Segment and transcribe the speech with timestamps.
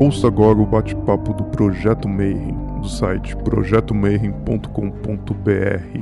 [0.00, 6.00] Ouça agora o bate-papo do Projeto Mayhem, do site projetomayhem.com.br.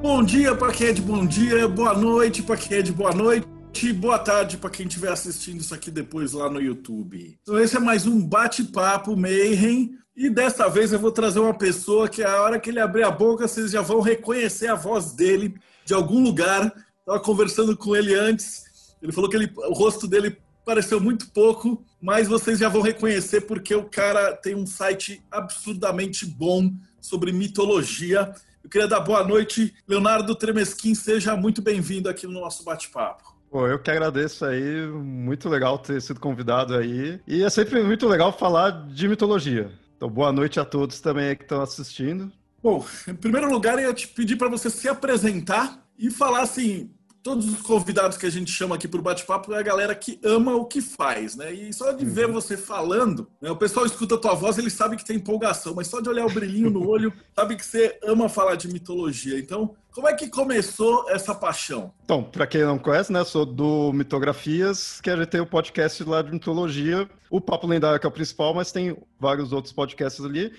[0.00, 3.12] Bom dia para quem é de bom dia, boa noite para quem é de boa
[3.12, 7.38] noite boa tarde para quem estiver assistindo isso aqui depois lá no YouTube.
[7.40, 12.08] Então esse é mais um bate-papo Mayhem e desta vez eu vou trazer uma pessoa
[12.08, 15.54] que a hora que ele abrir a boca vocês já vão reconhecer a voz dele
[15.84, 16.74] de algum lugar.
[16.98, 18.64] Estava conversando com ele antes,
[19.00, 23.42] ele falou que ele, o rosto dele pareceu muito pouco, mas vocês já vão reconhecer
[23.42, 28.34] porque o cara tem um site absurdamente bom sobre mitologia.
[28.62, 33.37] Eu queria dar boa noite, Leonardo Tremesquim, seja muito bem-vindo aqui no nosso bate-papo.
[33.50, 37.18] Pô, eu que agradeço aí, muito legal ter sido convidado aí.
[37.26, 39.70] E é sempre muito legal falar de mitologia.
[39.96, 42.30] Então, boa noite a todos também que estão assistindo.
[42.62, 46.90] Bom, em primeiro lugar, eu ia te pedir para você se apresentar e falar assim,
[47.22, 50.18] todos os convidados que a gente chama aqui para o bate-papo é a galera que
[50.24, 51.52] ama o que faz, né?
[51.52, 52.10] E só de uhum.
[52.10, 55.74] ver você falando, né, o pessoal escuta a tua voz, ele sabe que tem empolgação,
[55.74, 59.38] mas só de olhar o brilhinho no olho, sabe que você ama falar de mitologia.
[59.38, 61.92] Então, como é que começou essa paixão?
[62.04, 65.46] Então, para quem não conhece, né, sou do Mitografias, que a gente tem o um
[65.46, 69.72] podcast lá de mitologia, o Papo Lendário que é o principal, mas tem vários outros
[69.72, 70.52] podcasts ali.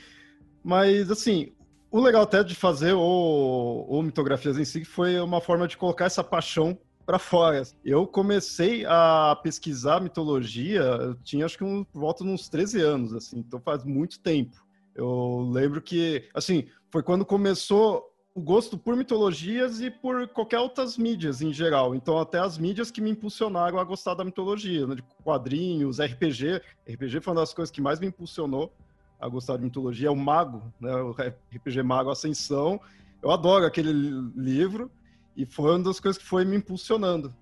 [0.63, 1.53] Mas, assim,
[1.91, 6.05] o legal até de fazer o, o Mitografias em si foi uma forma de colocar
[6.05, 7.63] essa paixão para fora.
[7.83, 13.39] Eu comecei a pesquisar mitologia, eu tinha acho que um, volta uns 13 anos, assim,
[13.39, 14.63] então faz muito tempo.
[14.93, 20.97] Eu lembro que, assim, foi quando começou o gosto por mitologias e por qualquer outras
[20.97, 21.95] mídias em geral.
[21.95, 24.95] Então, até as mídias que me impulsionaram a gostar da mitologia, né?
[24.95, 26.61] de quadrinhos, RPG.
[26.87, 28.71] RPG foi uma das coisas que mais me impulsionou
[29.19, 30.95] a gostar de mitologia, é o Mago, né?
[30.95, 32.79] o RPG Mago Ascensão.
[33.21, 34.89] Eu adoro aquele livro
[35.35, 37.35] e foi uma das coisas que foi me impulsionando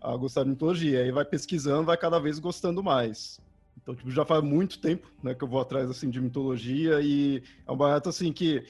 [0.00, 1.00] a gostar de mitologia.
[1.00, 3.40] Aí vai pesquisando, vai cada vez gostando mais.
[3.76, 7.42] Então, tipo, já faz muito tempo né, que eu vou atrás assim, de mitologia e
[7.66, 8.64] é um barato assim que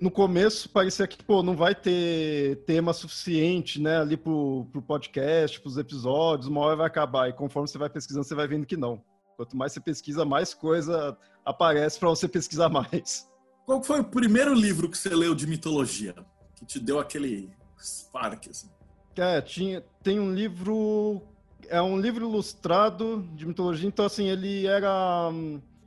[0.00, 5.60] no começo parecia que pô, não vai ter tema suficiente né, ali pro, pro podcast,
[5.60, 7.28] pros episódios, uma hora vai acabar.
[7.28, 9.02] E conforme você vai pesquisando, você vai vendo que não.
[9.36, 13.28] Quanto mais você pesquisa, mais coisa aparece para você pesquisar mais.
[13.66, 16.14] Qual foi o primeiro livro que você leu de mitologia?
[16.54, 18.68] Que te deu aquele spark, assim?
[19.16, 21.22] É, tinha, tem um livro.
[21.68, 25.30] É um livro ilustrado de mitologia, então assim, ele era.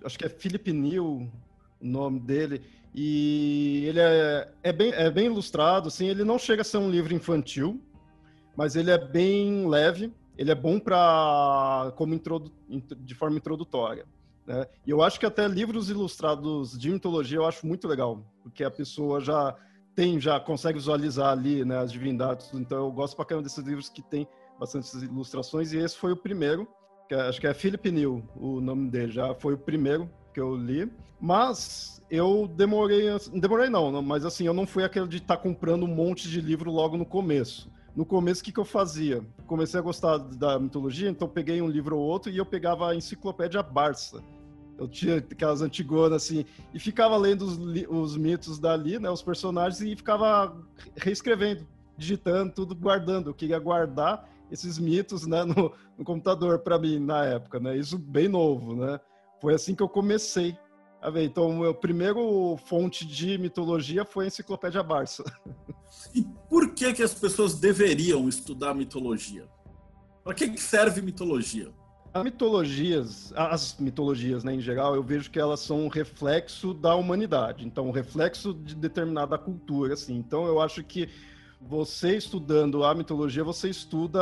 [0.04, 1.32] Acho que é Philip Neal o
[1.82, 2.62] nome dele.
[2.94, 6.90] E ele é, é, bem, é bem ilustrado, assim, ele não chega a ser um
[6.90, 7.82] livro infantil,
[8.56, 12.52] mas ele é bem leve ele é bom para como introdu,
[13.00, 14.06] de forma introdutória.
[14.46, 14.66] Né?
[14.86, 18.72] E eu acho que até livros ilustrados de mitologia eu acho muito legal, porque a
[18.72, 19.56] pessoa já
[19.96, 22.54] tem, já consegue visualizar ali né, as divindades.
[22.54, 24.28] Então eu gosto pra caramba desses livros que tem
[24.60, 26.68] bastantes ilustrações, e esse foi o primeiro,
[27.10, 30.40] que é, acho que é Philip Neal, o nome dele, já foi o primeiro que
[30.40, 30.92] eu li.
[31.20, 35.84] Mas eu demorei, demorei não, mas assim, eu não fui aquele de estar tá comprando
[35.84, 39.24] um monte de livro logo no começo no começo, o que, que eu fazia?
[39.48, 42.96] Comecei a gostar da mitologia, então peguei um livro ou outro e eu pegava a
[42.96, 44.22] enciclopédia Barça.
[44.78, 47.58] Eu tinha aquelas antigonas assim, e ficava lendo os,
[47.90, 50.56] os mitos dali, né, os personagens, e ficava
[50.98, 51.66] reescrevendo,
[51.98, 53.30] digitando, tudo guardando.
[53.30, 57.78] Eu queria guardar esses mitos né, no, no computador para mim na época, né?
[57.78, 59.00] Isso bem novo, né?
[59.42, 60.58] Foi assim que eu comecei
[61.02, 61.24] a ver.
[61.24, 65.24] Então, meu primeiro fonte de mitologia foi a Enciclopédia Barça.
[66.14, 69.48] E por que, que as pessoas deveriam estudar mitologia?
[70.24, 71.72] Para que serve mitologia?
[72.16, 76.96] As mitologias, as mitologias né, em geral, eu vejo que elas são um reflexo da
[76.96, 80.16] humanidade, então um reflexo de determinada cultura, assim.
[80.16, 81.10] Então eu acho que
[81.60, 84.22] você estudando a mitologia, você estuda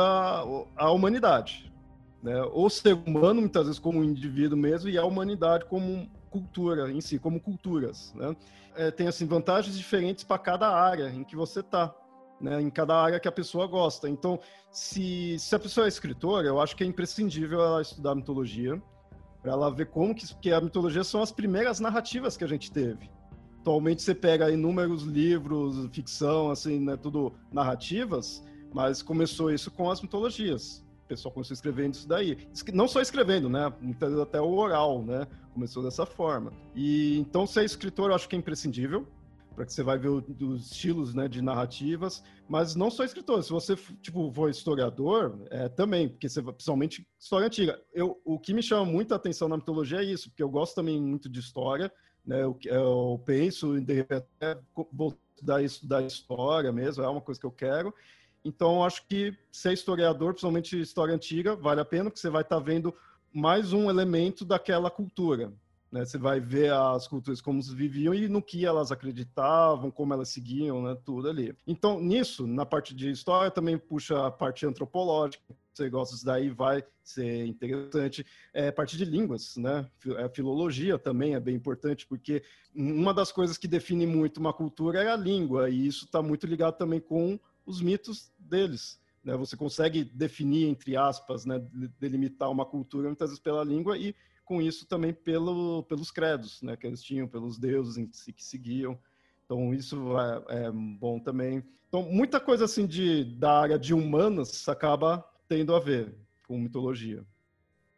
[0.76, 1.72] a humanidade,
[2.20, 2.42] né?
[2.52, 7.00] O ser humano muitas vezes como um indivíduo mesmo e a humanidade como cultura em
[7.00, 8.34] si, como culturas, né?
[8.74, 11.94] É, tem assim vantagens diferentes para cada área em que você está,
[12.44, 12.60] né?
[12.60, 14.08] Em cada área que a pessoa gosta.
[14.08, 14.38] Então,
[14.70, 18.80] se, se a pessoa é escritora, eu acho que é imprescindível ela estudar mitologia
[19.42, 22.70] para ela ver como que, que a mitologia são as primeiras narrativas que a gente
[22.70, 23.10] teve.
[23.60, 30.00] Atualmente você pega inúmeros livros, ficção, assim, né, tudo narrativas, mas começou isso com as
[30.00, 32.48] mitologias o pessoal começou escrevendo isso daí.
[32.72, 33.72] Não só escrevendo, né?
[34.22, 35.26] Até o oral, né?
[35.52, 36.52] Começou dessa forma.
[36.74, 39.06] E então ser escritor eu acho que é imprescindível.
[39.54, 43.46] Para que você vai ver os estilos né, de narrativas, mas não só escritores.
[43.46, 47.80] Se você tipo for historiador, é, também, porque você principalmente história antiga.
[47.92, 51.00] Eu, o que me chama muita atenção na mitologia é isso, porque eu gosto também
[51.00, 51.92] muito de história,
[52.26, 52.42] né?
[52.42, 54.26] Eu, eu penso em de repente
[54.92, 55.16] vou
[55.62, 57.94] estudar história mesmo, é uma coisa que eu quero.
[58.44, 62.58] Então, acho que ser historiador, principalmente história antiga, vale a pena, porque você vai estar
[62.58, 62.94] tá vendo
[63.32, 65.52] mais um elemento daquela cultura.
[65.94, 66.04] Né?
[66.04, 70.82] Você vai ver as culturas como viviam e no que elas acreditavam, como elas seguiam,
[70.82, 70.96] né?
[71.04, 71.56] tudo ali.
[71.64, 75.44] Então, nisso, na parte de história, também puxa a parte antropológica.
[75.72, 78.26] Você gosta disso daí, vai ser interessante.
[78.52, 79.88] É, parte de línguas, né?
[80.24, 82.42] A filologia também é bem importante, porque
[82.74, 86.44] uma das coisas que define muito uma cultura é a língua, e isso está muito
[86.44, 89.00] ligado também com os mitos deles.
[89.22, 89.36] Né?
[89.36, 91.64] Você consegue definir, entre aspas, né?
[92.00, 94.14] delimitar uma cultura muitas vezes pela língua e
[94.44, 98.44] com isso também pelo, pelos credos né, que eles tinham, pelos deuses em si que
[98.44, 98.98] seguiam.
[99.44, 101.62] Então, isso é, é, bom também.
[101.88, 106.14] Então, muita coisa assim de, da área de humanas acaba tendo a ver
[106.46, 107.24] com mitologia.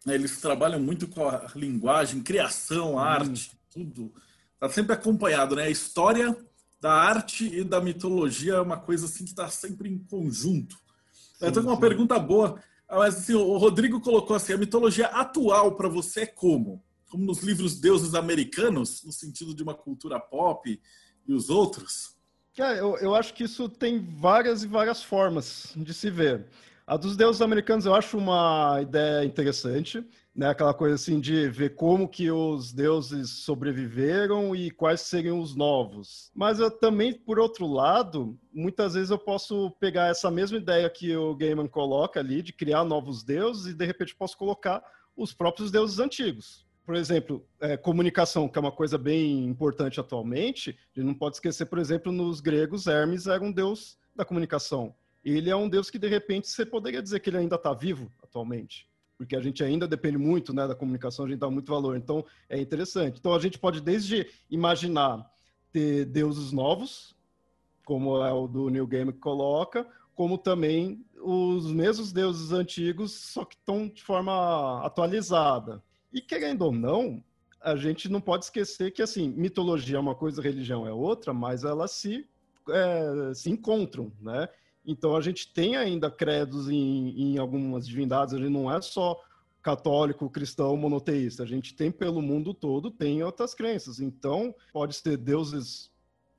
[0.06, 2.98] É, eles trabalham muito com a linguagem, criação, hum.
[2.98, 4.12] arte, tudo.
[4.54, 5.64] Está sempre acompanhado, né?
[5.64, 6.36] A história
[6.80, 10.76] da arte e da mitologia é uma coisa assim que está sempre em conjunto.
[11.12, 11.80] Sim, então, uma sim.
[11.80, 12.60] pergunta boa.
[12.88, 16.82] Mas assim, o Rodrigo colocou assim: a mitologia atual para você é como?
[17.10, 20.80] Como nos livros deuses americanos, no sentido de uma cultura pop
[21.26, 22.16] e os outros?
[22.58, 26.46] É, eu, eu acho que isso tem várias e várias formas de se ver.
[26.86, 30.06] A dos deuses americanos eu acho uma ideia interessante
[30.36, 30.50] né?
[30.50, 36.30] Aquela coisa assim de ver como que os deuses sobreviveram e quais seriam os novos.
[36.34, 41.16] Mas eu também, por outro lado, muitas vezes eu posso pegar essa mesma ideia que
[41.16, 44.84] o Gaiman coloca ali de criar novos deuses e de repente posso colocar
[45.16, 46.66] os próprios deuses antigos.
[46.84, 51.36] Por exemplo, é, comunicação, que é uma coisa bem importante atualmente, a gente não pode
[51.36, 54.94] esquecer, por exemplo, nos gregos, Hermes era um deus da comunicação.
[55.24, 58.12] Ele é um deus que, de repente, você poderia dizer que ele ainda está vivo
[58.22, 58.86] atualmente
[59.16, 61.96] porque a gente ainda depende muito né, da comunicação, a gente dá muito valor.
[61.96, 63.18] Então, é interessante.
[63.18, 65.30] Então, a gente pode desde imaginar
[65.72, 67.16] ter deuses novos,
[67.84, 73.44] como é o do New Game que coloca, como também os mesmos deuses antigos, só
[73.44, 75.82] que estão de forma atualizada.
[76.12, 77.22] E querendo ou não,
[77.60, 81.64] a gente não pode esquecer que assim mitologia é uma coisa, religião é outra, mas
[81.64, 82.26] elas se
[82.68, 84.48] é, se encontram, né?
[84.86, 89.20] Então a gente tem ainda credos em, em algumas divindades, gente não é só
[89.66, 91.42] católico, cristão, monoteísta.
[91.42, 93.98] A gente tem pelo mundo todo, tem outras crenças.
[93.98, 95.90] Então, pode ser deuses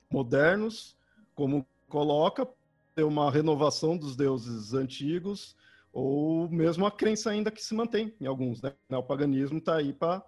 [0.10, 0.98] modernos,
[1.36, 2.48] como coloca,
[2.96, 5.58] ter uma renovação dos deuses antigos,
[5.92, 8.62] ou mesmo a crença ainda que se mantém em alguns.
[8.62, 8.74] Né?
[8.90, 10.24] O paganismo está aí para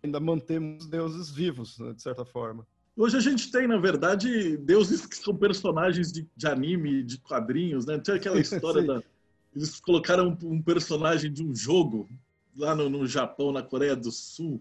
[0.00, 2.64] ainda manter os deuses vivos, né, de certa forma.
[2.98, 7.86] Hoje a gente tem, na verdade, deuses que são personagens de, de anime, de quadrinhos,
[7.86, 7.96] né?
[7.96, 9.00] Tem aquela história da.
[9.54, 12.08] Eles colocaram um personagem de um jogo
[12.56, 14.60] lá no, no Japão, na Coreia do Sul.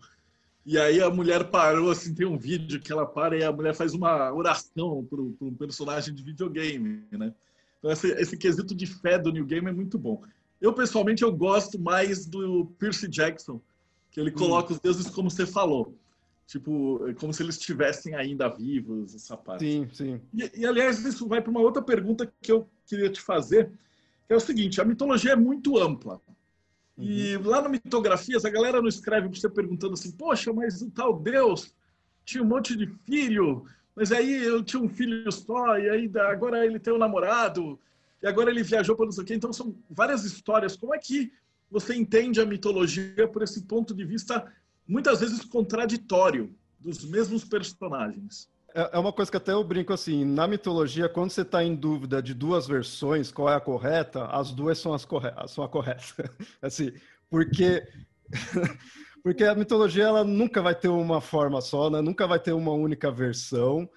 [0.64, 3.74] E aí a mulher parou, assim, tem um vídeo que ela para e a mulher
[3.74, 7.34] faz uma oração para um personagem de videogame, né?
[7.80, 10.22] Então esse, esse quesito de fé do New Game é muito bom.
[10.62, 13.60] Eu, pessoalmente, eu gosto mais do Percy Jackson,
[14.12, 14.76] que ele coloca hum.
[14.76, 15.98] os deuses como você falou
[16.48, 19.66] tipo, é como se eles estivessem ainda vivos, essa parte.
[19.66, 20.22] Sim, sim.
[20.34, 23.70] E, e aliás, isso vai para uma outra pergunta que eu queria te fazer,
[24.26, 26.22] que é o seguinte: a mitologia é muito ampla.
[26.98, 27.04] Uhum.
[27.04, 30.90] E lá no Mitografias, a galera não escreve para você perguntando assim, poxa, mas o
[30.90, 31.76] tal Deus
[32.26, 36.66] tinha um monte de filho, mas aí eu tinha um filho só, e aí agora
[36.66, 37.80] ele tem um namorado,
[38.24, 39.36] e agora ele viajou para não sei o quê.
[39.36, 40.76] Então são várias histórias.
[40.76, 41.32] Como é que
[41.70, 44.52] você entende a mitologia por esse ponto de vista
[44.88, 48.50] muitas vezes contraditório dos mesmos personagens.
[48.74, 51.76] É, é uma coisa que até eu brinco assim, na mitologia, quando você está em
[51.76, 55.70] dúvida de duas versões, qual é a correta, as duas são, as corre são a
[55.70, 56.30] correta.
[56.62, 56.92] assim,
[57.30, 57.84] porque...
[59.24, 62.02] porque a mitologia ela nunca vai ter uma forma só, né?
[62.02, 63.90] nunca vai ter uma única versão.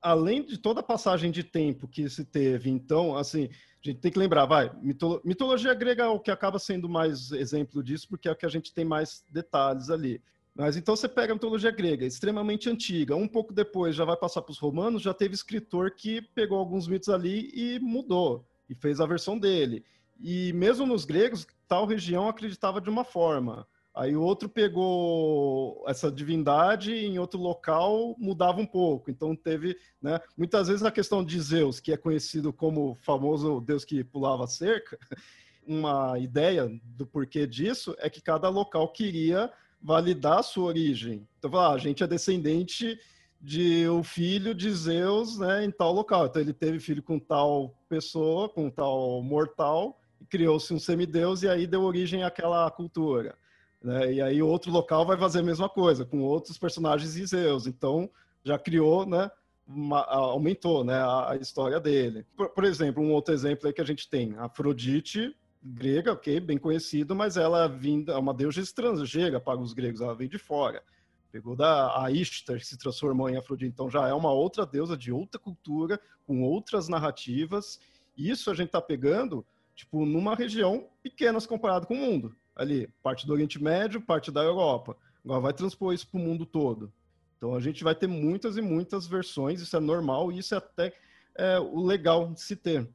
[0.00, 3.48] Além de toda a passagem de tempo que se teve, então, assim,
[3.84, 7.32] a gente tem que lembrar, vai, mitolo mitologia grega é o que acaba sendo mais
[7.32, 10.22] exemplo disso, porque é o que a gente tem mais detalhes ali.
[10.58, 14.42] Mas então você pega a mitologia grega, extremamente antiga, um pouco depois já vai passar
[14.42, 19.00] para os romanos, já teve escritor que pegou alguns mitos ali e mudou, e fez
[19.00, 19.84] a versão dele.
[20.18, 23.68] E mesmo nos gregos, tal região acreditava de uma forma.
[23.94, 29.12] Aí o outro pegou essa divindade em outro local mudava um pouco.
[29.12, 33.60] Então teve, né, muitas vezes a questão de Zeus, que é conhecido como o famoso
[33.60, 34.98] deus que pulava cerca,
[35.64, 41.26] uma ideia do porquê disso é que cada local queria validar a sua origem.
[41.38, 42.98] Então, ah, a gente é descendente
[43.40, 46.26] de o filho de Zeus, né, em tal local.
[46.26, 51.66] Então ele teve filho com tal pessoa, com tal mortal, criou-se um semideus e aí
[51.66, 53.36] deu origem àquela cultura.
[53.82, 54.14] Né?
[54.14, 57.66] E aí outro local vai fazer a mesma coisa, com outros personagens de Zeus.
[57.66, 58.10] Então
[58.44, 59.30] já criou, né,
[59.66, 62.26] uma, aumentou né, a, a, história dele.
[62.36, 67.14] Por, por, exemplo, um outro exemplo que a gente tem, Afrodite, grega, ok, bem conhecido,
[67.14, 70.82] mas ela vinda, é uma deusa estrangeira para os gregos, ela vem de fora.
[71.30, 74.96] Pegou da a Ishtar, que se transformou em Afrodite, então já é uma outra deusa
[74.96, 77.78] de outra cultura, com outras narrativas.
[78.16, 82.34] Isso a gente está pegando, tipo, numa região pequena comparado com o mundo.
[82.56, 84.96] Ali, parte do Oriente Médio, parte da Europa.
[85.24, 86.92] Agora vai transpor isso para o mundo todo.
[87.36, 90.58] Então a gente vai ter muitas e muitas versões, isso é normal e isso é
[90.58, 90.92] até
[91.36, 92.88] é, o legal de se ter.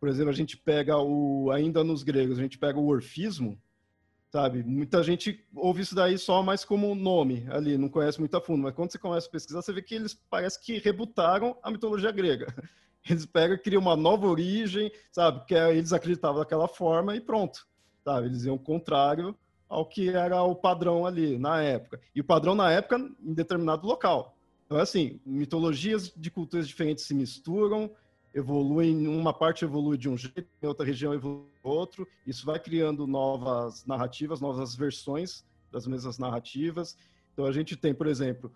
[0.00, 3.60] Por exemplo, a gente pega o ainda nos gregos, a gente pega o orfismo,
[4.30, 4.62] sabe?
[4.62, 8.62] Muita gente ouve isso daí só mais como nome ali, não conhece muito a fundo,
[8.62, 12.10] mas quando você começa a pesquisar, você vê que eles parece que rebutaram a mitologia
[12.10, 12.46] grega.
[13.08, 15.46] Eles pegam criam uma nova origem, sabe?
[15.46, 17.66] Que é, eles acreditavam daquela forma e pronto,
[18.04, 18.26] sabe?
[18.26, 19.34] Eles iam contrário
[19.66, 21.98] ao que era o padrão ali na época.
[22.14, 24.36] E o padrão na época em determinado local.
[24.66, 27.90] Então, é assim, mitologias de culturas diferentes se misturam,
[28.34, 32.06] evoluem, uma parte evolui de um jeito, em outra região evolui outro.
[32.26, 36.96] Isso vai criando novas narrativas, novas versões das mesmas narrativas.
[37.32, 38.52] Então a gente tem, por exemplo,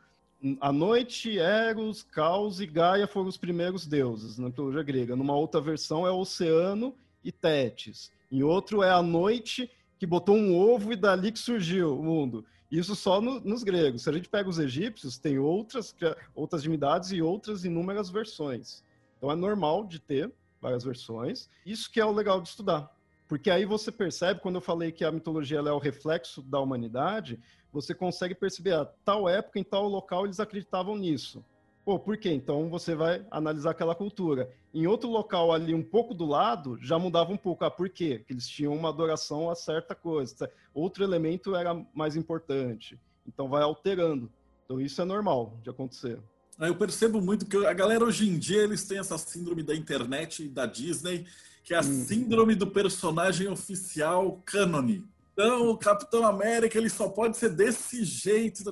[0.61, 5.17] a noite, Eros, Caos e Gaia foram os primeiros deuses na mitologia grega.
[5.17, 8.13] Numa outra versão é Oceano e Tétis.
[8.31, 12.45] Em outro é a noite que botou um ovo e dali que surgiu o mundo.
[12.71, 14.03] Isso só no, nos gregos.
[14.03, 15.95] Se a gente pega os egípcios, tem outras,
[16.35, 18.83] outras divindades e outras inúmeras versões.
[19.25, 21.49] Então é normal de ter várias versões.
[21.65, 22.95] Isso que é o legal de estudar.
[23.27, 27.41] Porque aí você percebe, quando eu falei que a mitologia é o reflexo da humanidade,
[27.73, 31.43] você consegue perceber, a tal época, em tal local, eles acreditavam nisso.
[31.87, 32.33] Pô, por quê?
[32.33, 34.51] Então você vai analisar aquela cultura.
[34.75, 37.65] Em outro local ali, um pouco do lado, já mudava um pouco.
[37.65, 38.19] Ah, por quê?
[38.19, 40.51] Porque eles tinham uma adoração a certa coisa.
[40.75, 43.01] Outro elemento era mais importante.
[43.27, 44.31] Então vai alterando.
[44.67, 46.21] Então isso é normal de acontecer.
[46.61, 50.45] Eu percebo muito que a galera hoje em dia eles têm essa síndrome da internet
[50.45, 51.27] e da Disney,
[51.65, 52.05] que é a hum.
[52.07, 55.05] síndrome do personagem oficial cânone.
[55.33, 58.63] Então, o Capitão América ele só pode ser desse jeito.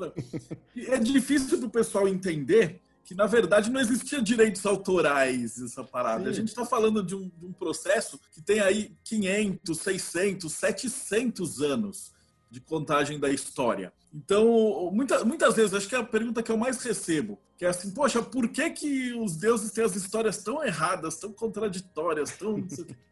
[0.76, 5.82] E é difícil para o pessoal entender que, na verdade, não existia direitos autorais essa
[5.82, 6.24] parada.
[6.24, 6.30] Sim.
[6.30, 11.62] A gente está falando de um, de um processo que tem aí 500, 600, 700
[11.62, 12.12] anos
[12.52, 13.90] de contagem da história.
[14.12, 17.68] Então, muita, muitas vezes, acho que é a pergunta que eu mais recebo, que é
[17.68, 22.58] assim, poxa, por que, que os deuses têm as histórias tão erradas, tão contraditórias, tão...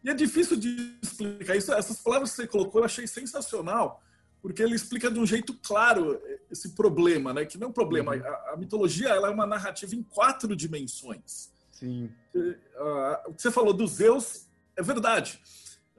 [0.04, 1.72] e é difícil de explicar isso.
[1.72, 4.02] Essas palavras que você colocou eu achei sensacional,
[4.42, 6.20] porque ele explica de um jeito claro
[6.50, 7.46] esse problema, né?
[7.46, 8.14] Que não é um problema.
[8.14, 8.22] Uhum.
[8.22, 11.50] A, a, mitologia ela é uma narrativa em quatro dimensões.
[11.70, 12.10] Sim.
[12.34, 12.50] Uh,
[13.28, 15.40] o que você falou dos Zeus é verdade.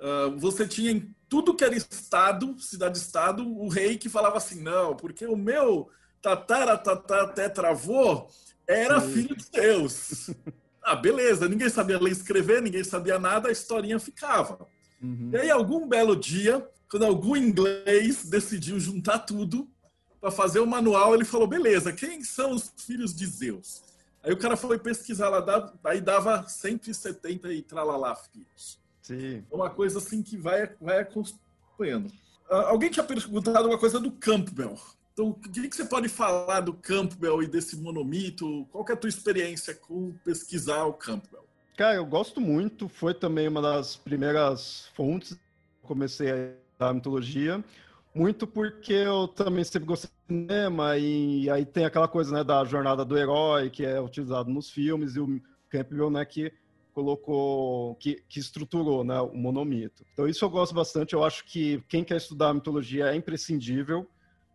[0.02, 4.96] Uh, você tinha em tudo que era estado, cidade-estado, o rei que falava assim, não,
[4.96, 5.90] porque o meu
[6.22, 8.28] tatara, tatara tetravô
[8.68, 9.14] era Sim.
[9.14, 10.32] filho de Deus.
[10.84, 14.68] ah, beleza, ninguém sabia ler e escrever, ninguém sabia nada, a historinha ficava.
[15.02, 15.30] Uhum.
[15.32, 19.70] E aí, algum belo dia, quando algum inglês decidiu juntar tudo
[20.20, 23.84] para fazer o manual, ele falou, beleza, quem são os filhos de Zeus?
[24.24, 28.81] Aí o cara foi pesquisar lá, aí dava 170 e tralalá filhos.
[29.20, 29.44] Sim.
[29.52, 32.08] É uma coisa assim que vai, vai acompanhando.
[32.50, 34.78] Uh, alguém tinha perguntado uma coisa do Campbell.
[35.14, 38.66] Então, o que, que você pode falar do Campbell e desse monomito?
[38.72, 41.46] Qual é a tua experiência com pesquisar o Campbell?
[41.78, 42.88] Cara, eu gosto muito.
[42.88, 45.40] Foi também uma das primeiras fontes que
[45.84, 47.64] comecei a mitologia.
[48.14, 52.64] Muito porque eu também sempre gostei de cinema e aí tem aquela coisa né, da
[52.66, 56.52] jornada do herói que é utilizado nos filmes e o Campbell, né, que
[56.94, 60.06] colocou, que, que estruturou né, o monomito.
[60.14, 64.08] Então isso eu gosto bastante, eu acho que quem quer estudar mitologia é imprescindível,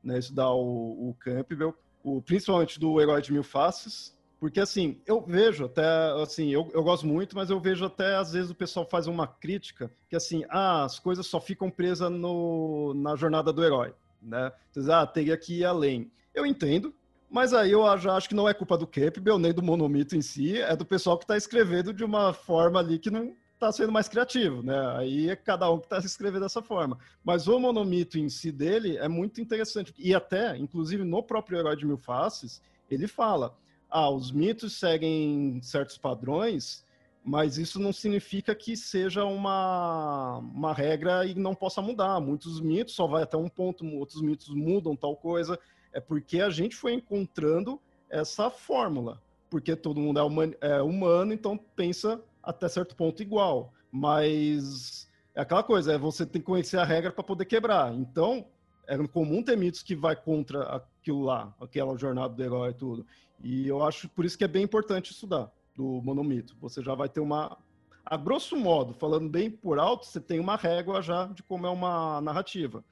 [0.02, 5.20] né, estudar o, o Campbell, o, principalmente do Herói de Mil Faces, porque assim, eu
[5.20, 5.84] vejo até,
[6.22, 9.26] assim, eu, eu gosto muito, mas eu vejo até às vezes o pessoal faz uma
[9.26, 14.52] crítica que assim, ah, as coisas só ficam presas no, na jornada do herói, né?
[14.70, 16.10] Então, ah, teria que ir além.
[16.34, 16.94] Eu entendo,
[17.30, 20.22] mas aí eu já acho que não é culpa do Campbell, nem do monomito em
[20.22, 23.90] si, é do pessoal que está escrevendo de uma forma ali que não está sendo
[23.90, 24.96] mais criativo, né?
[24.96, 26.98] Aí é cada um que está escrevendo dessa forma.
[27.24, 29.92] Mas o monomito em si dele é muito interessante.
[29.98, 33.56] E até, inclusive, no próprio Herói de Mil Faces, ele fala:
[33.90, 36.84] ah, os mitos seguem certos padrões,
[37.24, 42.20] mas isso não significa que seja uma, uma regra e não possa mudar.
[42.20, 45.58] Muitos mitos só vai até um ponto, outros mitos mudam tal coisa
[45.96, 51.32] é porque a gente foi encontrando essa fórmula, porque todo mundo é, human, é humano,
[51.32, 53.72] então pensa até certo ponto igual.
[53.90, 57.94] Mas é aquela coisa, é você tem que conhecer a regra para poder quebrar.
[57.94, 58.46] Então,
[58.86, 63.06] é comum ter mitos que vai contra aquilo lá, aquela jornada do herói e tudo.
[63.42, 66.54] E eu acho por isso que é bem importante estudar do monomito.
[66.60, 67.56] Você já vai ter uma.
[68.04, 71.70] A grosso modo, falando bem por alto, você tem uma régua já de como é
[71.70, 72.84] uma narrativa.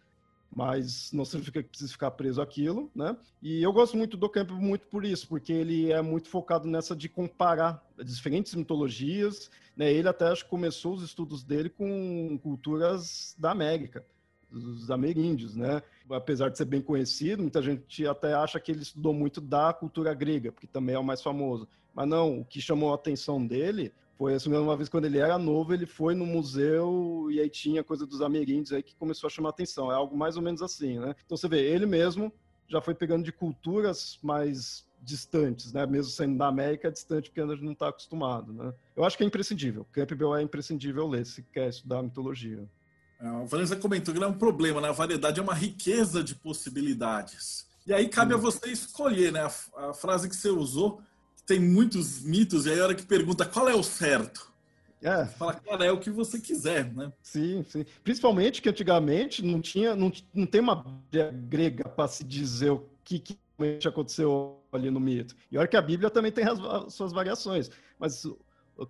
[0.54, 3.16] Mas não significa que precisa ficar preso àquilo, né?
[3.42, 6.94] E eu gosto muito do Campbell muito por isso, porque ele é muito focado nessa
[6.94, 9.50] de comparar diferentes mitologias.
[9.76, 9.92] Né?
[9.92, 14.04] Ele até acho que começou os estudos dele com culturas da América
[14.50, 15.82] dos ameríndios, né?
[16.08, 20.14] Apesar de ser bem conhecido, muita gente até acha que ele estudou muito da cultura
[20.14, 21.66] grega, porque também é o mais famoso.
[21.92, 25.38] Mas não, o que chamou a atenção dele foi assim, uma vez quando ele era
[25.38, 29.30] novo, ele foi no museu e aí tinha coisa dos ameríndios aí que começou a
[29.30, 29.90] chamar atenção.
[29.90, 31.14] É algo mais ou menos assim, né?
[31.24, 32.32] Então você vê, ele mesmo
[32.68, 35.84] já foi pegando de culturas mais distantes, né?
[35.86, 38.72] Mesmo sendo da América, é distante porque a gente não está acostumado, né?
[38.96, 39.86] Eu acho que é imprescindível.
[39.92, 42.68] Campbell é imprescindível ler se quer estudar mitologia.
[43.20, 44.88] É, a Vanessa comentou que não é um problema, né?
[44.88, 47.66] A variedade é uma riqueza de possibilidades.
[47.86, 49.40] E aí cabe a você escolher, né?
[49.40, 51.02] A, a frase que você usou,
[51.46, 54.52] tem muitos mitos, e aí a hora que pergunta qual é o certo.
[55.02, 55.26] É.
[55.26, 57.12] Fala, cara, é o que você quiser, né?
[57.22, 57.84] Sim, sim.
[58.02, 60.82] Principalmente que antigamente não tinha, não, não tem uma
[61.46, 63.38] grega para se dizer o que, que
[63.86, 65.36] aconteceu ali no mito.
[65.52, 68.26] E olha que a Bíblia também tem as, as suas variações, mas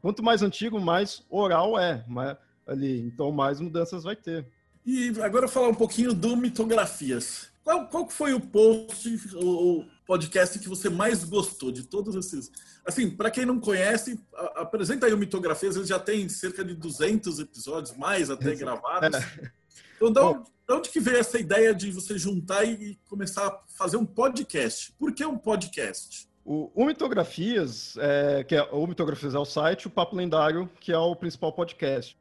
[0.00, 2.04] quanto mais antigo, mais oral é.
[2.06, 3.00] Mas ali.
[3.00, 4.46] Então, mais mudanças vai ter.
[4.84, 7.50] E agora falar um pouquinho do Mitografias.
[7.64, 12.52] Qual, qual foi o post, o podcast que você mais gostou de todos esses?
[12.84, 14.20] Assim, para quem não conhece,
[14.54, 19.18] apresenta aí o Mitografias, ele já tem cerca de 200 episódios, mais até gravados.
[19.18, 19.50] É.
[19.96, 23.60] Então, de onde, de onde que veio essa ideia de você juntar e começar a
[23.68, 24.92] fazer um podcast?
[24.98, 26.28] Por que um podcast?
[26.44, 30.92] O, o Mitografias, é, que é, o Mitografias é o site, o Papo Lendário, que
[30.92, 32.18] é o principal podcast.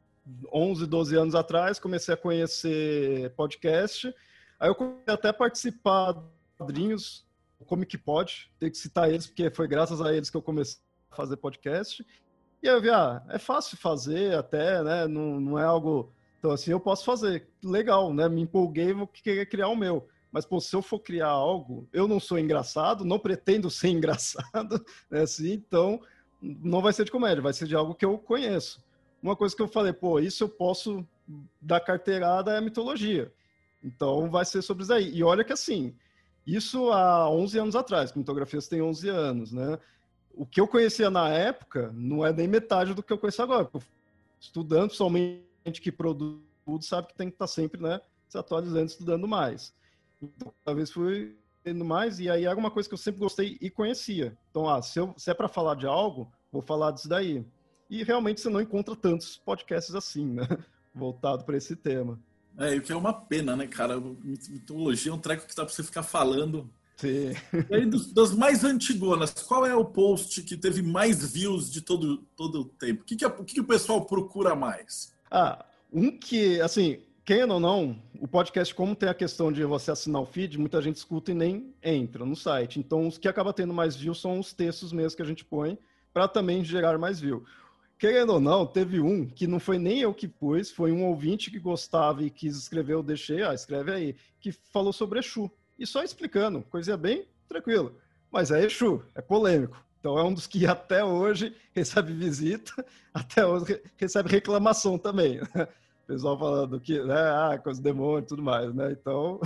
[0.50, 4.14] 11, 12 anos atrás, comecei a conhecer podcast.
[4.64, 6.20] Aí eu comecei até participar de
[6.56, 7.26] quadrinhos,
[7.66, 10.80] como que pode, ter que citar eles, porque foi graças a eles que eu comecei
[11.10, 12.02] a fazer podcast.
[12.62, 15.06] E aí eu vi, ah, é fácil fazer até, né?
[15.06, 16.10] Não, não é algo.
[16.38, 17.46] Então, assim, eu posso fazer.
[17.62, 18.26] Legal, né?
[18.26, 20.08] Me empolguei, vou querer criar o meu.
[20.32, 24.82] Mas, pô, se eu for criar algo, eu não sou engraçado, não pretendo ser engraçado,
[25.10, 25.20] né?
[25.20, 26.00] Assim, então,
[26.40, 28.82] não vai ser de comédia, vai ser de algo que eu conheço
[29.24, 31.02] uma coisa que eu falei, pô, isso eu posso
[31.58, 33.32] dar carteirada é mitologia.
[33.84, 35.14] Então vai ser sobre isso aí.
[35.14, 35.94] E olha que assim,
[36.46, 39.78] isso há 11 anos atrás, que mitografias tem 11 anos, né?
[40.32, 43.70] O que eu conhecia na época não é nem metade do que eu conheço agora.
[44.40, 45.44] Estudando, somente
[45.80, 49.72] que produz tudo, sabe que tem que estar sempre, né, se atualizando, estudando mais.
[50.20, 53.70] Então, talvez fui tendo mais, e aí era uma coisa que eu sempre gostei e
[53.70, 54.36] conhecia.
[54.50, 57.44] Então, ah, se, eu, se é para falar de algo, vou falar disso daí.
[57.88, 60.46] E realmente você não encontra tantos podcasts assim, né?
[60.94, 62.18] Voltado para esse tema.
[62.58, 64.00] É, o que é uma pena, né, cara?
[64.00, 66.70] Mitologia é um treco que dá para você ficar falando.
[66.96, 67.32] Sim.
[67.68, 72.18] E aí, das mais antigonas, qual é o post que teve mais views de todo,
[72.36, 73.02] todo o tempo?
[73.02, 75.12] O que, que, o, que, que o pessoal procura mais?
[75.30, 79.90] Ah, um que, assim, quem ou não, o podcast, como tem a questão de você
[79.90, 82.78] assinar o feed, muita gente escuta e nem entra no site.
[82.78, 85.78] Então, os que acaba tendo mais views são os textos mesmo que a gente põe
[86.12, 87.44] para também gerar mais view.
[88.04, 91.50] Querendo ou não, teve um que não foi nem eu que pus, foi um ouvinte
[91.50, 95.50] que gostava e quis escrever, eu deixei, ah, escreve aí, que falou sobre Exu.
[95.78, 97.90] E só explicando, coisa bem tranquila.
[98.30, 99.82] Mas é Exu, é polêmico.
[99.98, 105.40] Então é um dos que até hoje recebe visita, até hoje recebe reclamação também.
[105.40, 105.48] O
[106.06, 108.92] pessoal falando que, né, ah, com os demônios e tudo mais, né?
[108.92, 109.40] Então.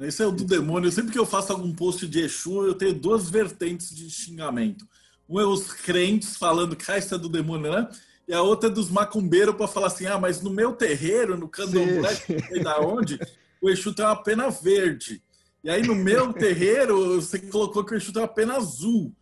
[0.00, 0.90] Esse é o do demônio.
[0.90, 4.88] Sempre que eu faço algum post de Exu, eu tenho duas vertentes de xingamento.
[5.28, 7.88] Um é os crentes falando que é do demônio, né?
[8.28, 11.48] E a outra é dos macumbeiros para falar assim: ah, mas no meu terreiro, no
[11.48, 13.18] candomblé, não sei da onde,
[13.60, 15.22] o Exu tem uma pena verde.
[15.62, 19.12] E aí no meu terreiro, você colocou que o Exu tem uma pena azul.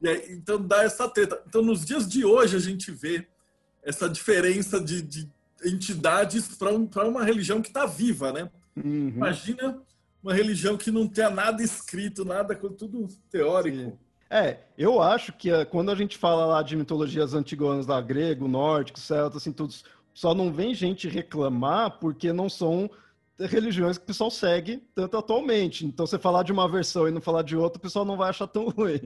[0.00, 1.42] E aí, então dá essa treta.
[1.46, 3.26] Então nos dias de hoje a gente vê
[3.82, 5.30] essa diferença de, de
[5.64, 8.50] entidades para um, uma religião que está viva, né?
[8.76, 9.08] Uhum.
[9.08, 9.80] Imagina
[10.22, 13.76] uma religião que não tenha nada escrito, nada, tudo teórico.
[13.76, 13.98] Sim.
[14.32, 18.48] É, eu acho que eh, quando a gente fala lá de mitologias antigonas da grego,
[18.48, 19.74] nórdico, celta, assim, tudo,
[20.14, 22.88] só não vem gente reclamar porque não são
[23.38, 25.84] religiões que o pessoal segue tanto atualmente.
[25.84, 28.30] Então, você falar de uma versão e não falar de outra, o pessoal não vai
[28.30, 29.00] achar tão ruim.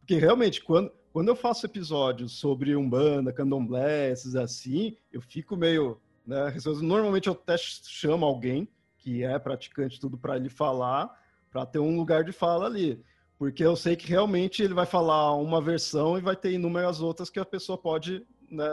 [0.00, 5.98] Porque realmente, quando, quando eu faço episódios sobre Umbanda, Candomblé, esses assim, eu fico meio.
[6.26, 11.10] Né, normalmente eu até chamo alguém que é praticante tudo para ele falar,
[11.50, 13.02] para ter um lugar de fala ali.
[13.38, 17.28] Porque eu sei que realmente ele vai falar uma versão e vai ter inúmeras outras
[17.28, 18.64] que a pessoa pode né,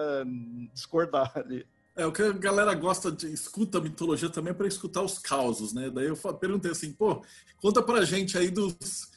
[0.74, 1.66] discordar ali.
[1.96, 5.20] É, o que a galera gosta de escuta a mitologia também é para escutar os
[5.20, 5.92] causos, né?
[5.92, 7.22] Daí eu perguntei assim, pô,
[7.62, 9.12] conta pra gente aí dos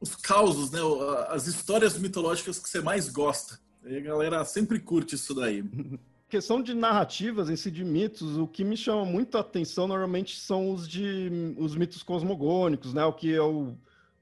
[0.00, 0.80] os causos, né?
[1.28, 3.58] As histórias mitológicas que você mais gosta.
[3.84, 5.64] E a galera sempre curte isso daí.
[6.28, 10.38] questão de narrativas em si, de mitos, o que me chama muito a atenção normalmente
[10.38, 13.04] são os de os mitos cosmogônicos, né?
[13.04, 13.76] O que eu,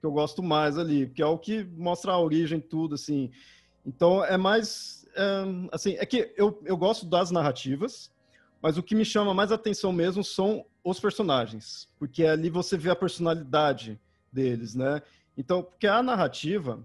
[0.05, 3.31] que eu gosto mais ali, que é o que mostra a origem, tudo, assim.
[3.87, 8.13] Então, é mais, é, assim, é que eu, eu gosto das narrativas,
[8.61, 12.91] mas o que me chama mais atenção mesmo são os personagens, porque ali você vê
[12.91, 13.99] a personalidade
[14.31, 15.01] deles, né?
[15.39, 16.85] Então, porque a narrativa,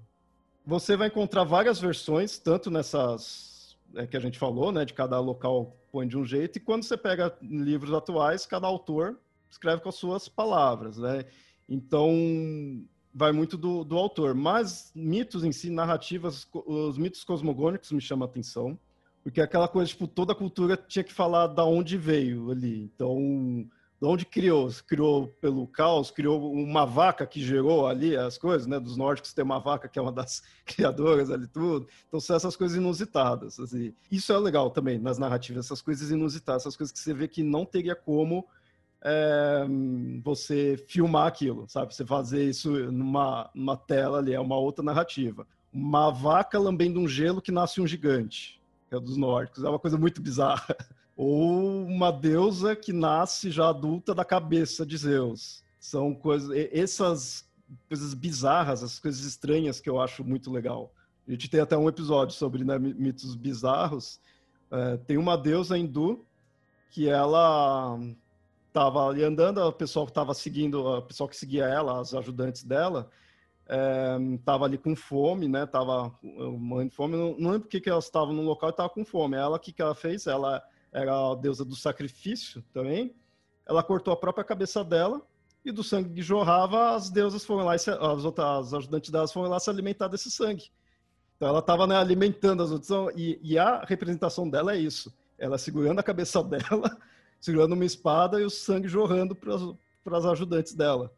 [0.65, 5.19] você vai encontrar várias versões, tanto nessas é, que a gente falou, né, de cada
[5.19, 9.19] local põe de um jeito, e quando você pega livros atuais, cada autor
[9.51, 11.25] escreve com as suas palavras, né?
[11.69, 12.09] Então,
[13.13, 14.33] vai muito do, do autor.
[14.33, 18.77] Mas mitos em si, narrativas, os mitos cosmogônicos me chamam a atenção,
[19.23, 22.83] porque é aquela coisa, tipo, toda a cultura tinha que falar da onde veio ali.
[22.83, 23.67] Então,
[24.01, 24.69] de onde criou?
[24.87, 28.79] Criou pelo caos, criou uma vaca que gerou ali as coisas, né?
[28.79, 31.85] Dos nórdicos tem uma vaca que é uma das criadoras ali tudo.
[32.07, 33.59] Então são essas coisas inusitadas.
[33.59, 33.93] Assim.
[34.09, 37.43] Isso é legal também nas narrativas, essas coisas inusitadas, essas coisas que você vê que
[37.43, 38.47] não teria como
[39.03, 39.65] é,
[40.23, 41.93] você filmar aquilo, sabe?
[41.93, 45.47] Você fazer isso numa, numa tela ali, é uma outra narrativa.
[45.71, 49.79] Uma vaca lambendo um gelo que nasce um gigante, que é dos nórdicos, é uma
[49.79, 50.75] coisa muito bizarra
[51.15, 55.63] ou uma deusa que nasce já adulta da cabeça de Zeus.
[55.79, 57.47] São coisas, essas
[57.87, 60.91] coisas bizarras, as coisas estranhas que eu acho muito legal.
[61.27, 64.19] A gente tem até um episódio sobre né, mitos bizarros.
[64.71, 66.25] É, tem uma deusa hindu
[66.89, 67.99] que ela
[68.69, 72.63] estava ali andando, o pessoal que estava seguindo, o pessoal que seguia ela, as ajudantes
[72.63, 73.09] dela,
[74.35, 75.65] estava é, ali com fome, né?
[75.65, 77.15] Tava morrendo de fome.
[77.15, 79.35] Não, não lembro porque que elas estavam no local e estava com fome.
[79.37, 80.25] Ela, o que, que ela fez?
[80.25, 83.13] Ela era a deusa do sacrifício também.
[83.67, 85.21] Ela cortou a própria cabeça dela
[85.63, 89.49] e do sangue que jorrava, as deusas foram lá, se, as outras ajudantes delas foram
[89.49, 90.71] lá se alimentar desse sangue.
[91.35, 95.57] Então ela estava né, alimentando as outras, e, e, a representação dela é isso: ela
[95.57, 96.97] segurando a cabeça dela,
[97.39, 101.13] segurando uma espada e o sangue jorrando para as ajudantes dela.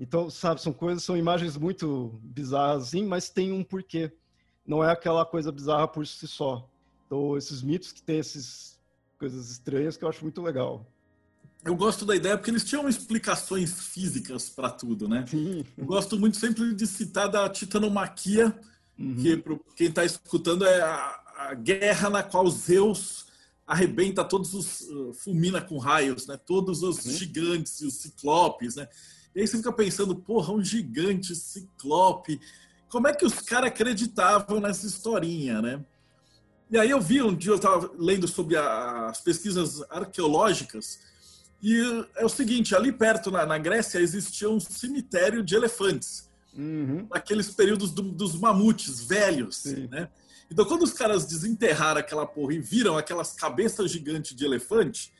[0.00, 4.12] Então, sabe, são coisas, são imagens muito bizarras, assim, mas tem um porquê.
[4.66, 6.68] Não é aquela coisa bizarra por si só.
[7.06, 8.78] Então, esses mitos que tem esses
[9.18, 10.86] coisas estranhas que eu acho muito legal.
[11.64, 15.24] Eu gosto da ideia porque eles tinham explicações físicas para tudo, né?
[15.26, 15.64] Sim.
[15.76, 18.56] Eu gosto muito sempre de citar da titanomaquia,
[18.98, 19.16] uhum.
[19.16, 23.26] que para quem está escutando é a, a, guerra na qual Zeus
[23.68, 26.38] arrebenta todos os uh, fulmina com raios, né?
[26.38, 27.12] Todos os uhum.
[27.12, 28.88] gigantes e os ciclopes, né?
[29.36, 32.40] E aí você fica pensando, porra, um gigante ciclope.
[32.88, 35.84] Como é que os caras acreditavam nessa historinha, né?
[36.70, 41.00] E aí eu vi um dia, eu estava lendo sobre as pesquisas arqueológicas,
[41.62, 47.06] e é o seguinte, ali perto, na, na Grécia, existia um cemitério de elefantes, uhum.
[47.10, 50.08] naqueles períodos do, dos mamutes velhos, né?
[50.50, 55.12] Então, quando os caras desenterraram aquela porra e viram aquelas cabeças gigantes de elefante,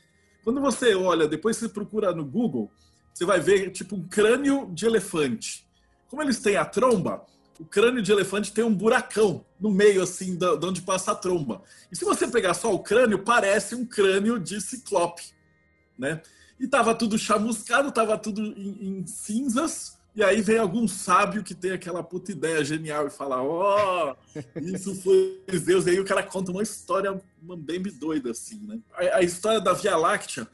[0.43, 2.71] quando você olha, depois você procura no Google,
[3.13, 5.67] você vai ver tipo um crânio de elefante.
[6.07, 7.25] Como eles têm a tromba,
[7.59, 11.61] o crânio de elefante tem um buracão no meio, assim, de onde passa a tromba.
[11.91, 15.23] E se você pegar só o crânio, parece um crânio de ciclope,
[15.97, 16.21] né?
[16.57, 21.55] E tava tudo chamuscado, tava tudo em, em cinzas, e aí vem algum sábio que
[21.55, 25.87] tem aquela puta ideia genial e fala: Ó, oh, isso foi Deus.
[25.87, 28.79] E aí o cara conta uma história bem doida, assim, né?
[28.93, 30.45] A, a história da Via Láctea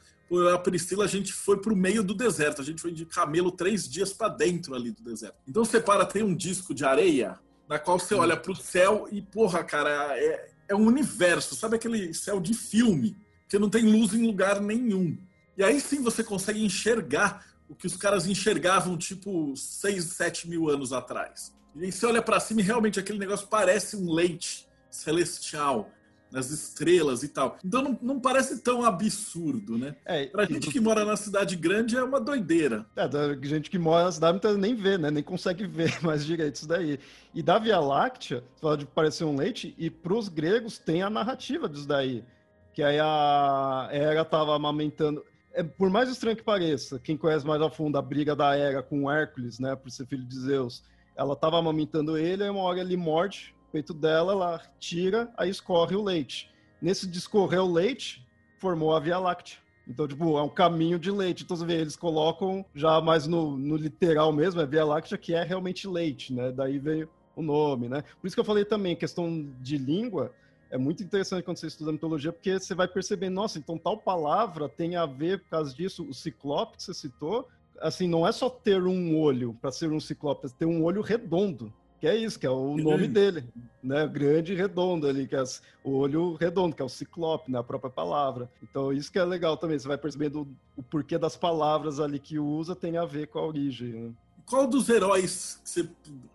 [0.54, 2.62] a Priscila, a gente foi para o meio do deserto.
[2.62, 5.36] A gente foi de camelo três dias para dentro ali do deserto.
[5.48, 7.36] Então você para, tem um disco de areia,
[7.68, 11.56] na qual você olha para o céu e, porra, cara, é, é um universo.
[11.56, 13.16] Sabe aquele céu de filme?
[13.48, 15.18] Que não tem luz em lugar nenhum.
[15.56, 20.68] E aí sim você consegue enxergar o que os caras enxergavam, tipo, seis, sete mil
[20.68, 21.54] anos atrás.
[21.74, 25.90] E aí você olha para cima e realmente aquele negócio parece um leite celestial
[26.30, 27.56] nas estrelas e tal.
[27.64, 29.94] Então não, não parece tão absurdo, né?
[30.04, 32.84] É, pra gente que mora na cidade grande é uma doideira.
[32.96, 35.10] É, da gente que mora na cidade nem vê, né?
[35.10, 36.98] Nem consegue ver mais direito isso daí.
[37.34, 41.10] E da Via Láctea, você fala de parecer um leite, e pros gregos tem a
[41.10, 42.24] narrativa disso daí.
[42.72, 45.24] Que aí a Hera tava amamentando.
[45.56, 48.82] É, por mais estranho que pareça, quem conhece mais a fundo a briga da Hera
[48.82, 49.74] com Hércules, né?
[49.74, 50.84] Por ser filho de Zeus,
[51.16, 55.94] ela tava amamentando ele, e uma hora ele morde peito dela, ela tira, aí escorre
[55.94, 56.50] o leite.
[56.80, 58.26] Nesse discorrer o leite,
[58.58, 59.58] formou a Via Láctea.
[59.86, 61.44] Então, tipo, é um caminho de leite.
[61.44, 65.34] Então, você vê, eles colocam já mais no, no literal mesmo, é Via Láctea, que
[65.34, 66.50] é realmente leite, né?
[66.50, 68.02] Daí veio o nome, né?
[68.18, 70.32] Por isso que eu falei também, questão de língua,
[70.76, 74.68] é muito interessante quando você estuda mitologia, porque você vai perceber, nossa, então tal palavra
[74.68, 77.48] tem a ver, por causa disso, o ciclope que você citou,
[77.80, 81.00] assim, não é só ter um olho para ser um ciclope, é ter um olho
[81.00, 83.44] redondo, que é isso, que é o nome dele,
[83.82, 84.06] né?
[84.06, 85.42] Grande e redondo ali, que é
[85.82, 87.58] o olho redondo, que é o ciclope, né?
[87.58, 88.50] A própria palavra.
[88.62, 92.38] Então, isso que é legal também, você vai percebendo o porquê das palavras ali que
[92.38, 94.12] usa tem a ver com a origem, né?
[94.44, 95.88] Qual dos heróis você,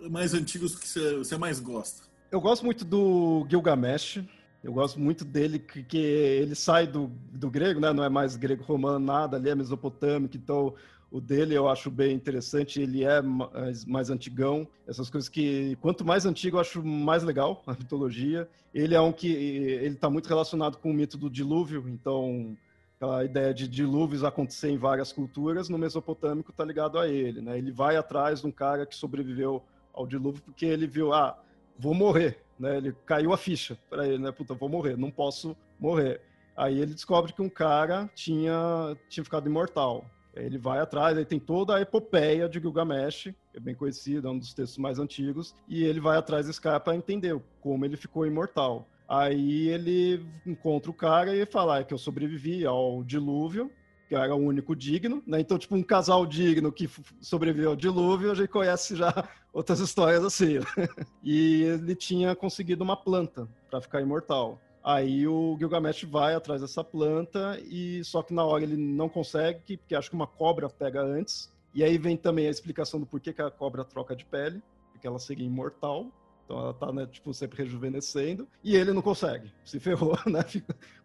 [0.10, 2.11] mais antigos que você, você mais gosta?
[2.32, 4.24] Eu gosto muito do Gilgamesh.
[4.64, 7.92] Eu gosto muito dele, que, ele sai do, do grego, né?
[7.92, 10.38] Não é mais grego-romano, nada, ali é mesopotâmico.
[10.38, 10.74] Então,
[11.12, 12.80] o dele eu acho bem interessante.
[12.80, 14.66] Ele é mais, mais antigão.
[14.88, 18.48] Essas coisas que, quanto mais antigo, eu acho mais legal a mitologia.
[18.74, 21.84] Ele é um que ele está muito relacionado com o mito do dilúvio.
[21.90, 22.56] Então,
[23.02, 27.58] a ideia de dilúvios acontecer em várias culturas, no mesopotâmico está ligado a ele, né?
[27.58, 31.38] Ele vai atrás de um cara que sobreviveu ao dilúvio porque ele viu, ah,
[31.82, 32.78] vou morrer, né?
[32.78, 34.32] Ele caiu a ficha para ele, né?
[34.32, 36.22] Puta, vou morrer, não posso morrer.
[36.56, 40.06] Aí ele descobre que um cara tinha, tinha ficado imortal.
[40.36, 44.38] Ele vai atrás, aí tem toda a epopeia de Gilgamesh, é bem conhecida, é um
[44.38, 48.26] dos textos mais antigos, e ele vai atrás desse cara para entender como ele ficou
[48.26, 48.88] imortal.
[49.10, 53.70] Aí ele encontra o cara e fala ah, que eu sobrevivi ao dilúvio,
[54.12, 55.40] que era o único digno, né?
[55.40, 56.90] Então, tipo, um casal digno que
[57.22, 59.10] sobreviveu ao dilúvio, a gente conhece já
[59.54, 60.60] outras histórias assim.
[61.24, 64.60] e ele tinha conseguido uma planta para ficar imortal.
[64.84, 69.78] Aí o Gilgamesh vai atrás dessa planta e só que na hora ele não consegue,
[69.78, 71.50] porque acho que uma cobra pega antes.
[71.74, 75.08] E aí vem também a explicação do porquê que a cobra troca de pele, porque
[75.08, 76.08] ela seria imortal.
[76.44, 78.46] Então ela tá, né, tipo, sempre rejuvenescendo.
[78.62, 79.54] E ele não consegue.
[79.64, 80.44] Se ferrou, né?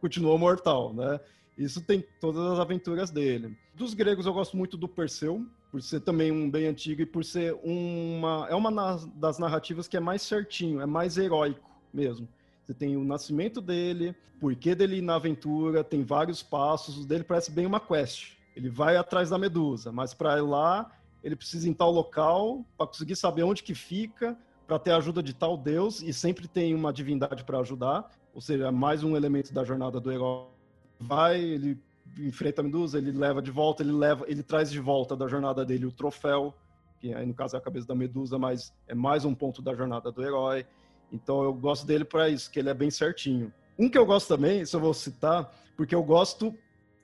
[0.01, 1.21] Continuou mortal, né?
[1.57, 3.57] Isso tem todas as aventuras dele.
[3.75, 7.25] Dos gregos eu gosto muito do Perseu, por ser também um bem antigo e por
[7.25, 12.29] ser uma é uma das narrativas que é mais certinho, é mais heróico mesmo.
[12.63, 17.25] Você tem o nascimento dele, porquê dele ir na aventura, tem vários passos, o dele
[17.25, 18.37] parece bem uma quest.
[18.55, 20.91] Ele vai atrás da Medusa, mas para ir lá,
[21.23, 24.97] ele precisa ir em tal local para conseguir saber onde que fica, para ter a
[24.97, 29.17] ajuda de tal deus e sempre tem uma divindade para ajudar, ou seja, mais um
[29.17, 30.56] elemento da jornada do herói
[30.99, 31.79] vai, ele
[32.19, 35.65] enfrenta a Medusa, ele leva de volta, ele leva, ele traz de volta da jornada
[35.65, 36.55] dele o troféu,
[37.01, 39.75] que aí no caso é a cabeça da Medusa, mas é mais um ponto da
[39.75, 40.67] jornada do herói.
[41.13, 43.53] Então eu gosto dele para isso, que ele é bem certinho.
[43.79, 46.55] Um que eu gosto também, isso eu vou citar, porque eu gosto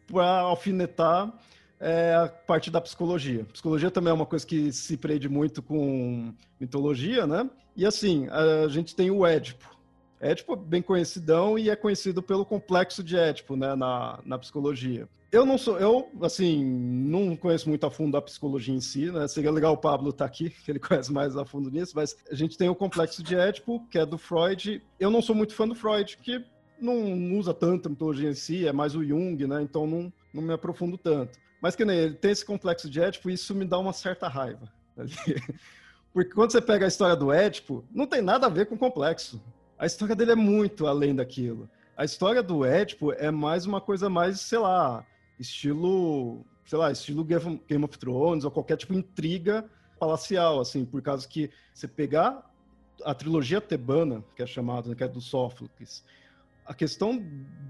[0.06, 1.32] para alfinetar
[1.82, 3.44] é a parte da psicologia.
[3.52, 7.50] Psicologia também é uma coisa que se prende muito com mitologia, né?
[7.76, 9.68] E assim, a gente tem o Édipo.
[10.22, 15.08] Édipo é bem conhecidão e é conhecido pelo complexo de Édipo, né, na, na psicologia.
[15.32, 19.26] Eu não sou, eu, assim, não conheço muito a fundo a psicologia em si, né?
[19.26, 22.16] Seria legal o Pablo estar tá aqui, que ele conhece mais a fundo nisso, mas
[22.30, 24.80] a gente tem o complexo de Édipo, que é do Freud.
[25.00, 26.44] Eu não sou muito fã do Freud, que
[26.78, 29.62] não usa tanto a mitologia em si, é mais o Jung, né?
[29.62, 31.36] Então não, não me aprofundo tanto.
[31.60, 34.28] Mas que nem ele tem esse complexo de Édipo, e isso me dá uma certa
[34.28, 34.70] raiva.
[36.12, 38.78] Porque quando você pega a história do Édipo, não tem nada a ver com o
[38.78, 39.40] complexo
[39.82, 41.68] a história dele é muito além daquilo.
[41.96, 45.04] A história do Édipo é mais uma coisa mais, sei lá,
[45.40, 49.68] estilo, sei lá, estilo Game of Thrones ou qualquer tipo de intriga
[49.98, 52.48] palacial, assim, por causa que você pegar
[53.04, 56.04] a trilogia tebana, que é chamada, né, que é do Sófocles,
[56.64, 57.20] a questão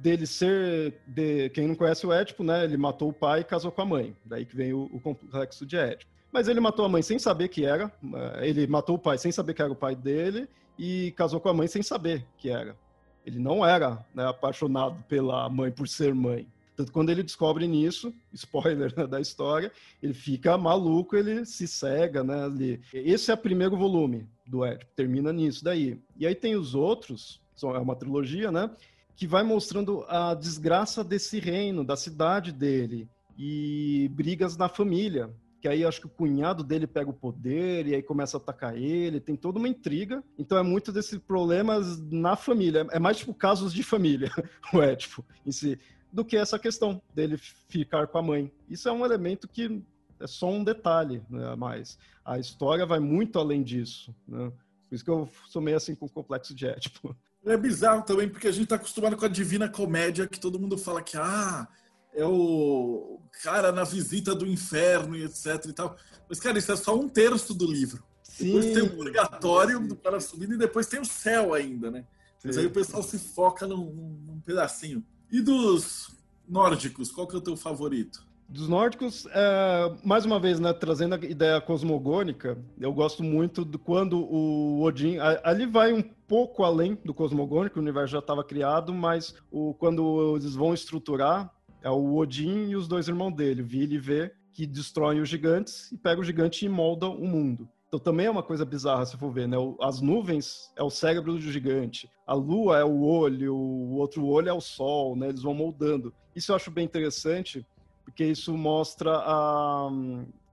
[0.03, 3.73] dele ser, de, quem não conhece o Édipo, né, ele matou o pai e casou
[3.73, 6.13] com a mãe, daí que vem o, o complexo de Édipo.
[6.31, 9.33] Mas ele matou a mãe sem saber que era, eh, ele matou o pai sem
[9.33, 10.47] saber que era o pai dele,
[10.79, 12.77] e casou com a mãe sem saber que era.
[13.25, 16.47] Ele não era né, apaixonado pela mãe por ser mãe.
[16.75, 19.71] Tanto quando ele descobre nisso, spoiler né, da história,
[20.03, 22.45] ele fica maluco, ele se cega, né?
[22.45, 22.81] Ali.
[22.93, 26.01] Esse é o primeiro volume do Édipo, termina nisso daí.
[26.17, 28.71] E aí tem os outros, é uma trilogia, né?
[29.15, 33.07] Que vai mostrando a desgraça desse reino, da cidade dele,
[33.39, 35.31] e brigas na família,
[35.63, 38.77] que aí acho que o cunhado dele pega o poder e aí começa a atacar
[38.77, 40.21] ele, tem toda uma intriga.
[40.37, 42.85] Então é muito desses problemas na família.
[42.91, 44.29] É mais tipo casos de família,
[44.75, 45.79] o Édipo em si,
[46.13, 48.53] do que essa questão dele ficar com a mãe.
[48.69, 49.81] Isso é um elemento que
[50.19, 54.53] é só um detalhe, né, mas a história vai muito além disso, né?
[54.89, 57.17] Por isso que eu sou meio assim com o complexo de Édipo.
[57.47, 60.77] É bizarro também, porque a gente está acostumado com a Divina Comédia, que todo mundo
[60.77, 61.69] fala que, ah,
[62.15, 65.97] é o cara na visita do inferno e etc e tal.
[66.29, 68.03] Mas, cara, isso é só um terço do livro.
[68.23, 68.47] Sim.
[68.47, 72.05] Depois tem o purgatório do cara subindo e depois tem o céu ainda, né?
[72.39, 72.49] Sim.
[72.49, 73.85] Mas aí o pessoal se foca num,
[74.27, 75.05] num pedacinho.
[75.31, 76.11] E dos
[76.49, 78.27] nórdicos, qual que é o teu favorito?
[78.49, 83.79] Dos nórdicos, é, mais uma vez, né, trazendo a ideia cosmogônica, eu gosto muito de
[83.79, 85.17] quando o Odin.
[85.43, 90.37] Ali vai um pouco além do cosmogônico, o universo já estava criado, mas o, quando
[90.37, 91.51] eles vão estruturar,
[91.83, 95.91] é o Odin e os dois irmãos dele, Vili e V, que destroem os gigantes
[95.93, 97.69] e pegam o gigante e moldam o mundo.
[97.89, 99.57] Então também é uma coisa bizarra se for ver, né?
[99.81, 104.49] As nuvens é o cérebro do gigante, a lua é o olho, o outro olho
[104.49, 105.29] é o sol, né?
[105.29, 106.15] Eles vão moldando.
[106.35, 107.67] Isso eu acho bem interessante,
[108.03, 109.91] porque isso mostra a,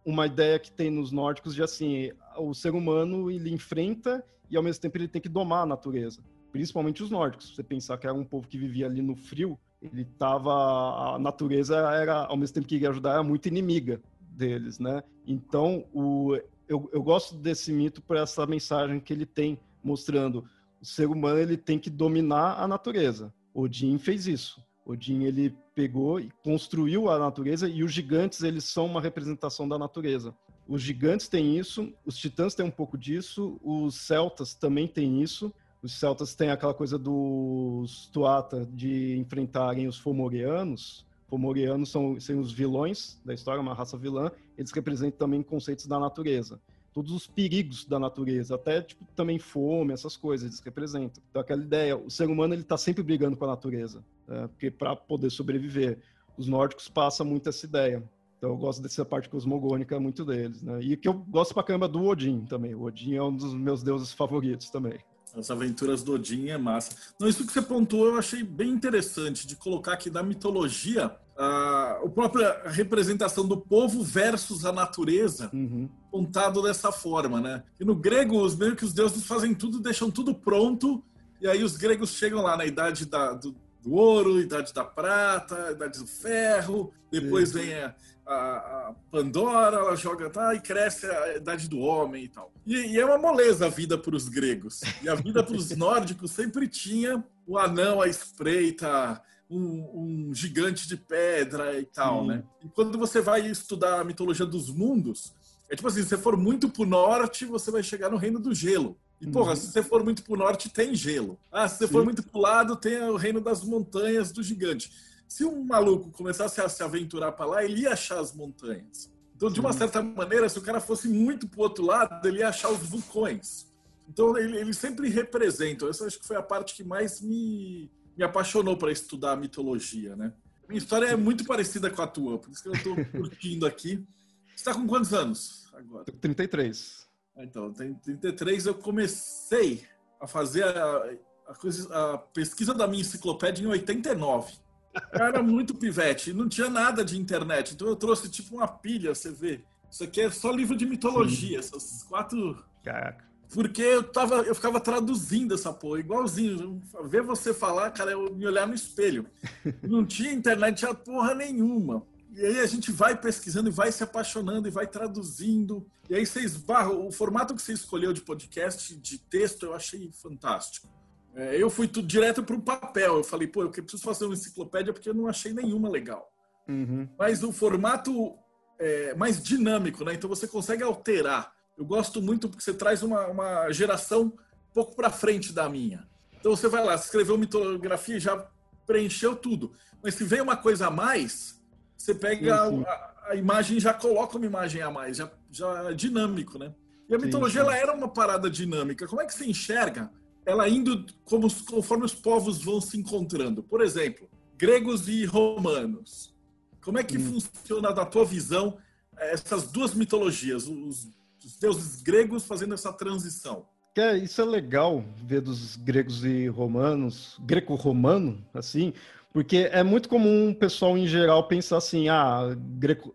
[0.06, 4.64] uma ideia que tem nos nórdicos de assim, o ser humano ele enfrenta e ao
[4.64, 7.56] mesmo tempo ele tem que domar a natureza, principalmente os nórdicos.
[7.56, 11.78] Você pensar que era um povo que vivia ali no frio, ele tava a natureza
[11.78, 15.04] era ao mesmo tempo que ia ajudar era muito inimiga deles, né?
[15.26, 16.38] Então o
[16.68, 20.46] eu, eu gosto desse mito por essa mensagem que ele tem mostrando
[20.82, 23.34] o ser humano ele tem que dominar a natureza.
[23.54, 24.64] Odin fez isso.
[24.86, 29.78] Odin ele pegou e construiu a natureza e os gigantes eles são uma representação da
[29.78, 30.34] natureza.
[30.68, 35.54] Os gigantes têm isso, os titãs têm um pouco disso, os celtas também têm isso.
[35.82, 41.06] Os celtas têm aquela coisa dos Tuata de enfrentarem os fomorianos.
[41.28, 44.32] Fomorianos são, são os vilões da história, uma raça vilã.
[44.58, 46.60] Eles representam também conceitos da natureza
[46.94, 51.24] todos os perigos da natureza, até tipo também fome, essas coisas eles representam.
[51.30, 54.48] Então aquela ideia, o ser humano ele está sempre brigando com a natureza, né?
[54.48, 56.00] porque para poder sobreviver,
[56.38, 58.04] os nórdicos passam muito essa ideia.
[58.38, 60.80] Então eu gosto dessa parte cosmogônica muito deles, né?
[60.82, 62.74] E que eu gosto pra caramba do Odin também.
[62.74, 64.98] O Odin é um dos meus deuses favoritos também.
[65.36, 66.92] As aventuras do Odin é massa.
[67.20, 72.00] Não, isso que você pontuou eu achei bem interessante de colocar aqui da mitologia a,
[72.04, 75.88] a própria representação do povo versus a natureza uhum.
[76.12, 77.64] contado dessa forma, né?
[77.80, 81.02] E no grego, os meio que os deuses fazem tudo, deixam tudo pronto,
[81.40, 85.72] e aí os gregos chegam lá na idade da, do, do ouro, idade da prata,
[85.72, 87.96] idade do ferro, depois vem a,
[88.30, 92.54] a, a, Pandora, ela joga tá, e cresce a idade do homem e tal.
[92.66, 94.82] E, e é uma moleza a vida para os gregos.
[95.02, 100.88] E a vida para os nórdicos sempre tinha o anão à espreita, um, um gigante
[100.88, 102.44] de pedra e tal, né?
[102.64, 105.34] E quando você vai estudar a mitologia dos mundos,
[105.68, 108.54] é tipo assim, se você for muito pro norte, você vai chegar no reino do
[108.54, 108.96] gelo.
[109.20, 109.56] E, porra, uhum.
[109.56, 111.38] se você for muito pro norte, tem gelo.
[111.52, 111.94] Ah, se você Sim.
[111.94, 114.92] for muito pro lado, tem o reino das montanhas do gigante.
[115.30, 119.14] Se um maluco começasse a se aventurar para lá, ele ia achar as montanhas.
[119.36, 122.50] Então, de uma certa maneira, se o cara fosse muito pro outro lado, ele ia
[122.50, 123.72] achar os vulcões.
[124.10, 125.88] Então, ele, eles sempre representam.
[125.88, 130.16] Essa acho que foi a parte que mais me, me apaixonou para estudar a mitologia,
[130.16, 130.34] né?
[130.68, 134.04] Minha história é muito parecida com a tua, por isso que eu estou curtindo aqui.
[134.48, 136.06] Você está com quantos anos agora?
[136.06, 137.08] 33.
[137.38, 139.86] Ah, então, tem 33 eu comecei
[140.20, 144.69] a fazer a, a, coisa, a pesquisa da minha enciclopédia em 89.
[145.12, 149.32] Era muito pivete, não tinha nada de internet, então eu trouxe tipo uma pilha, você
[149.32, 149.62] vê.
[149.90, 151.78] Isso aqui é só livro de mitologia, Sim.
[151.78, 152.64] essas quatro.
[152.84, 153.30] Caraca.
[153.52, 156.82] Porque eu, tava, eu ficava traduzindo essa porra, igualzinho.
[157.06, 159.26] Ver você falar, cara, eu me olhar no espelho.
[159.82, 162.06] Não tinha internet, tinha porra nenhuma.
[162.36, 165.86] E aí a gente vai pesquisando e vai se apaixonando e vai traduzindo.
[166.08, 166.92] E aí você esbarra.
[166.92, 170.88] O formato que você escolheu de podcast, de texto, eu achei fantástico.
[171.36, 173.18] É, eu fui tudo direto para o papel.
[173.18, 176.32] Eu falei, pô, eu preciso fazer uma enciclopédia porque eu não achei nenhuma legal.
[176.68, 177.08] Uhum.
[177.18, 178.36] Mas o formato
[178.78, 180.14] é mais dinâmico, né?
[180.14, 184.94] Então você consegue alterar eu gosto muito porque você traz uma, uma geração um pouco
[184.98, 186.06] para frente da minha.
[186.38, 188.46] Então você vai lá, escreveu mitografia e já
[188.86, 189.74] preencheu tudo.
[190.04, 191.58] Mas se vem uma coisa a mais,
[191.96, 192.84] você pega sim, sim.
[192.86, 196.76] A, a, imagem e já coloca uma imagem a mais, já, já é dinâmico, né?
[197.08, 199.08] E a mitologia sim, ela era uma parada dinâmica.
[199.08, 200.12] Como é que você enxerga
[200.46, 203.64] ela indo como, conforme os povos vão se encontrando?
[203.64, 206.34] Por exemplo, gregos e romanos.
[206.82, 207.42] Como é que hum.
[207.42, 208.78] funciona, da tua visão,
[209.18, 211.08] essas duas mitologias, os
[211.46, 213.66] os deuses gregos fazendo essa transição.
[213.98, 218.94] É, isso é legal ver dos gregos e romanos, greco-romano, assim,
[219.34, 222.56] porque é muito comum o pessoal em geral pensar assim, ah,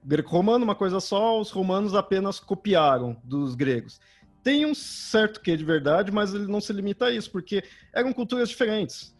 [0.04, 4.00] greco-romano uma coisa só, os romanos apenas copiaram dos gregos.
[4.44, 7.64] Tem um certo quê de verdade, mas ele não se limita a isso, porque
[7.94, 9.14] eram culturas diferentes.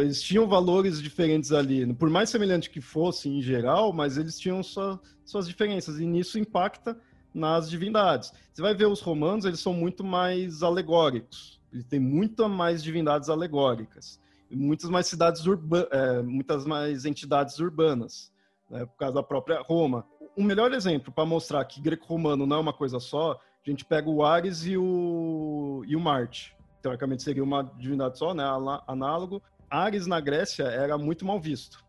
[0.00, 4.62] Eles tinham valores diferentes ali, por mais semelhante que fosse em geral, mas eles tinham
[4.62, 6.98] sua, suas diferenças, e nisso impacta
[7.32, 8.32] nas divindades.
[8.52, 11.60] Você vai ver os romanos, eles são muito mais alegóricos.
[11.72, 14.20] Eles têm muitas mais divindades alegóricas.
[14.50, 18.32] Muitas mais cidades urbanas, é, muitas mais entidades urbanas,
[18.70, 20.04] né, por causa da própria Roma.
[20.36, 24.08] O melhor exemplo para mostrar que greco-romano não é uma coisa só, a gente pega
[24.10, 26.54] o Ares e o, e o Marte.
[26.82, 28.44] Teoricamente seria uma divindade só, né,
[28.86, 29.42] análogo.
[29.70, 31.82] Ares na Grécia era muito mal visto.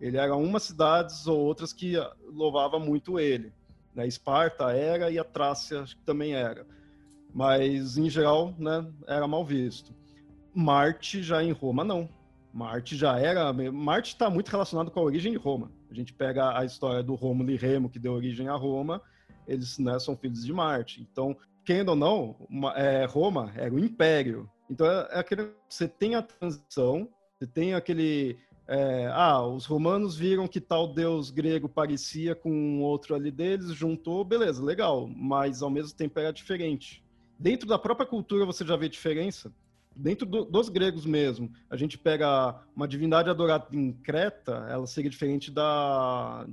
[0.00, 1.94] Ele era uma cidade ou outras que
[2.24, 3.52] louvava muito ele.
[3.94, 4.06] Né?
[4.06, 6.66] Esparta era e a Trácia também era.
[7.32, 9.94] Mas, em geral, né, era mal visto.
[10.52, 12.08] Marte já em Roma, não.
[12.52, 13.52] Marte já era.
[13.52, 15.70] Marte está muito relacionado com a origem de Roma.
[15.90, 19.00] A gente pega a história do Rômulo e Remo, que deu origem a Roma,
[19.46, 21.06] eles né, são filhos de Marte.
[21.10, 24.50] Então, quem ou não, uma, é, Roma era o império.
[24.70, 28.38] Então, é, é aquele, você tem a transição, você tem aquele.
[28.66, 34.24] É, ah, os romanos viram que tal deus grego parecia com outro ali deles, juntou,
[34.24, 37.04] beleza, legal, mas ao mesmo tempo era diferente.
[37.38, 39.52] Dentro da própria cultura você já vê diferença.
[39.94, 45.10] Dentro do, dos gregos mesmo, a gente pega uma divindade adorada em Creta, ela seria
[45.10, 46.46] diferente da,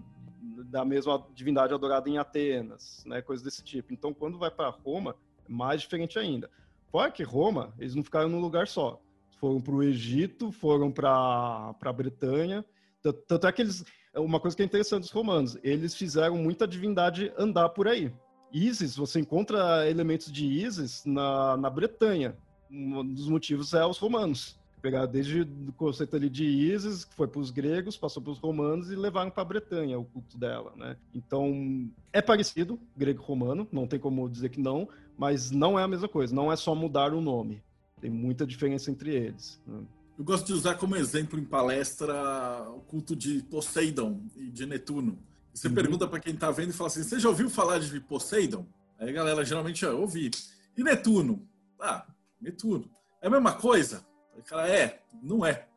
[0.71, 3.93] da mesma divindade adorada em Atenas, né, coisas desse tipo.
[3.93, 5.15] Então, quando vai para Roma,
[5.47, 6.49] é mais diferente ainda.
[6.89, 9.01] Fora que Roma, eles não ficaram num lugar só.
[9.39, 12.63] Foram para o Egito, foram para a Bretanha.
[13.27, 13.83] Tanto é que eles.
[14.15, 18.13] Uma coisa que é interessante dos romanos, eles fizeram muita divindade andar por aí.
[18.51, 22.37] Isis, você encontra elementos de Isis na, na Bretanha.
[22.69, 27.27] Um dos motivos é os romanos pegar desde o conceito ali de Isis, que foi
[27.27, 30.73] para os gregos, passou para os romanos e levaram para a Bretanha o culto dela,
[30.75, 30.97] né?
[31.13, 36.07] Então, é parecido, grego-romano, não tem como dizer que não, mas não é a mesma
[36.07, 37.61] coisa, não é só mudar o nome.
[37.99, 39.61] Tem muita diferença entre eles.
[39.67, 39.81] Né?
[40.17, 42.13] Eu gosto de usar como exemplo em palestra
[42.69, 45.17] o culto de Poseidon e de Netuno.
[45.53, 45.73] Você uhum.
[45.73, 48.65] pergunta para quem está vendo e fala assim: você já ouviu falar de Poseidon?
[48.99, 50.31] Aí a galera geralmente ah, ouvi.
[50.77, 51.47] E Netuno?
[51.79, 52.05] Ah,
[52.39, 52.89] Netuno.
[53.21, 54.03] É a mesma coisa?
[54.45, 55.67] Cara, é, não é.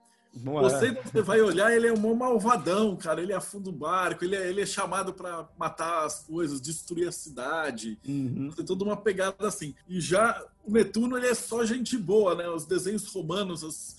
[0.43, 1.03] Não você, é.
[1.03, 3.23] você vai olhar, ele é um malvadão, cara.
[3.23, 7.13] Ele afunda o barco, ele é, ele é chamado para matar as coisas, destruir a
[7.13, 7.99] cidade.
[8.07, 8.51] Uhum.
[8.51, 9.75] Tem toda uma pegada assim.
[9.89, 12.49] E já o Netuno, ele é só gente boa, né?
[12.49, 13.97] Os desenhos romanos, as,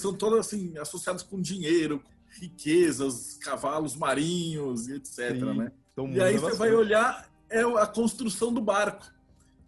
[0.00, 2.02] são todos assim, associados com dinheiro,
[2.40, 5.36] riquezas, cavalos marinhos, etc.
[5.36, 5.72] Sim, né?
[6.12, 9.12] E aí você vai olhar, é a construção do barco.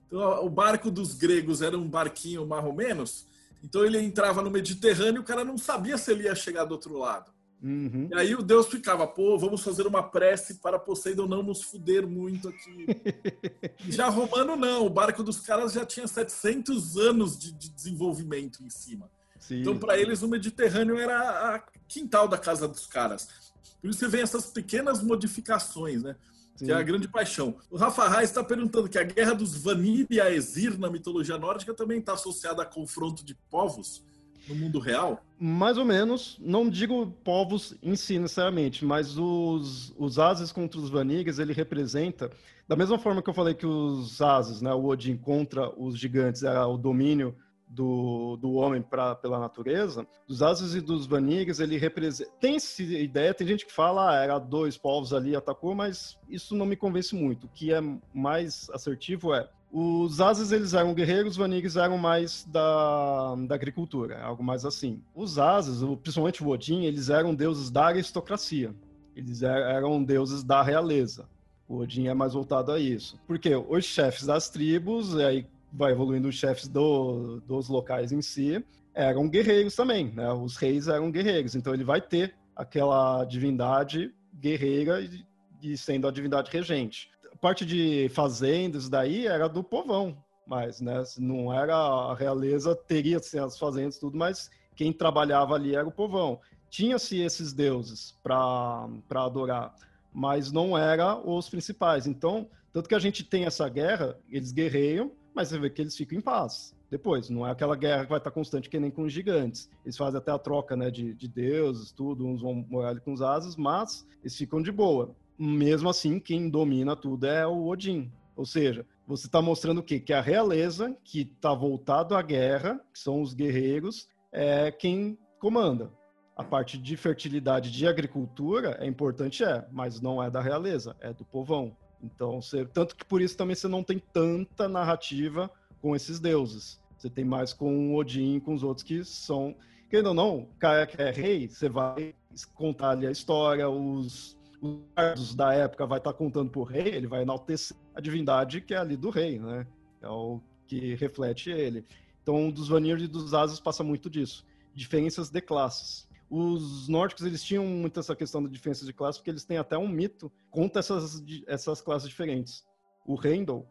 [0.06, 3.26] Então, o barco dos gregos era um barquinho mais ou menos
[3.66, 6.70] então ele entrava no Mediterrâneo e o cara não sabia se ele ia chegar do
[6.70, 7.32] outro lado.
[7.60, 8.08] Uhum.
[8.12, 12.06] E aí o Deus ficava, pô, vamos fazer uma prece para Poseidon não nos fuder
[12.06, 12.86] muito aqui.
[13.90, 18.70] já romano não, o barco dos caras já tinha 700 anos de, de desenvolvimento em
[18.70, 19.10] cima.
[19.40, 19.62] Sim.
[19.62, 21.58] Então para eles o Mediterrâneo era a
[21.88, 23.52] quintal da casa dos caras.
[23.80, 26.14] Por isso você vê essas pequenas modificações, né?
[26.56, 26.66] Sim.
[26.66, 27.56] que é a grande paixão.
[27.70, 31.74] O Rafa Reis está perguntando que a guerra dos Vanir e Aesir na mitologia nórdica
[31.74, 34.02] também está associada a confronto de povos
[34.48, 35.24] no mundo real?
[35.38, 36.36] Mais ou menos.
[36.40, 42.30] Não digo povos em si necessariamente, mas os, os Ases contra os Vanires, ele representa,
[42.66, 46.42] da mesma forma que eu falei que os Ases, né, o Odin contra os gigantes,
[46.42, 47.34] era o domínio
[47.68, 52.30] do, do homem pra, pela natureza, dos Ases e dos Vanires, ele representa.
[52.40, 56.54] Tem essa ideia, tem gente que fala, ah, era dois povos ali, atacou, mas isso
[56.54, 57.46] não me convence muito.
[57.46, 57.80] O que é
[58.14, 59.48] mais assertivo é.
[59.72, 65.02] Os Ases eles eram guerreiros, os Vanires eram mais da, da agricultura, algo mais assim.
[65.14, 68.74] Os Ases, principalmente o Odin, eles eram deuses da aristocracia.
[69.14, 71.28] Eles eram deuses da realeza.
[71.68, 73.18] O Odin é mais voltado a isso.
[73.26, 75.46] Porque os chefes das tribos, aí
[75.76, 78.64] vai evoluindo os chefes do, dos locais em si,
[78.94, 80.32] eram guerreiros também, né?
[80.32, 85.24] Os reis eram guerreiros, então ele vai ter aquela divindade guerreira e,
[85.62, 87.10] e sendo a divindade regente.
[87.40, 90.16] Parte de fazendas daí era do povão,
[90.46, 95.74] mas né, não era a realeza, teria assim, as fazendas tudo, mas quem trabalhava ali
[95.74, 96.40] era o povão.
[96.70, 99.74] Tinha-se esses deuses para adorar,
[100.12, 102.06] mas não eram os principais.
[102.06, 105.94] Então, tanto que a gente tem essa guerra, eles guerreiam, mas você vê que eles
[105.94, 106.74] ficam em paz.
[106.90, 109.68] Depois, não é aquela guerra que vai estar constante que nem com os gigantes.
[109.84, 113.12] Eles fazem até a troca né, de, de deuses, tudo, uns vão morar ali com
[113.12, 115.14] os asas, mas eles ficam de boa.
[115.38, 118.10] Mesmo assim, quem domina tudo é o Odin.
[118.34, 120.00] Ou seja, você está mostrando o quê?
[120.00, 125.92] Que a realeza, que está voltado à guerra, que são os guerreiros, é quem comanda.
[126.34, 131.12] A parte de fertilidade de agricultura é importante, é, mas não é da realeza, é
[131.12, 131.76] do povão.
[132.02, 136.80] Então, você, tanto que por isso também você não tem tanta narrativa com esses deuses.
[136.96, 139.54] Você tem mais com o Odin, com os outros que são.
[139.88, 142.14] Querendo ou não, cara que é rei, você vai
[142.54, 147.06] contar ali a história, os, os da época vai estar tá contando pro rei, ele
[147.06, 149.66] vai enaltecer a divindade que é ali do rei, né?
[150.02, 151.84] É o que reflete ele.
[152.22, 154.44] Então, dos Vanir e dos Asas passa muito disso.
[154.74, 159.30] Diferenças de classes os nórdicos eles tinham muito essa questão da diferença de classe, porque
[159.30, 162.64] eles têm até um mito contra essas, essas classes diferentes.
[163.04, 163.66] O Rendel,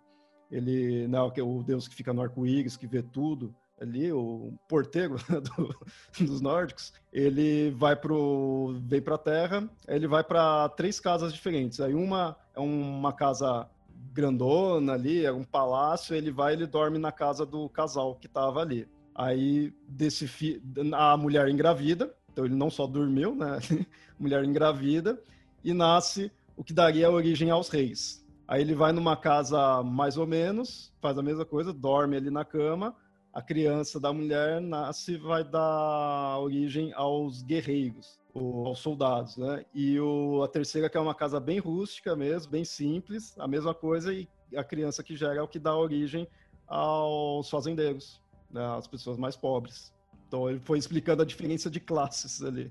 [0.50, 4.54] ele, né, que é o deus que fica no arco-íris, que vê tudo, ali, o
[4.68, 11.00] porteiro do, dos nórdicos, ele vai pro vem para a Terra, ele vai para três
[11.00, 11.80] casas diferentes.
[11.80, 13.70] Aí uma é uma casa
[14.14, 18.62] grandona ali, é um palácio, ele vai, ele dorme na casa do casal que estava
[18.62, 18.88] ali.
[19.14, 20.62] Aí desse fi...
[20.94, 23.60] a mulher engravida, então ele não só dormiu, né?
[24.20, 25.18] mulher engravida
[25.64, 28.22] e nasce o que daria origem aos reis.
[28.46, 32.44] Aí ele vai numa casa mais ou menos, faz a mesma coisa, dorme ali na
[32.44, 32.94] cama.
[33.34, 39.66] A criança da mulher nasce e vai dar origem aos guerreiros, aos soldados, né?
[39.74, 43.74] E o, a terceira que é uma casa bem rústica mesmo, bem simples, a mesma
[43.74, 46.28] coisa e a criança que gera é o que dá origem
[46.68, 48.22] aos fazendeiros,
[48.52, 48.66] né?
[48.76, 49.95] as pessoas mais pobres.
[50.36, 52.70] Então ele foi explicando a diferença de classes ali.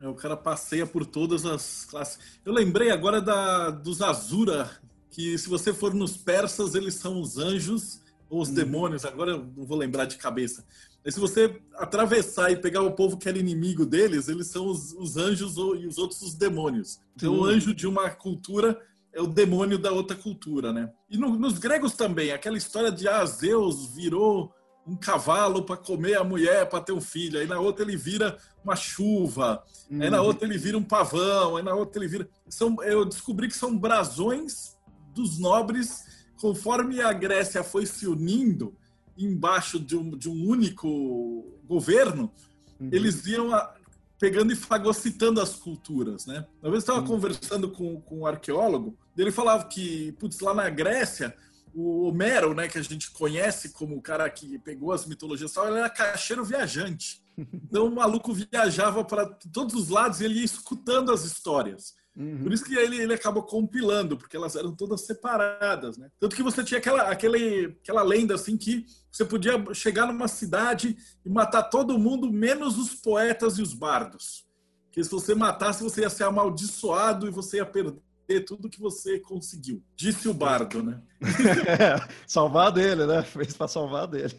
[0.00, 2.16] É, o cara passeia por todas as classes.
[2.44, 4.70] Eu lembrei agora da, dos Azura,
[5.10, 8.00] que se você for nos persas, eles são os anjos
[8.30, 8.54] ou os hum.
[8.54, 10.64] demônios, agora eu não vou lembrar de cabeça.
[11.04, 14.92] Mas se você atravessar e pegar o povo que era inimigo deles, eles são os,
[14.92, 17.00] os anjos ou, e os outros os demônios.
[17.16, 18.80] Então, o anjo de uma cultura
[19.12, 20.92] é o demônio da outra cultura, né?
[21.10, 24.54] E no, nos gregos também, aquela história de ah, Zeus virou
[24.86, 28.36] um cavalo para comer a mulher para ter um filho, aí na outra ele vira
[28.64, 30.26] uma chuva, aí na uhum.
[30.26, 32.28] outra ele vira um pavão, aí na outra ele vira.
[32.48, 34.76] São, eu descobri que são brasões
[35.14, 36.04] dos nobres,
[36.40, 38.74] conforme a Grécia foi se unindo
[39.16, 42.32] embaixo de um, de um único governo,
[42.80, 42.88] uhum.
[42.90, 43.74] eles iam a,
[44.18, 46.46] pegando e fagocitando as culturas, né?
[46.62, 47.06] Uma vez eu estava uhum.
[47.06, 51.34] conversando com, com um arqueólogo, ele falava que, putz, lá na Grécia,
[51.74, 55.78] o Homero, né, que a gente conhece como o cara que pegou as mitologias, ele
[55.78, 57.22] era caixeiro viajante.
[57.64, 61.94] Então o maluco viajava para todos os lados e ele ia escutando as histórias.
[62.14, 62.42] Uhum.
[62.42, 66.10] Por isso que ele, ele acabou compilando, porque elas eram todas separadas, né?
[66.20, 70.96] Tanto que você tinha aquela, aquele, aquela lenda assim que você podia chegar numa cidade
[71.24, 74.46] e matar todo mundo, menos os poetas e os bardos.
[74.90, 77.98] Que se você matasse, você ia ser amaldiçoado e você ia perder
[78.40, 79.82] tudo que você conseguiu.
[79.96, 81.00] Disse o bardo, né?
[82.26, 83.22] salvar dele, né?
[83.22, 84.34] Fez para salvar dele.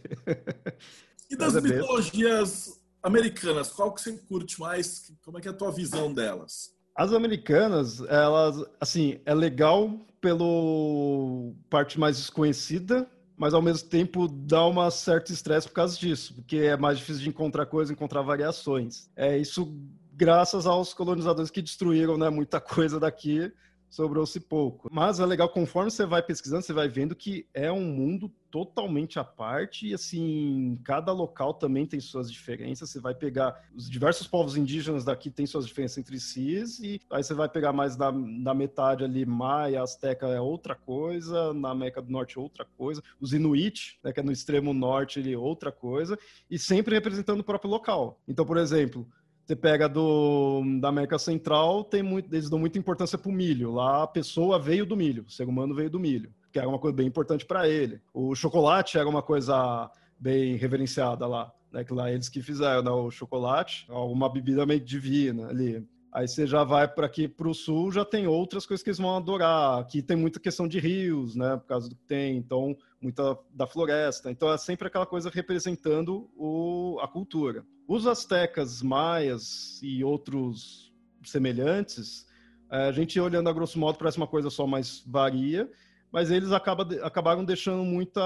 [1.29, 2.81] e das é mitologias mesmo.
[3.01, 5.11] americanas, qual que você curte mais?
[5.23, 6.71] Como é que é a tua visão delas?
[6.95, 14.65] As americanas, elas, assim, é legal pelo parte mais desconhecida, mas ao mesmo tempo dá
[14.65, 19.09] uma certa estresse por causa disso, porque é mais difícil de encontrar coisa, encontrar variações.
[19.15, 19.75] É isso
[20.13, 23.51] graças aos colonizadores que destruíram, né, muita coisa daqui
[23.93, 24.89] sobrou-se pouco.
[24.91, 29.19] Mas é legal, conforme você vai pesquisando, você vai vendo que é um mundo totalmente
[29.19, 32.89] à parte e, assim, cada local também tem suas diferenças.
[32.89, 37.23] Você vai pegar os diversos povos indígenas daqui têm suas diferenças entre si e aí
[37.23, 42.01] você vai pegar mais da, da metade ali, Maia, Azteca é outra coisa, na América
[42.01, 46.17] do Norte outra coisa, os Inuit, né, que é no extremo norte, ele outra coisa,
[46.49, 48.19] e sempre representando o próprio local.
[48.27, 49.07] Então, por exemplo,
[49.45, 53.73] você pega do, da América Central, tem muito, eles dão muita importância para o milho.
[53.73, 56.79] Lá a pessoa veio do milho, o ser humano veio do milho, que era uma
[56.79, 58.01] coisa bem importante para ele.
[58.13, 61.83] O chocolate era uma coisa bem reverenciada lá, né?
[61.83, 62.91] Que lá eles que fizeram né?
[62.91, 65.85] o chocolate, uma bebida meio divina ali.
[66.13, 68.99] Aí você já vai para aqui para o sul, já tem outras coisas que eles
[68.99, 69.79] vão adorar.
[69.79, 71.57] Aqui tem muita questão de rios, né?
[71.57, 74.31] Por causa do que tem, então muita da floresta.
[74.31, 77.65] Então é sempre aquela coisa representando o, a cultura.
[77.87, 82.25] Os astecas, maias e outros semelhantes,
[82.71, 85.69] é, a gente olhando a grosso modo parece uma coisa só mais varia,
[86.11, 88.21] mas eles acaba, acabaram deixando muita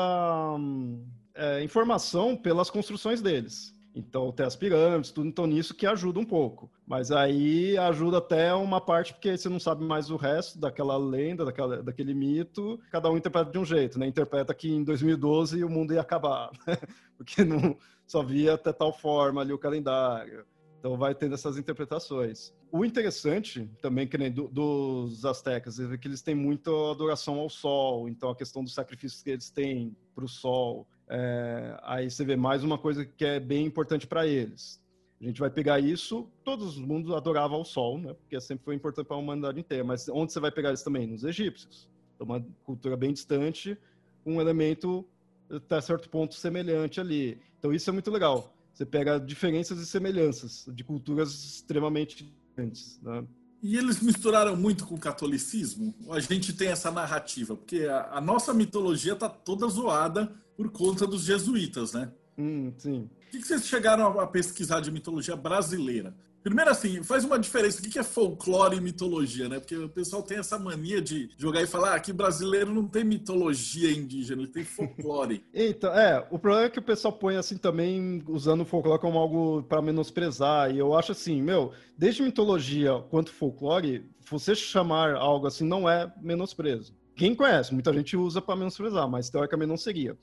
[1.33, 3.75] é, informação pelas construções deles.
[3.97, 6.69] Então tem as pirâmides, tudo então nisso que ajuda um pouco.
[6.85, 11.43] Mas aí ajuda até uma parte porque você não sabe mais o resto daquela lenda,
[11.43, 12.79] daquela, daquele mito.
[12.91, 14.05] Cada um interpreta de um jeito, né?
[14.05, 16.77] Interpreta que em 2012 o mundo ia acabar, né?
[17.17, 17.75] porque não
[18.07, 20.45] só via até tal forma ali o calendário.
[20.79, 22.53] Então vai tendo essas interpretações.
[22.71, 27.49] O interessante também que nem do, dos astecas é que eles têm muita adoração ao
[27.49, 28.07] sol.
[28.07, 32.35] Então a questão dos sacrifícios que eles têm para o sol é, aí você vê
[32.35, 34.81] mais uma coisa que é bem importante para eles.
[35.19, 38.13] A gente vai pegar isso, todos os mundos adoravam o sol, né?
[38.13, 39.83] Porque sempre foi importante para a humanidade inteira.
[39.83, 41.07] Mas onde você vai pegar isso também?
[41.07, 41.89] Nos egípcios.
[42.13, 43.77] Então, uma cultura bem distante,
[44.23, 45.07] um elemento
[45.49, 47.39] até certo ponto semelhante ali.
[47.59, 48.53] Então isso é muito legal.
[48.73, 53.25] Você pega diferenças e semelhanças de culturas extremamente diferentes, né?
[53.61, 55.95] E eles misturaram muito com o catolicismo?
[56.11, 61.07] A gente tem essa narrativa, porque a, a nossa mitologia está toda zoada por conta
[61.07, 62.11] dos jesuítas, né?
[62.37, 63.09] Hum, sim.
[63.27, 66.15] O que, que vocês chegaram a pesquisar de mitologia brasileira?
[66.47, 67.81] Primeiro, assim, faz uma diferença.
[67.81, 69.59] O que é folclore e mitologia, né?
[69.59, 73.03] Porque o pessoal tem essa mania de jogar e falar ah, que brasileiro não tem
[73.03, 75.43] mitologia indígena, ele tem folclore.
[75.53, 79.19] então, é, o problema é que o pessoal põe assim também, usando o folclore como
[79.19, 80.73] algo para menosprezar.
[80.73, 86.09] E eu acho assim, meu, desde mitologia quanto folclore, você chamar algo assim não é
[86.21, 86.95] menosprezo.
[87.13, 90.17] Quem conhece, muita gente usa para menosprezar, mas teoricamente não seria.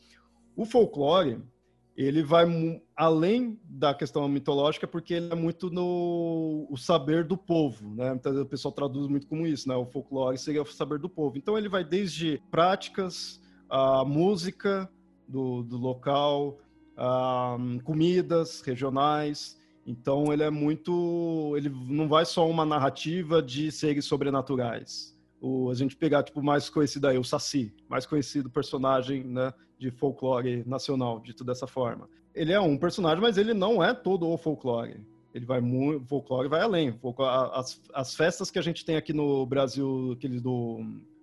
[0.56, 1.38] O folclore,
[1.96, 2.44] ele vai
[2.96, 8.12] além da questão mitológica porque ele é muito no o saber do povo, né?
[8.14, 9.76] Então, o pessoal traduz muito como isso, né?
[9.76, 11.38] O folclore seria o saber do povo.
[11.38, 13.40] Então ele vai desde práticas,
[13.70, 14.90] a música
[15.28, 16.58] do, do local,
[16.96, 19.56] a, comidas regionais.
[19.86, 25.13] Então ele é muito, ele não vai só uma narrativa de seres sobrenaturais.
[25.44, 29.52] O, a gente pegar tipo mais conhecido aí o Saci, mais conhecido personagem, né?
[29.78, 32.08] de folclore nacional, dito dessa forma.
[32.34, 35.00] Ele é um personagem, mas ele não é todo o folclore.
[35.32, 36.98] Ele vai muito, folclore vai além.
[37.52, 40.80] As, as festas que a gente tem aqui no Brasil, aqueles do,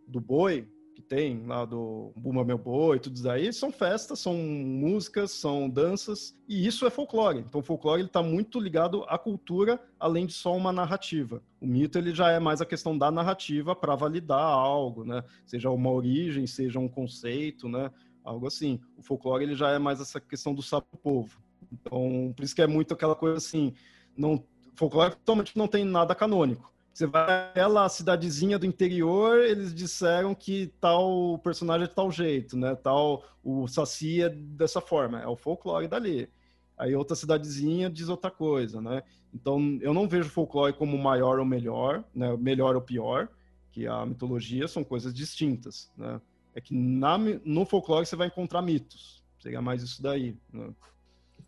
[0.07, 0.67] do boi,
[1.11, 6.33] tem lá do Buma Meu Boi, tudo isso aí, são festas, são músicas, são danças,
[6.47, 7.39] e isso é folclore.
[7.39, 11.43] Então o folclore está muito ligado à cultura, além de só uma narrativa.
[11.59, 15.21] O mito ele já é mais a questão da narrativa para validar algo, né?
[15.45, 17.91] Seja uma origem, seja um conceito, né?
[18.23, 18.79] algo assim.
[18.95, 21.41] O folclore ele já é mais essa questão do sapo povo.
[21.73, 23.73] Então, por isso que é muito aquela coisa assim,
[24.15, 24.41] não
[24.75, 26.70] folclore totalmente não tem nada canônico.
[26.93, 32.57] Você vai aquela cidadezinha do interior, eles disseram que tal personagem é de tal jeito,
[32.57, 32.75] né?
[32.75, 36.29] Tal o Saci é dessa forma, é o folclore dali.
[36.77, 39.03] Aí outra cidadezinha diz outra coisa, né?
[39.33, 42.35] Então, eu não vejo folclore como maior ou melhor, né?
[42.37, 43.29] Melhor ou pior,
[43.71, 46.19] que a mitologia são coisas distintas, né?
[46.53, 49.23] é que na, no folclore você vai encontrar mitos.
[49.39, 50.37] Seria mais isso daí.
[50.51, 50.69] Né?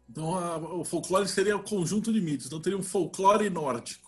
[0.09, 4.02] Então, a, o folclore seria o conjunto de mitos, então teria um folclore nórdico.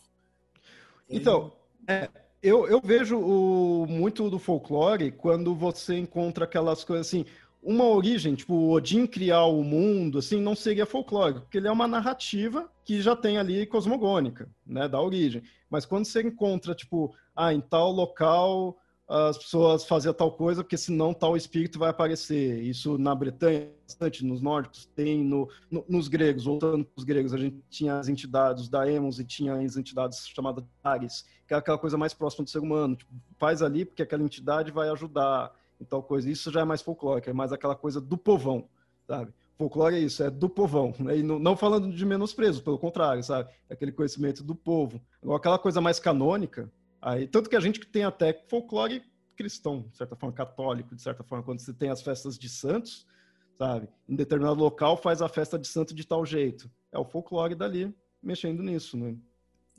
[1.09, 1.51] Então,
[1.87, 2.09] é,
[2.41, 7.25] eu, eu vejo o, muito do folclore quando você encontra aquelas coisas assim.
[7.61, 11.87] Uma origem, tipo, Odin criar o mundo, assim, não seria folclore, porque ele é uma
[11.87, 15.41] narrativa que já tem ali cosmogônica, né, da origem.
[15.67, 18.77] Mas quando você encontra, tipo, ah, em tal local
[19.07, 22.61] as pessoas faziam tal coisa, porque senão tal espírito vai aparecer.
[22.63, 27.33] Isso na Bretanha, bastante, nos nórdicos, tem no, no, nos gregos, voltando para os gregos,
[27.33, 31.57] a gente tinha as entidades da Emos e tinha as entidades chamadas Ares, que é
[31.57, 32.95] aquela coisa mais próxima do ser humano.
[32.95, 35.53] Tipo, faz ali porque aquela entidade vai ajudar
[35.87, 36.29] tal coisa.
[36.29, 38.67] Isso já é mais folclórico, é mais aquela coisa do povão,
[39.07, 39.31] sabe?
[39.57, 41.17] Folclore é isso, é do povão, né?
[41.19, 43.49] e não, não falando de menosprezo, pelo contrário, sabe?
[43.69, 44.99] É aquele conhecimento do povo.
[45.21, 46.69] Agora, aquela coisa mais canônica,
[47.05, 49.03] Aí, tanto que a gente tem até folclore
[49.37, 53.05] cristão, de certa forma, católico, de certa forma, quando você tem as festas de santos,
[53.59, 53.87] sabe?
[54.09, 56.67] Em determinado local faz a festa de santo de tal jeito.
[56.91, 57.93] É o folclore dali
[58.23, 59.15] mexendo nisso, né?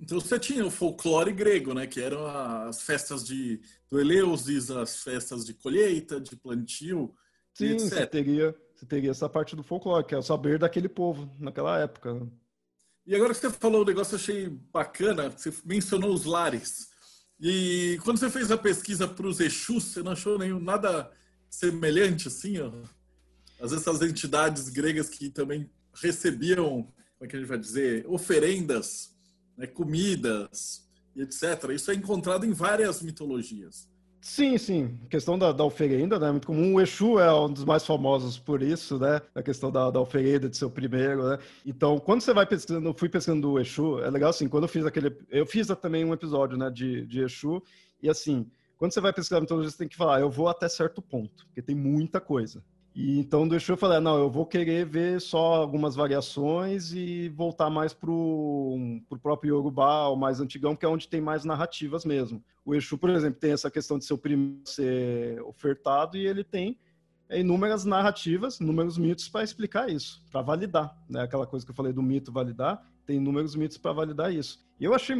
[0.00, 1.84] Então você tinha o folclore grego, né?
[1.84, 3.60] Que eram as festas de
[3.90, 7.12] do Eleusis, as festas de colheita, de plantio.
[7.54, 11.28] Sim, você teria, você teria essa parte do folclore, que é o saber daquele povo
[11.40, 12.14] naquela época.
[12.14, 12.28] Né?
[13.04, 16.94] E agora que você falou o negócio, eu achei bacana, você mencionou os lares.
[17.41, 21.11] E quando você fez a pesquisa para os Exus, você não achou nenhum nada
[21.51, 22.59] semelhante assim?
[22.59, 22.70] Ó?
[23.61, 28.07] Às vezes essas entidades gregas que também recebiam, como é que a gente vai dizer,
[28.09, 29.14] oferendas,
[29.57, 30.87] né, comidas
[31.22, 31.70] etc.
[31.74, 33.89] Isso é encontrado em várias mitologias.
[34.28, 34.98] Sim, sim.
[35.04, 36.74] A questão da, da oferenda né, é muito comum.
[36.74, 39.22] O Exu é um dos mais famosos por isso, né?
[39.36, 41.38] A questão da, da oferenda de ser o primeiro, né?
[41.64, 44.68] Então, quando você vai pesquisando, eu fui pesquisando o Exu, é legal assim, quando eu
[44.68, 45.16] fiz aquele...
[45.30, 47.62] Eu fiz também um episódio, né, de, de Exu,
[48.02, 51.00] e assim, quando você vai pesquisar mitologia, você tem que falar, eu vou até certo
[51.00, 52.64] ponto, porque tem muita coisa.
[52.97, 57.28] E então do Exu eu falei, não, eu vou querer ver só algumas variações e
[57.28, 58.74] voltar mais pro,
[59.07, 62.42] pro próprio Yorubá, o mais antigão, que é onde tem mais narrativas mesmo.
[62.64, 66.42] O Exu, por exemplo, tem essa questão de ser o primeiro ser ofertado e ele
[66.42, 66.78] tem
[67.30, 71.20] inúmeras narrativas, inúmeros mitos para explicar isso, para validar, né?
[71.20, 74.66] Aquela coisa que eu falei do mito validar, tem inúmeros mitos para validar isso.
[74.80, 75.14] E eu achei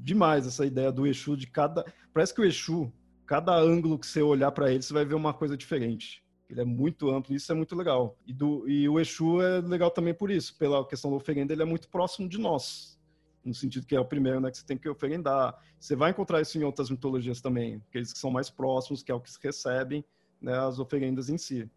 [0.00, 2.92] demais essa ideia do Exu de cada, parece que o Exu,
[3.24, 6.20] cada ângulo que você olhar para ele, você vai ver uma coisa diferente.
[6.52, 8.14] Ele é muito amplo, isso é muito legal.
[8.26, 11.62] E, do, e o Exu é legal também por isso, pela questão da oferenda, ele
[11.62, 13.00] é muito próximo de nós.
[13.42, 15.58] No sentido que é o primeiro né, que você tem que oferendar.
[15.80, 19.14] Você vai encontrar isso em outras mitologias também, aqueles que são mais próximos, que é
[19.14, 20.04] o que recebem
[20.42, 21.68] né, as oferendas em si.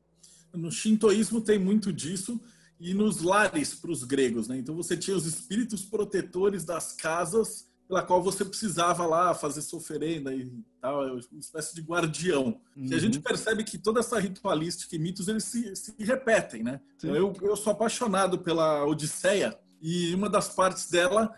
[0.54, 2.40] No shintoísmo tem muito disso,
[2.78, 4.58] e nos lares para os gregos, né?
[4.58, 9.80] Então você tinha os espíritos protetores das casas pela qual você precisava lá fazer sua
[9.80, 12.60] oferenda e tal, é uma espécie de guardião.
[12.76, 12.88] Uhum.
[12.88, 16.82] E a gente percebe que toda essa ritualística e mitos, eles se, se repetem, né?
[16.98, 21.34] Então, eu, eu sou apaixonado pela Odisseia e uma das partes dela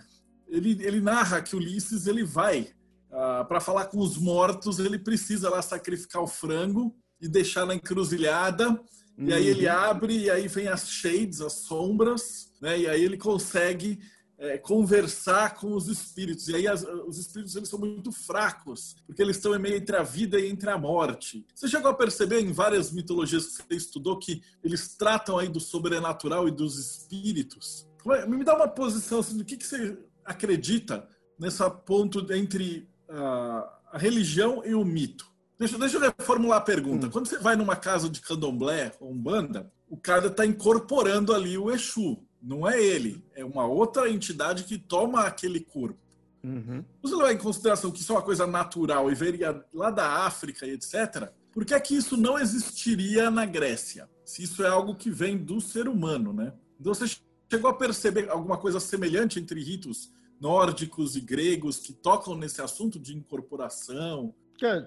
[0.47, 2.69] ele, ele narra que Ulisses ele vai
[3.11, 7.75] ah, para falar com os mortos, ele precisa lá sacrificar o frango e deixar na
[7.75, 8.69] encruzilhada.
[8.69, 9.27] Uhum.
[9.27, 9.73] E aí ele uhum.
[9.73, 12.79] abre, e aí vem as shades, as sombras, né?
[12.79, 13.99] E aí ele consegue
[14.37, 16.47] é, conversar com os espíritos.
[16.47, 20.03] E aí as, os espíritos eles são muito fracos, porque eles estão meio entre a
[20.03, 21.45] vida e entre a morte.
[21.55, 25.59] Você chegou a perceber em várias mitologias que você estudou que eles tratam aí do
[25.59, 27.87] sobrenatural e dos espíritos?
[28.27, 31.07] Me dá uma posição assim, do que, que você acredita
[31.37, 35.27] nessa ponto entre a, a religião e o mito?
[35.59, 37.07] Deixa, deixa eu reformular a pergunta.
[37.07, 37.09] Hum.
[37.09, 41.71] Quando você vai numa casa de candomblé ou umbanda, o cara está incorporando ali o
[41.71, 42.23] Exu.
[42.41, 45.99] Não é ele, é uma outra entidade que toma aquele corpo.
[46.43, 46.83] Uhum.
[47.01, 50.65] Você levar em consideração que isso é uma coisa natural e veria lá da África
[50.65, 54.07] e etc., por que é que isso não existiria na Grécia?
[54.23, 56.53] Se isso é algo que vem do ser humano, né?
[56.79, 57.05] Então você
[57.49, 62.99] chegou a perceber alguma coisa semelhante entre ritos nórdicos e gregos que tocam nesse assunto
[62.99, 64.35] de incorporação?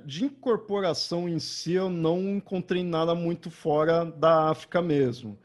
[0.05, 5.39] de incorporação em si eu não encontrei nada muito fora da África mesmo.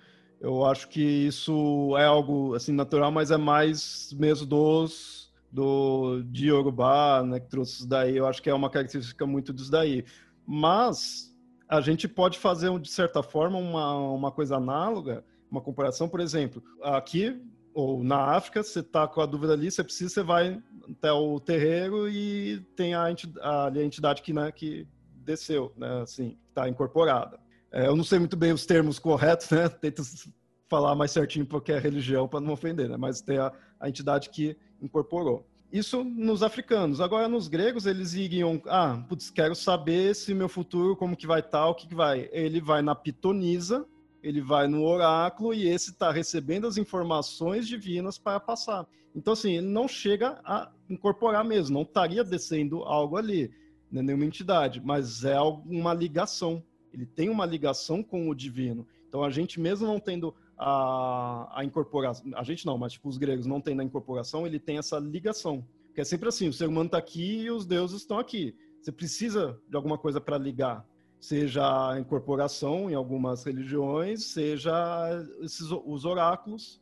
[0.45, 6.49] Eu acho que isso é algo assim natural, mas é mais mesmo dos do de
[6.49, 8.15] Yorubá, né, que trouxe isso daí.
[8.15, 10.05] Eu acho que é uma característica muito disso daí.
[10.45, 11.35] Mas
[11.67, 16.61] a gente pode fazer de certa forma uma, uma coisa análoga, uma comparação, por exemplo,
[16.83, 17.41] aqui
[17.73, 21.39] ou na África, você está com a dúvida ali, você precisa, você vai até o
[21.39, 24.87] terreiro e tem a entidade, a, a entidade que, né, que
[25.23, 27.39] desceu, né, assim, está incorporada.
[27.71, 29.67] É, eu não sei muito bem os termos corretos, né?
[29.69, 30.01] Tento
[30.67, 32.97] falar mais certinho porque é religião para não ofender, né?
[32.97, 35.45] Mas tem a, a, entidade que incorporou.
[35.71, 37.01] Isso nos africanos.
[37.01, 38.61] Agora, nos gregos, eles iriam...
[38.67, 41.95] Ah, putz, quero saber se meu futuro, como que vai estar, tá, o que, que
[41.95, 42.29] vai.
[42.31, 43.85] Ele vai na pitonisa,
[44.23, 48.87] ele vai no oráculo e esse está recebendo as informações divinas para passar.
[49.13, 53.51] Então, assim, ele não chega a incorporar mesmo, não estaria descendo algo ali,
[53.91, 56.63] né, nenhuma entidade, mas é uma ligação
[56.95, 58.87] ele tem uma ligação com o divino.
[59.09, 63.17] Então a gente mesmo não tendo a, a incorporação, a gente não, mas tipo os
[63.17, 65.67] gregos não tendo a incorporação, ele tem essa ligação.
[65.93, 68.55] Que é sempre assim, o ser humano está aqui e os deuses estão aqui.
[68.81, 70.87] Você precisa de alguma coisa para ligar,
[71.19, 74.73] seja a incorporação em algumas religiões, seja
[75.41, 76.81] esses, os oráculos.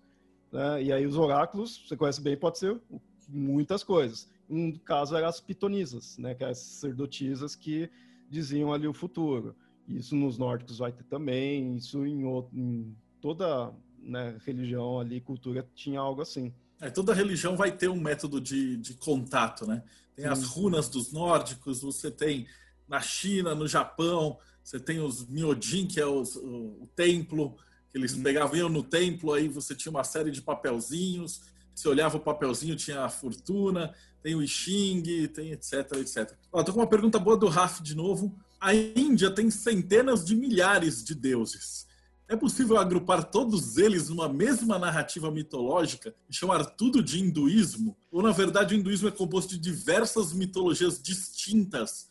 [0.52, 0.84] Né?
[0.84, 2.80] E aí os oráculos, você conhece bem, pode ser
[3.28, 4.30] muitas coisas.
[4.48, 6.36] Um caso era as pitonisas, né?
[6.36, 7.90] que é as sacerdotisas que
[8.30, 9.56] diziam ali o futuro.
[9.88, 15.68] Isso nos nórdicos vai ter também, isso em, outro, em toda né, religião ali, cultura,
[15.76, 16.54] tinha algo assim.
[16.82, 19.84] É, toda religião vai ter um método de, de contato, né?
[20.16, 22.46] Tem as runas dos nórdicos, você tem
[22.88, 27.56] na China, no Japão, você tem os Myojin, que é os, o, o, templo,
[27.92, 28.24] que eles hum.
[28.24, 31.42] pegavam, iam no templo, aí você tinha uma série de papelzinhos,
[31.74, 36.34] você olhava o papelzinho, tinha a fortuna, tem o I Ching, tem etc, etc.
[36.52, 40.36] Ó, tô com uma pergunta boa do Raf de novo a Índia tem centenas de
[40.36, 41.86] milhares de deuses.
[42.30, 47.98] É possível agrupar todos eles numa mesma narrativa mitológica e chamar tudo de hinduísmo?
[48.10, 52.08] Ou, na verdade, o hinduísmo é composto de diversas mitologias distintas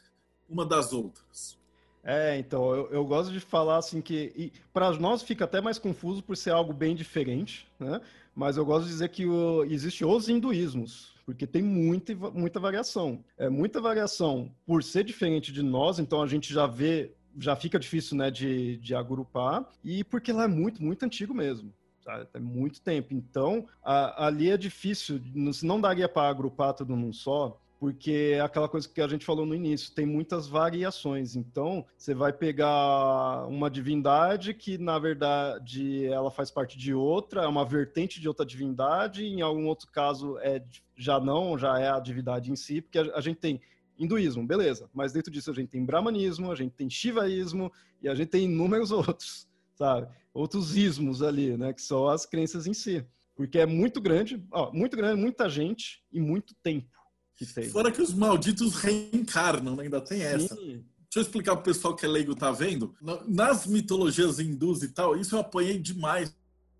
[0.46, 1.58] uma das outras?
[2.04, 4.52] É, então, eu, eu gosto de falar assim que.
[4.74, 7.98] Para nós fica até mais confuso por ser algo bem diferente, né?
[8.34, 13.24] Mas eu gosto de dizer que o, existe os hinduísmos porque tem muita, muita variação.
[13.36, 17.78] É muita variação por ser diferente de nós, então a gente já vê, já fica
[17.78, 21.72] difícil né, de, de agrupar, e porque ela é muito, muito antigo mesmo.
[22.02, 22.26] Sabe?
[22.26, 23.14] Tem muito tempo.
[23.14, 25.20] Então, a, ali é difícil,
[25.62, 29.44] não daria para agrupar tudo num só, porque é aquela coisa que a gente falou
[29.44, 31.34] no início, tem muitas variações.
[31.34, 37.46] Então, você vai pegar uma divindade que, na verdade, ela faz parte de outra, é
[37.48, 40.62] uma vertente de outra divindade, em algum outro caso é
[41.02, 43.60] já não, já é a divindade em si, porque a, a gente tem
[43.98, 47.70] hinduísmo, beleza, mas dentro disso a gente tem brahmanismo, a gente tem shivaísmo
[48.02, 50.08] e a gente tem inúmeros outros, sabe?
[50.32, 53.04] Outros ismos ali, né, que são as crenças em si.
[53.34, 56.88] Porque é muito grande, ó, muito grande, muita gente e muito tempo
[57.36, 57.68] que tem.
[57.68, 59.84] Fora que os malditos reencarnam, né?
[59.84, 60.24] ainda tem Sim.
[60.24, 60.54] essa.
[60.54, 62.94] Deixa eu explicar pro pessoal que é leigo tá vendo.
[63.28, 66.34] Nas mitologias hindus e tal, isso eu apanhei demais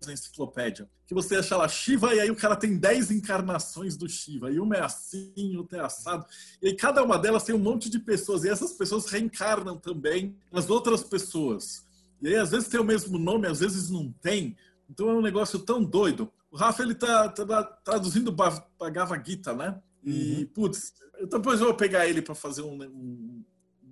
[0.07, 0.89] na enciclopédia.
[1.07, 4.51] Que você acha lá Shiva e aí o cara tem 10 encarnações do Shiva.
[4.51, 6.25] E uma é assim, outra é assado.
[6.61, 8.43] E aí cada uma delas tem um monte de pessoas.
[8.43, 11.85] E essas pessoas reencarnam também as outras pessoas.
[12.21, 14.55] E aí às vezes tem o mesmo nome, às vezes não tem.
[14.89, 16.31] Então é um negócio tão doido.
[16.51, 18.31] O Rafa ele tá, tá traduzindo
[18.79, 19.81] Bhagavad Gita, né?
[20.03, 20.45] E, uhum.
[20.53, 23.43] putz, eu, depois eu vou pegar ele para fazer um, um,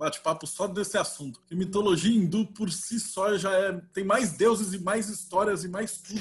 [0.01, 1.39] bate-papo só desse assunto.
[1.51, 5.67] E mitologia hindu por si só já é, tem mais deuses e mais histórias e
[5.67, 6.19] mais tudo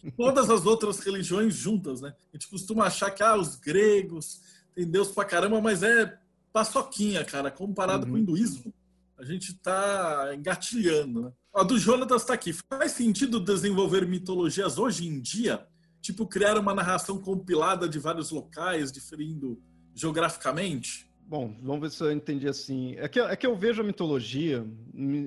[0.00, 2.12] que todas as outras religiões juntas, né?
[2.32, 4.40] A gente costuma achar que ah, os gregos
[4.74, 6.18] tem Deus pra caramba, mas é
[6.52, 8.10] paçoquinha, cara, comparado uhum.
[8.10, 8.74] com o hinduísmo.
[9.16, 11.32] A gente tá engatilhando, né?
[11.54, 12.52] A do Jonatas está aqui.
[12.68, 15.64] Faz sentido desenvolver mitologias hoje em dia?
[16.00, 19.62] Tipo, criar uma narração compilada de vários locais, diferindo
[19.94, 21.11] geograficamente?
[21.26, 22.94] Bom, vamos ver se eu entendi assim.
[22.98, 24.66] É que, é que eu vejo a mitologia.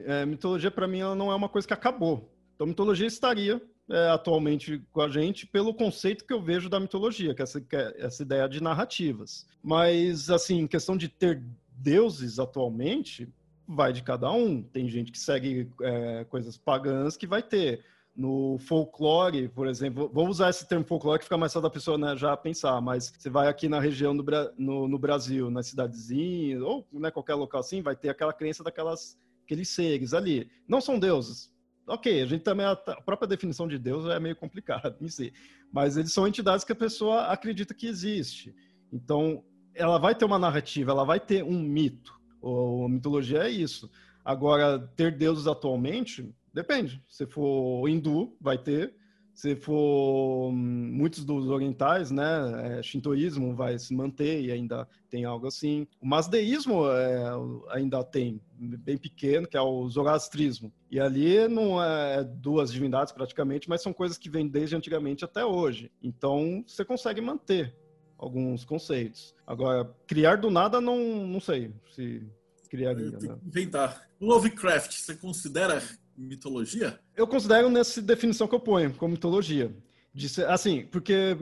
[0.05, 2.29] É, mitologia, para mim, ela não é uma coisa que acabou.
[2.53, 7.33] Então, mitologia estaria é, atualmente com a gente pelo conceito que eu vejo da mitologia,
[7.33, 9.47] que é essa, que é essa ideia de narrativas.
[9.63, 11.43] Mas, assim, questão de ter
[11.77, 13.27] deuses atualmente,
[13.67, 14.61] vai de cada um.
[14.61, 17.83] Tem gente que segue é, coisas pagãs que vai ter
[18.15, 21.97] no folclore, por exemplo, vou usar esse termo folclore que fica mais fácil da pessoa
[21.97, 24.23] né, já pensar, mas você vai aqui na região do
[24.57, 29.17] no, no Brasil, nas cidadezinhas, ou né, qualquer local assim, vai ter aquela crença daquelas
[29.43, 30.49] aqueles seres ali.
[30.67, 31.53] Não são deuses.
[31.87, 35.31] Ok, a gente também, a própria definição de Deus é meio complicada em si,
[35.71, 38.55] mas eles são entidades que a pessoa acredita que existe.
[38.91, 39.43] Então,
[39.73, 42.13] ela vai ter uma narrativa, ela vai ter um mito.
[42.41, 43.91] a mitologia é isso.
[44.23, 47.03] Agora, ter deuses atualmente, Depende.
[47.09, 48.95] Se for hindu, vai ter.
[49.33, 50.53] Se for hum,
[50.93, 55.85] muitos dos orientais, né, é, shintoísmo vai se manter e ainda tem algo assim.
[55.99, 57.25] O masdeísmo é,
[57.71, 60.71] ainda tem, bem pequeno, que é o zoroastrismo.
[60.89, 65.43] E ali não é duas divindades praticamente, mas são coisas que vêm desde antigamente até
[65.43, 65.91] hoje.
[66.01, 67.75] Então você consegue manter
[68.17, 69.35] alguns conceitos.
[69.45, 72.25] Agora, criar do nada, não, não sei se
[72.69, 73.11] criaria.
[73.11, 73.37] Né?
[73.45, 74.07] Inventar.
[74.21, 75.81] Lovecraft, você considera
[76.17, 76.99] mitologia?
[77.15, 79.75] Eu considero nessa definição que eu ponho como mitologia.
[80.17, 81.35] Ser, assim, porque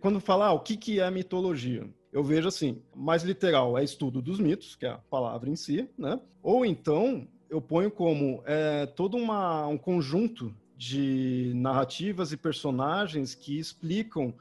[0.00, 4.22] quando falar ah, o que, que é mitologia, eu vejo assim, mais literal é estudo
[4.22, 6.20] dos mitos, que é a palavra em si, né?
[6.42, 13.58] Ou então eu ponho como é, todo uma, um conjunto de narrativas e personagens que
[13.58, 14.32] explicam,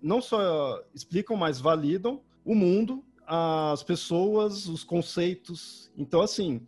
[0.00, 5.90] não só explicam, mas validam o mundo, as pessoas, os conceitos.
[5.96, 6.60] Então, assim,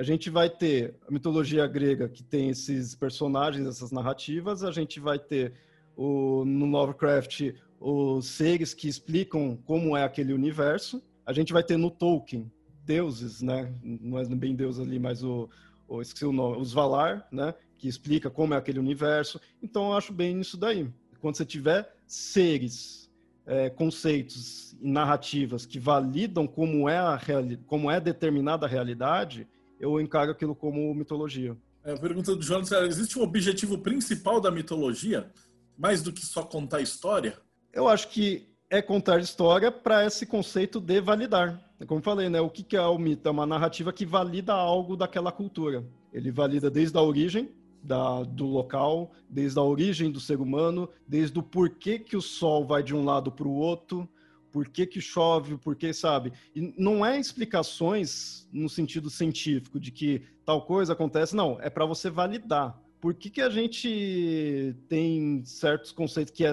[0.00, 4.98] a gente vai ter a mitologia grega que tem esses personagens, essas narrativas, a gente
[4.98, 5.52] vai ter
[5.94, 11.76] o, no Lovecraft os seres que explicam como é aquele universo, a gente vai ter
[11.76, 12.50] no Tolkien
[12.82, 13.74] deuses, né?
[13.82, 15.50] Não é bem deus ali, mas o,
[15.86, 17.54] o esqueci o nome, os Valar, né?
[17.76, 19.38] Que explica como é aquele universo.
[19.62, 20.88] Então eu acho bem nisso daí.
[21.20, 23.10] Quando você tiver seres,
[23.44, 27.20] é, conceitos e narrativas que validam como é a
[27.66, 29.46] como é determinada a realidade,
[29.80, 31.56] eu encaro aquilo como mitologia.
[31.82, 35.30] É, a pergunta do Jonas é, existe um objetivo principal da mitologia,
[35.76, 37.38] mais do que só contar história?
[37.72, 41.58] Eu acho que é contar história para esse conceito de validar.
[41.86, 42.40] Como falei, né?
[42.40, 43.26] O que é o mito?
[43.26, 45.82] É uma narrativa que valida algo daquela cultura.
[46.12, 47.48] Ele valida desde a origem
[47.82, 52.66] da, do local, desde a origem do ser humano, desde o porquê que o sol
[52.66, 54.06] vai de um lado para o outro,
[54.52, 56.32] por que, que chove, por que, sabe?
[56.54, 61.86] E não é explicações no sentido científico de que tal coisa acontece, não, é para
[61.86, 62.80] você validar.
[63.00, 66.52] Por que, que a gente tem certos conceitos que é,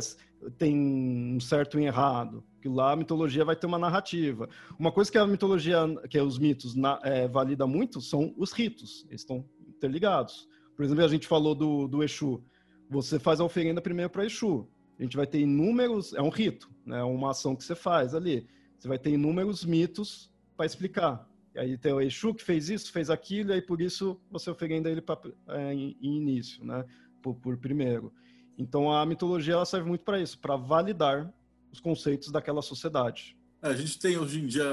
[0.57, 2.43] tem um certo e errado?
[2.61, 4.47] Que lá a mitologia vai ter uma narrativa.
[4.79, 5.79] Uma coisa que a mitologia,
[6.09, 10.47] que os mitos na, é, valida muito são os ritos, eles estão interligados.
[10.75, 12.41] Por exemplo, a gente falou do, do Exu.
[12.89, 14.69] Você faz a oferenda primeiro para Exu
[14.99, 17.03] a gente vai ter inúmeros, é um rito, né?
[17.03, 18.47] Uma ação que você faz ali.
[18.77, 21.27] Você vai ter inúmeros mitos para explicar.
[21.53, 24.49] E aí tem o Exu que fez isso, fez aquilo, e aí por isso você
[24.49, 25.19] oferenda ele pra,
[25.49, 26.85] é, em, em, início, né?
[27.21, 28.11] Por, por, primeiro.
[28.57, 31.31] Então a mitologia ela serve muito para isso, para validar
[31.71, 33.37] os conceitos daquela sociedade.
[33.61, 34.63] É, a gente tem hoje em dia.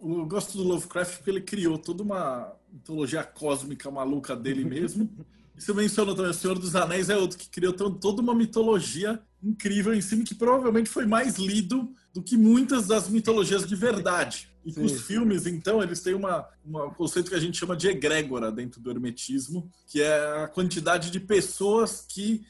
[0.00, 5.08] Eu gosto do Lovecraft porque ele criou toda uma mitologia cósmica maluca dele mesmo.
[5.56, 9.94] Você mencionou também, o Senhor dos Anéis é outro que criou toda uma mitologia incrível
[9.94, 14.48] em cima, que provavelmente foi mais lido do que muitas das mitologias de verdade.
[14.64, 17.86] E os filmes, então, eles têm uma, uma, um conceito que a gente chama de
[17.86, 22.44] egrégora dentro do hermetismo, que é a quantidade de pessoas que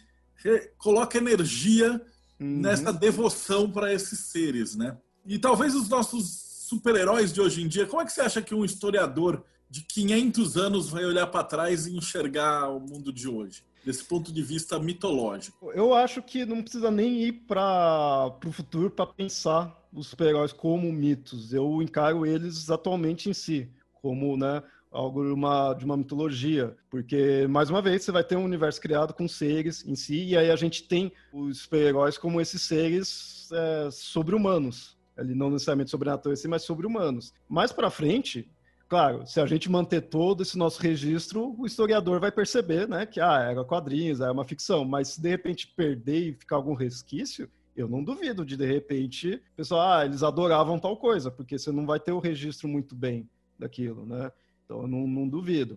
[0.79, 2.01] coloca energia
[2.39, 2.61] uhum.
[2.61, 4.97] nessa devoção para esses seres, né?
[5.27, 8.55] E talvez os nossos super-heróis de hoje em dia, como é que você acha que
[8.55, 9.45] um historiador
[9.75, 13.65] de 500 anos vai olhar para trás e enxergar o mundo de hoje?
[13.85, 15.71] desse ponto de vista mitológico?
[15.73, 20.91] Eu acho que não precisa nem ir para o futuro para pensar os super-heróis como
[20.91, 21.53] mitos.
[21.53, 23.69] Eu encaro eles atualmente em si,
[24.01, 26.75] como né, algo de uma, de uma mitologia.
[26.89, 30.37] Porque, mais uma vez, você vai ter um universo criado com seres em si, e
[30.37, 34.97] aí a gente tem os super-heróis como esses seres é, sobre-humanos.
[35.19, 37.35] Ele não necessariamente sobrenaturais, mas sobre-humanos.
[37.49, 38.51] Mais para frente,
[38.95, 43.21] claro, se a gente manter todo esse nosso registro, o historiador vai perceber, né, que
[43.21, 47.51] ah, era quadrinhos, era uma ficção, mas se de repente perder e ficar algum resquício,
[47.75, 51.85] eu não duvido de de repente, pessoal, ah, eles adoravam tal coisa, porque você não
[51.85, 53.29] vai ter o registro muito bem
[53.59, 54.31] daquilo, né?
[54.65, 55.77] Então eu não, não duvido.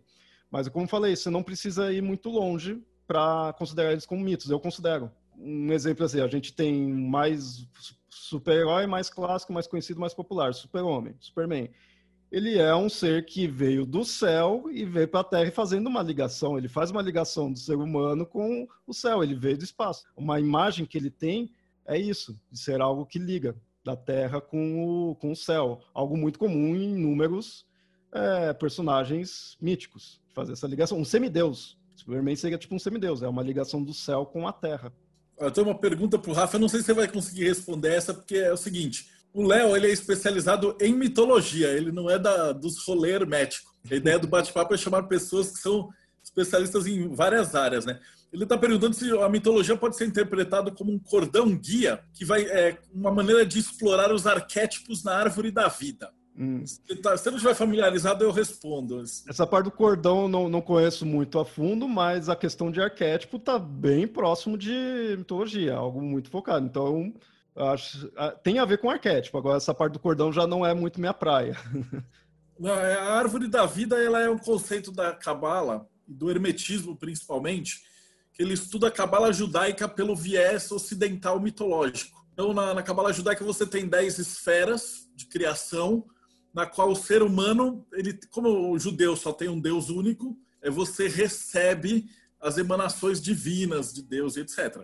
[0.52, 4.52] Mas como falei, você não precisa ir muito longe para considerar eles como mitos.
[4.52, 5.12] Eu considero.
[5.36, 7.68] Um exemplo assim, a gente tem mais
[8.10, 11.68] super-herói mais clássico, mais conhecido, mais popular, Super-Homem, Superman.
[12.32, 16.04] Ele é um ser que veio do céu e veio para a Terra fazendo uma
[16.04, 16.58] ligação.
[16.58, 19.24] Ele faz uma ligação do ser humano com o céu.
[19.24, 20.06] Ele veio do espaço.
[20.16, 21.50] Uma imagem que ele tem
[21.86, 25.80] é isso, de ser algo que liga da Terra com o, com o céu.
[25.94, 27.66] Algo muito comum em inúmeros
[28.12, 31.00] é, personagens míticos, fazer essa ligação.
[31.00, 31.78] Um semideus.
[31.96, 34.94] Superman seria tipo um semideus, é uma ligação do céu com a Terra.
[35.40, 37.94] Eu tenho uma pergunta para o Rafa, eu não sei se você vai conseguir responder
[37.94, 42.18] essa, porque é o seguinte: o Léo ele é especializado em mitologia, ele não é
[42.18, 43.72] da, dos rolê hermético.
[43.90, 45.90] A ideia do bate-papo é chamar pessoas que são
[46.24, 48.00] especialistas em várias áreas, né?
[48.32, 52.44] Ele está perguntando se a mitologia pode ser interpretada como um cordão guia, que vai
[52.44, 56.12] é uma maneira de explorar os arquétipos na árvore da vida.
[56.38, 56.64] Hum.
[56.66, 59.02] Se, tá, se não estiver familiarizado, eu respondo.
[59.02, 62.80] Essa parte do cordão eu não, não conheço muito a fundo, mas a questão de
[62.80, 66.66] arquétipo está bem próximo de mitologia, algo muito focado.
[66.66, 67.14] Então,
[67.58, 68.12] acho,
[68.44, 69.38] tem a ver com arquétipo.
[69.38, 71.58] Agora, essa parte do cordão já não é muito minha praia.
[72.60, 77.84] É, a árvore da vida ela é um conceito da Cabala, do Hermetismo principalmente,
[78.34, 82.26] que ele estuda a Cabala judaica pelo viés ocidental mitológico.
[82.34, 86.06] Então, na Cabala judaica, você tem dez esferas de criação,
[86.54, 90.70] na qual o ser humano, ele, como o judeu só tem um Deus único, é
[90.70, 94.84] você recebe as emanações divinas de Deus etc.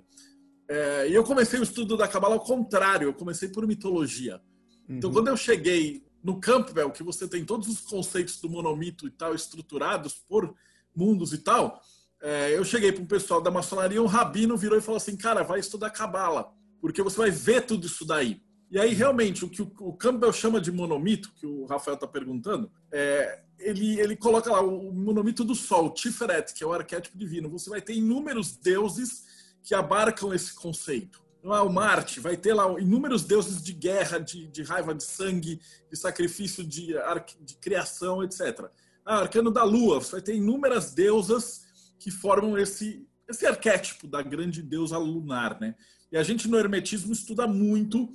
[0.67, 4.41] É, e eu comecei o estudo da Kabbalah ao contrário, eu comecei por mitologia.
[4.83, 4.97] Então, uhum.
[4.97, 9.11] Então, quando eu cheguei no Campbell, que você tem todos os conceitos do monomito e
[9.11, 10.55] tal, estruturados por
[10.95, 11.81] mundos e tal,
[12.21, 15.43] é, eu cheguei para um pessoal da maçonaria, um rabino virou e falou assim, cara,
[15.43, 16.49] vai estudar Kabbalah,
[16.79, 18.41] porque você vai ver tudo isso daí.
[18.71, 22.71] E aí, realmente, o que o Campbell chama de monomito, que o Rafael está perguntando,
[22.91, 27.49] é, ele, ele coloca lá o monomito do Sol, Tiferet, que é o arquétipo divino.
[27.49, 29.25] Você vai ter inúmeros deuses
[29.63, 31.23] que abarcam esse conceito.
[31.45, 35.59] Ah, o Marte vai ter lá inúmeros deuses de guerra, de, de raiva, de sangue,
[35.91, 36.95] de sacrifício, de,
[37.41, 38.69] de criação, etc.
[39.05, 41.63] Ah, arcano da Lua, você vai ter inúmeras deusas
[41.99, 45.75] que formam esse, esse arquétipo da grande deusa lunar, né?
[46.11, 48.09] E a gente no Hermetismo estuda muito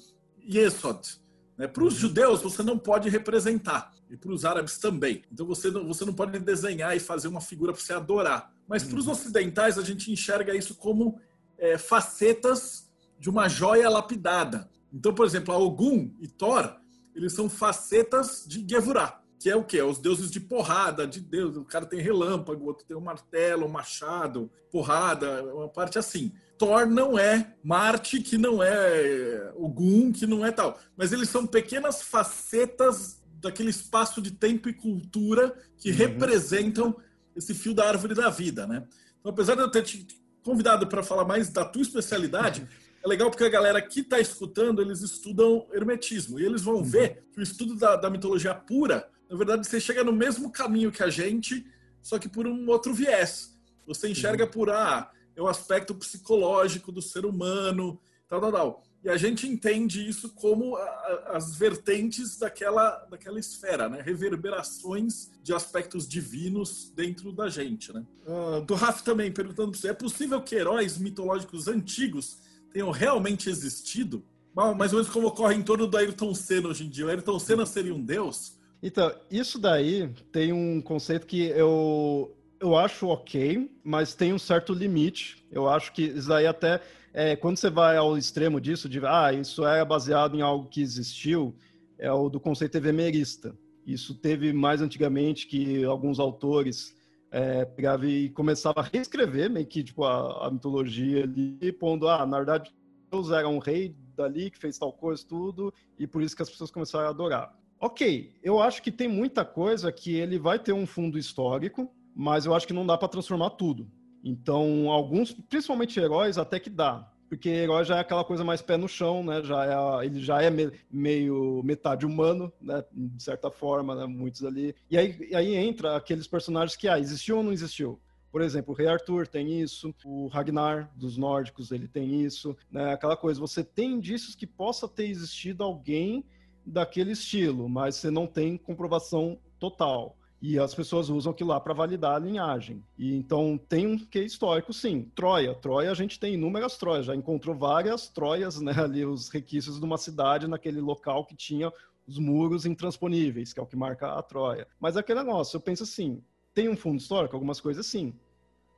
[0.50, 1.20] Yesod.
[1.58, 1.66] Né?
[1.66, 2.00] Para os uhum.
[2.00, 5.22] judeus, você não pode representar, e para os árabes também.
[5.30, 8.54] Então você não, você não pode desenhar e fazer uma figura para você adorar.
[8.66, 9.12] Mas para os uhum.
[9.12, 11.20] ocidentais, a gente enxerga isso como
[11.58, 12.88] é, facetas
[13.18, 14.68] de uma joia lapidada.
[14.92, 16.76] Então, por exemplo, a Ogum e Thor,
[17.14, 19.82] eles são facetas de Gevurah, que é o quê?
[19.82, 21.56] Os deuses de porrada, de Deus.
[21.56, 26.32] O cara tem relâmpago, o outro tem um martelo, um machado, porrada, uma parte assim.
[26.56, 30.78] Thor não é Marte, que não é Ogum, que não é tal.
[30.96, 35.96] Mas eles são pequenas facetas daquele espaço de tempo e cultura que uhum.
[35.96, 36.96] representam
[37.36, 38.84] esse fio da árvore da vida, né?
[39.20, 40.06] Então, apesar de eu ter te
[40.42, 42.66] convidado para falar mais da tua especialidade,
[43.04, 46.38] é legal porque a galera que está escutando, eles estudam hermetismo.
[46.38, 46.82] E eles vão uhum.
[46.82, 50.90] ver que o estudo da, da mitologia pura, na verdade, você chega no mesmo caminho
[50.90, 51.66] que a gente,
[52.02, 53.56] só que por um outro viés.
[53.86, 54.50] Você enxerga uhum.
[54.50, 58.84] por, ah, é o aspecto psicológico do ser humano, tal, tal, tal.
[59.02, 64.02] E a gente entende isso como a, a, as vertentes daquela, daquela esfera, né?
[64.02, 67.92] reverberações de aspectos divinos dentro da gente.
[67.92, 68.04] Né?
[68.26, 72.38] Uh, do Raf também, perguntando é possível que heróis mitológicos antigos
[72.72, 74.24] tenham realmente existido?
[74.54, 77.06] Mais ou menos como ocorre em torno do Ayrton Senna hoje em dia.
[77.06, 78.58] O Ayrton Senna seria um deus?
[78.82, 84.72] Então, isso daí tem um conceito que eu, eu acho ok, mas tem um certo
[84.72, 85.44] limite.
[85.50, 86.80] Eu acho que isso aí até
[87.18, 90.80] é, quando você vai ao extremo disso, de ah, isso é baseado em algo que
[90.80, 91.52] existiu,
[91.98, 93.56] é o do conceito evemerista.
[93.84, 96.96] Isso teve mais antigamente que alguns autores
[97.32, 97.66] é,
[98.04, 102.72] e começavam a reescrever meio que tipo, a, a mitologia ali, pondo, ah, na verdade,
[103.10, 106.50] Deus era um rei dali que fez tal coisa, tudo, e por isso que as
[106.50, 107.52] pessoas começaram a adorar.
[107.80, 112.46] Ok, eu acho que tem muita coisa que ele vai ter um fundo histórico, mas
[112.46, 113.90] eu acho que não dá para transformar tudo.
[114.22, 117.10] Então, alguns, principalmente heróis, até que dá.
[117.28, 119.42] Porque herói já é aquela coisa mais pé no chão, né?
[119.42, 122.82] Já é, ele já é me, meio metade humano, né?
[122.90, 124.06] De certa forma, né?
[124.06, 124.74] Muitos ali.
[124.90, 128.00] E aí, e aí entra aqueles personagens que, ah, existiu ou não existiu?
[128.30, 132.92] Por exemplo, o Rei Arthur tem isso, o Ragnar dos nórdicos ele tem isso, né?
[132.92, 136.24] Aquela coisa, você tem indícios que possa ter existido alguém
[136.64, 140.17] daquele estilo, mas você não tem comprovação total.
[140.40, 142.82] E as pessoas usam aquilo lá para validar a linhagem.
[142.96, 145.10] E então tem um que histórico, sim.
[145.14, 145.54] Troia.
[145.54, 147.06] Troia a gente tem inúmeras Troias.
[147.06, 148.72] Já encontrou várias Troias, né?
[148.80, 151.72] Ali os requisitos de uma cidade naquele local que tinha
[152.06, 154.66] os muros intransponíveis, que é o que marca a Troia.
[154.80, 156.22] Mas aquele negócio, eu penso assim,
[156.54, 157.36] tem um fundo histórico?
[157.36, 158.14] Algumas coisas sim.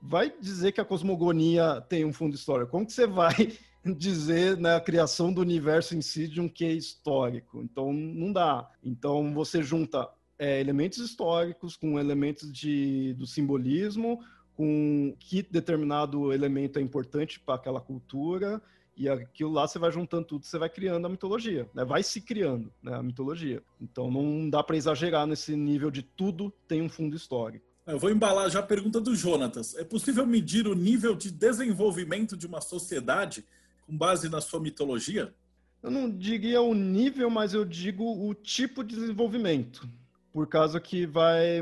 [0.03, 2.71] Vai dizer que a cosmogonia tem um fundo histórico.
[2.71, 3.35] Como que você vai
[3.97, 7.63] dizer né, a criação do universo em si de um que histórico?
[7.63, 8.69] Então, não dá.
[8.83, 10.09] Então, você junta
[10.41, 14.25] é, elementos históricos com elementos de, do simbolismo,
[14.57, 18.61] com que determinado elemento é importante para aquela cultura,
[18.97, 21.85] e aquilo lá você vai juntando tudo, você vai criando a mitologia, né?
[21.85, 23.63] vai se criando né, a mitologia.
[23.79, 27.67] Então não dá para exagerar nesse nível de tudo tem um fundo histórico.
[27.87, 29.75] Eu vou embalar já a pergunta do Jonatas.
[29.75, 33.45] É possível medir o nível de desenvolvimento de uma sociedade
[33.87, 35.35] com base na sua mitologia?
[35.83, 39.89] Eu não diria o nível, mas eu digo o tipo de desenvolvimento
[40.33, 41.61] por causa que vai,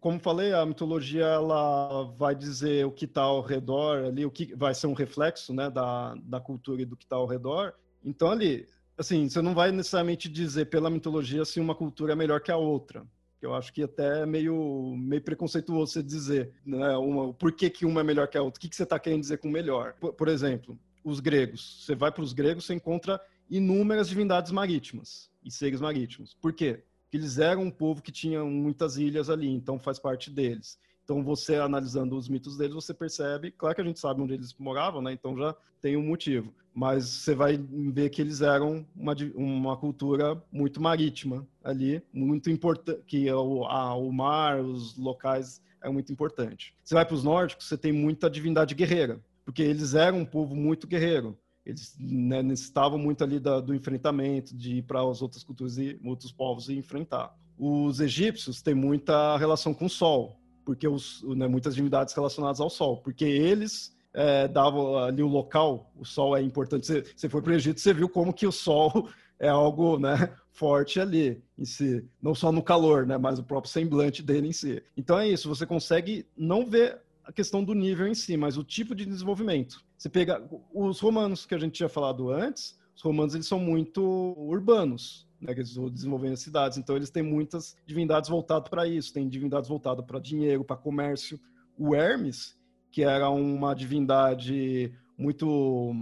[0.00, 4.54] como falei, a mitologia ela vai dizer o que está ao redor ali, o que
[4.54, 7.74] vai ser um reflexo, né, da, da cultura e do que está ao redor.
[8.04, 8.66] Então ali,
[8.96, 12.56] assim, você não vai necessariamente dizer pela mitologia se uma cultura é melhor que a
[12.56, 13.06] outra.
[13.40, 17.86] Eu acho que até é meio, meio preconceituoso você dizer, né, uma, por que, que
[17.86, 18.58] uma é melhor que a outra?
[18.58, 19.94] O que, que você está querendo dizer com melhor?
[19.98, 21.84] Por, por exemplo, os gregos.
[21.84, 23.18] Você vai para os gregos, você encontra
[23.48, 26.34] inúmeras divindades marítimas e seres marítimos.
[26.34, 26.84] Por quê?
[27.10, 30.78] Que eles eram um povo que tinha muitas ilhas ali, então faz parte deles.
[31.02, 34.54] Então você analisando os mitos deles, você percebe, claro que a gente sabe onde eles
[34.56, 35.12] moravam, né?
[35.12, 36.54] Então já tem um motivo.
[36.72, 43.02] Mas você vai ver que eles eram uma, uma cultura muito marítima ali, muito importante,
[43.08, 46.72] que é o, a, o mar, os locais é muito importante.
[46.84, 50.54] Você vai para os nórdicos, você tem muita divindade guerreira, porque eles eram um povo
[50.54, 55.42] muito guerreiro eles né, necessitavam muito ali da, do enfrentamento, de ir para as outras
[55.42, 57.34] culturas e outros povos e enfrentar.
[57.58, 62.70] Os egípcios têm muita relação com o sol, porque os, né, muitas divindades relacionadas ao
[62.70, 66.86] sol, porque eles é, davam ali o local, o sol é importante.
[66.86, 69.08] Você, você foi para o Egito, você viu como que o sol
[69.38, 73.70] é algo né, forte ali em si, não só no calor, né, mas o próprio
[73.70, 74.82] semblante dele em si.
[74.96, 77.00] Então é isso, você consegue não ver
[77.30, 79.84] a questão do nível em si, mas o tipo de desenvolvimento.
[79.96, 80.42] Você pega
[80.74, 84.02] os romanos que a gente tinha falado antes, os romanos eles são muito
[84.36, 89.12] urbanos, né, que eles desenvolvendo as cidades, então eles têm muitas divindades voltadas para isso,
[89.12, 91.40] tem divindades voltadas para dinheiro, para comércio.
[91.78, 92.58] O Hermes,
[92.90, 95.94] que era uma divindade muito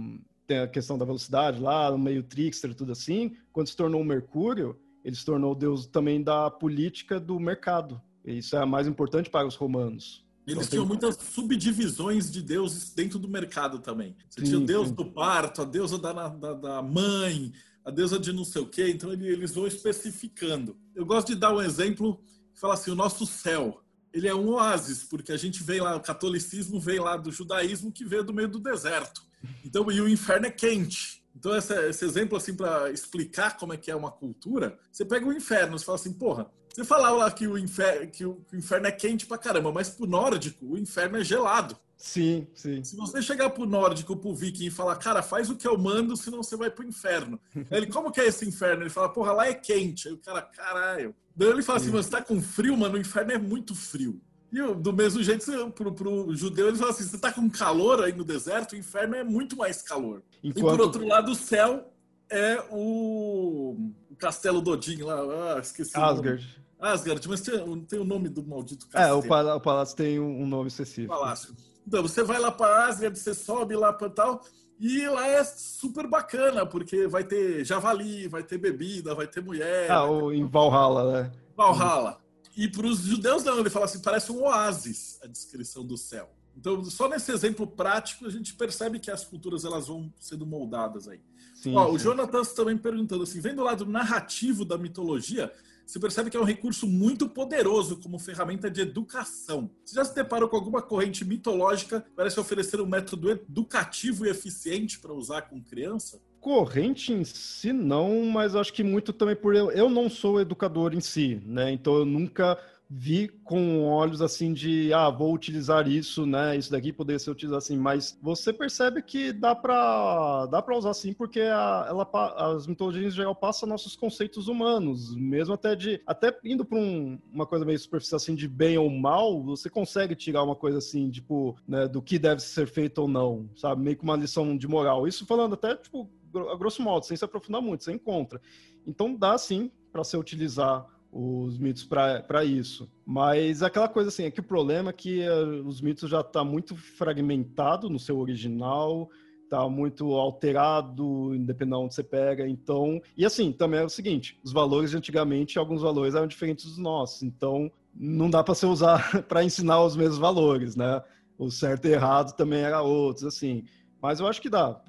[0.47, 4.75] tem a questão da velocidade lá, meio trickster, tudo assim, quando se tornou o Mercúrio,
[5.05, 8.01] ele se tornou o deus também da política do mercado.
[8.25, 10.27] Isso é mais importante para os romanos.
[10.51, 14.15] Eles tinham muitas subdivisões de deuses dentro do mercado também.
[14.29, 14.93] Você sim, tinha o deus sim.
[14.93, 17.51] do parto, a deusa da, da, da, mãe,
[17.85, 18.89] a deusa de não sei o quê.
[18.89, 20.77] Então eles vão especificando.
[20.95, 22.21] Eu gosto de dar um exemplo
[22.53, 23.83] que fala assim: o nosso céu.
[24.11, 27.91] Ele é um oásis, porque a gente vem lá, o catolicismo vem lá do judaísmo
[27.91, 29.21] que veio do meio do deserto.
[29.63, 31.23] Então, e o inferno é quente.
[31.35, 35.27] Então, esse, esse exemplo, assim, para explicar como é que é uma cultura, você pega
[35.27, 36.49] o inferno, você fala assim, porra,
[36.79, 40.07] você falava lá que o, inferno, que o inferno é quente pra caramba, mas pro
[40.07, 41.77] nórdico, o inferno é gelado.
[41.97, 42.81] Sim, sim.
[42.81, 46.15] Se você chegar pro nórdico, pro viking e falar, cara, faz o que eu mando,
[46.15, 47.37] senão você vai pro inferno.
[47.69, 48.83] ele, como que é esse inferno?
[48.83, 50.07] Ele fala, porra, lá é quente.
[50.07, 51.13] Aí o cara, caralho.
[51.35, 54.21] Daí ele fala assim, você tá com frio, mano, o inferno é muito frio.
[54.51, 58.13] E do mesmo jeito, pro, pro judeu, ele fala assim, você tá com calor aí
[58.13, 60.23] no deserto, o inferno é muito mais calor.
[60.41, 60.57] Enquanto...
[60.57, 61.91] E por outro lado, o céu
[62.29, 63.75] é o,
[64.09, 65.97] o castelo Dodin lá, ah, esqueci.
[65.97, 66.59] Asgard.
[66.79, 69.21] Asgard, mas tem, tem o nome do maldito castelo.
[69.21, 71.13] É, o, pal o palácio tem um, nome específico.
[71.13, 71.53] Palácio.
[71.85, 74.41] Então, você vai lá para Asgard, você sobe lá para tal,
[74.79, 79.91] e lá é super bacana, porque vai ter javali, vai ter bebida, vai ter mulher.
[79.91, 81.31] Ah, o, em Valhalla, né?
[81.55, 82.21] Valhalla.
[82.55, 86.29] E para os judeus, não, ele fala assim: parece um oásis a descrição do céu.
[86.55, 91.07] Então, só nesse exemplo prático, a gente percebe que as culturas elas vão sendo moldadas
[91.07, 91.21] aí.
[91.55, 91.95] Sim, Ó, sim.
[91.95, 95.51] O Jonathan também perguntando assim: vendo o lado narrativo da mitologia,
[95.89, 99.71] você percebe que é um recurso muito poderoso como ferramenta de educação.
[99.83, 104.29] Você já se deparou com alguma corrente mitológica que parece oferecer um método educativo e
[104.29, 106.21] eficiente para usar com criança?
[106.39, 110.93] Corrente em si não, mas acho que muito também por eu, eu não sou educador
[110.93, 111.71] em si, né?
[111.71, 112.55] Então eu nunca
[112.89, 116.57] vi com olhos assim de ah vou utilizar isso né?
[116.57, 117.77] Isso daqui poderia ser utilizado assim.
[117.77, 123.13] Mas você percebe que dá para dá para usar sim porque a, ela as mitologias
[123.13, 127.63] em geral passam nossos conceitos humanos mesmo até de até indo para um, uma coisa
[127.63, 131.87] meio superficial assim de bem ou mal você consegue tirar uma coisa assim tipo né,
[131.87, 133.83] do que deve ser feito ou não sabe?
[133.83, 135.07] Meio que uma lição de moral.
[135.07, 138.41] Isso falando até tipo a grosso modo sem se aprofundar muito você encontra
[138.85, 142.89] então dá sim para se utilizar os mitos para isso.
[143.05, 146.43] Mas aquela coisa assim, é que o problema é que uh, os mitos já tá
[146.43, 149.09] muito fragmentado no seu original,
[149.49, 152.47] tá muito alterado, independente de onde você pega.
[152.47, 156.65] Então, e assim, também é o seguinte, os valores de antigamente, alguns valores eram diferentes
[156.65, 157.23] dos nossos.
[157.23, 161.01] Então, não dá para você usar para ensinar os mesmos valores, né?
[161.37, 163.65] O certo e errado também era outros, assim.
[164.01, 164.79] Mas eu acho que dá.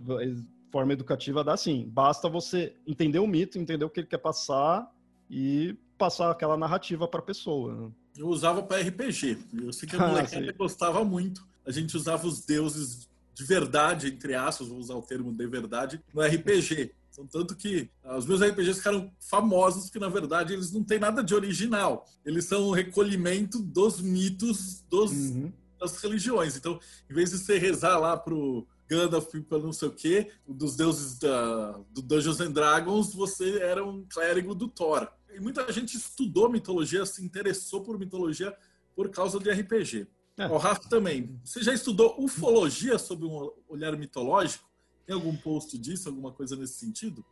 [0.70, 1.88] Forma educativa dá sim.
[1.88, 4.88] Basta você entender o mito, entender o que ele quer passar
[5.28, 7.74] e passar aquela narrativa para a pessoa.
[7.74, 7.90] Né?
[8.16, 9.36] Eu usava para RPG.
[9.62, 11.46] Eu sei que a molecada ah, gostava muito.
[11.66, 16.02] A gente usava os deuses de verdade, entre aspas, vou usar o termo de verdade,
[16.12, 16.92] no RPG.
[17.12, 20.98] Então, tanto que ah, os meus RPGs ficaram famosos, porque na verdade eles não têm
[20.98, 22.06] nada de original.
[22.24, 25.52] Eles são um recolhimento dos mitos dos, uhum.
[25.78, 26.56] das religiões.
[26.56, 30.76] Então, em vez de você rezar lá pro Gandalf, para não sei o quê, dos
[30.76, 35.08] deuses da, do Dungeons and Dragons, você era um clérigo do Thor.
[35.34, 38.54] E muita gente estudou mitologia, se interessou por mitologia
[38.94, 40.06] por causa de RPG.
[40.38, 40.46] É.
[40.46, 41.38] O Rafa também.
[41.44, 44.68] Você já estudou ufologia sob um olhar mitológico?
[45.06, 47.24] Tem algum post disso, alguma coisa nesse sentido?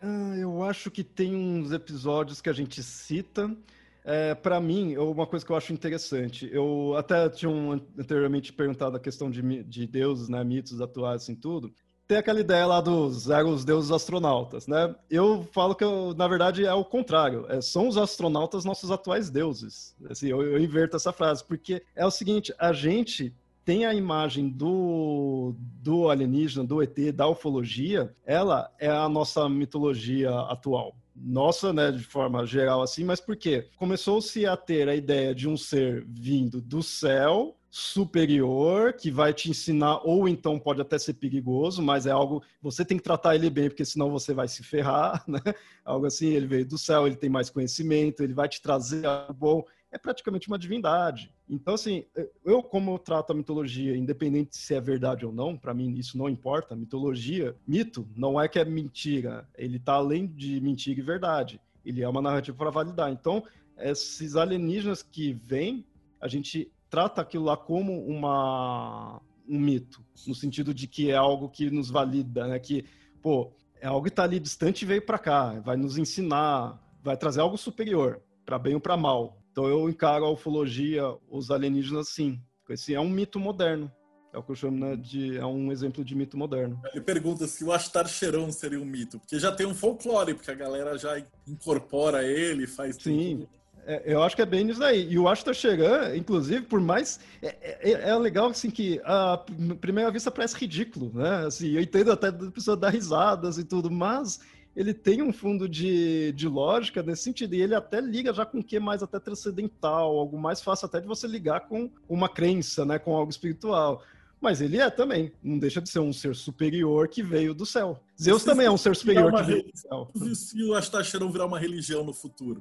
[0.00, 3.56] Ah, eu acho que tem uns episódios que a gente cita.
[4.04, 8.96] É, para mim, uma coisa que eu acho interessante, eu até tinha um, anteriormente perguntado
[8.96, 11.74] a questão de, de deuses, né, mitos atuais, assim, tudo
[12.06, 14.94] tem aquela ideia lá dos os deuses astronautas, né?
[15.10, 17.46] Eu falo que, eu, na verdade, é o contrário.
[17.48, 19.94] É, são os astronautas nossos atuais deuses.
[20.08, 23.34] Assim, eu, eu inverto essa frase, porque é o seguinte, a gente
[23.64, 25.52] tem a imagem do,
[25.82, 30.94] do alienígena, do ET, da ufologia, ela é a nossa mitologia atual.
[31.16, 33.66] Nossa, né, de forma geral assim, mas por quê?
[33.76, 39.50] Começou-se a ter a ideia de um ser vindo do céu, superior que vai te
[39.50, 42.42] ensinar, ou então pode até ser perigoso, mas é algo.
[42.62, 45.42] Você tem que tratar ele bem, porque senão você vai se ferrar, né?
[45.84, 49.34] Algo assim, ele veio do céu, ele tem mais conhecimento, ele vai te trazer algo
[49.34, 49.64] bom.
[49.92, 51.30] É praticamente uma divindade.
[51.46, 52.06] Então, assim,
[52.42, 56.16] eu, como eu trato a mitologia, independente se é verdade ou não, para mim isso
[56.16, 56.74] não importa.
[56.74, 61.60] Mitologia, mito, não é que é mentira, ele está além de mentira e verdade.
[61.84, 63.12] Ele é uma narrativa para validar.
[63.12, 63.44] Então,
[63.78, 65.84] esses alienígenas que vêm,
[66.18, 71.48] a gente trata aquilo lá como uma, um mito, no sentido de que é algo
[71.48, 72.58] que nos valida, né?
[72.58, 72.84] Que,
[73.22, 77.16] pô, é algo que está ali distante e veio para cá, vai nos ensinar, vai
[77.16, 79.38] trazer algo superior, para bem ou para mal.
[79.52, 82.40] Então eu encaro a ufologia, os alienígenas, assim.
[82.68, 83.90] Esse é um mito moderno.
[84.36, 85.38] É o que eu chamo né, de.
[85.38, 86.78] É um exemplo de mito moderno.
[86.92, 90.50] Ele pergunta se o Astar Cheron seria um mito, porque já tem um folclore, porque
[90.50, 93.38] a galera já incorpora ele, faz Sim.
[93.38, 93.48] Tudo.
[93.86, 95.08] É, eu acho que é bem nisso aí.
[95.08, 97.20] E o Ashtar Sheran, inclusive, por mais.
[97.40, 97.56] É,
[97.92, 99.40] é, é, legal assim que a
[99.80, 101.46] primeira vista parece ridículo, né?
[101.46, 104.40] Assim, eu entendo até da pessoa dar risadas e tudo, mas
[104.74, 107.54] ele tem um fundo de, de lógica nesse sentido.
[107.54, 111.00] E ele até liga já com o que mais até transcendental, algo mais fácil até
[111.00, 112.98] de você ligar com uma crença, né?
[112.98, 114.02] Com algo espiritual.
[114.40, 118.00] Mas ele é também, não deixa de ser um ser superior que veio do céu.
[118.20, 120.10] Zeus também é um ser superior que veio do céu.
[120.24, 122.60] E se o Ashtar Sheran virar uma religião no futuro?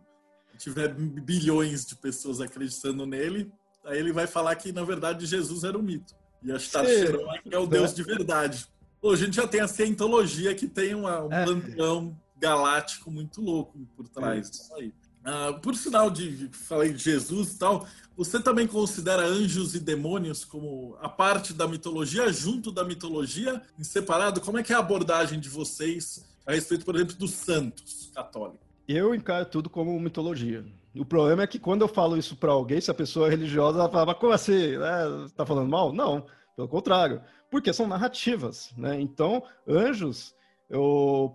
[0.57, 3.52] Tiver bilhões de pessoas acreditando nele,
[3.84, 6.14] aí ele vai falar que, na verdade, Jesus era um mito.
[6.44, 8.68] E a Tacheron é o Deus de verdade.
[9.02, 11.45] Pô, a gente já tem a cientologia que tem uma, um é.
[11.45, 14.94] panteão galáctico muito louco por trás disso aí.
[15.23, 20.45] Ah, por sinal de falei de Jesus e tal, você também considera anjos e demônios
[20.45, 24.40] como a parte da mitologia junto da mitologia, em separado?
[24.40, 28.64] Como é que é a abordagem de vocês a respeito, por exemplo, dos santos católicos?
[28.87, 30.63] Eu encaro tudo como mitologia.
[30.95, 33.79] O problema é que quando eu falo isso para alguém, se a pessoa é religiosa,
[33.79, 34.75] ela fala, como assim?
[34.75, 35.91] É, tá falando mal?
[35.91, 36.25] Não,
[36.55, 37.21] pelo contrário.
[37.49, 38.99] Porque são narrativas, né?
[38.99, 40.33] Então, anjos,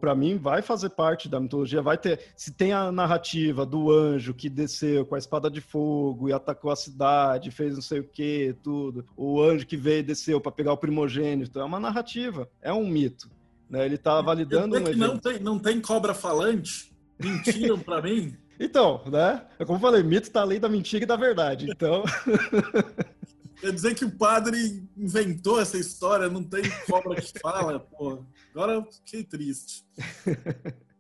[0.01, 1.83] para mim, vai fazer parte da mitologia.
[1.83, 2.21] Vai ter.
[2.37, 6.71] Se tem a narrativa do anjo que desceu com a espada de fogo e atacou
[6.71, 9.05] a cidade, fez não sei o que, tudo.
[9.17, 11.61] O anjo que veio e desceu para pegar o primogênito.
[11.61, 13.31] É uma narrativa, é um mito.
[13.69, 13.85] Né?
[13.85, 14.99] Ele está validando um evento.
[14.99, 16.90] Não tem, não tem cobra falante?
[17.21, 18.37] Mentiram para mim?
[18.59, 19.47] Então, né?
[19.59, 21.71] É como eu falei, mito está além da mentira e da verdade.
[21.71, 22.03] Então.
[23.61, 28.25] Quer dizer que o padre inventou essa história, não tem cobra que fala, pô.
[28.55, 29.85] Agora eu fiquei triste.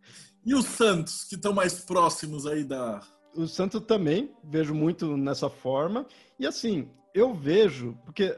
[0.45, 3.01] E os santos, que estão mais próximos aí da.
[3.35, 6.07] O santo também, vejo muito nessa forma.
[6.39, 8.37] E assim, eu vejo, porque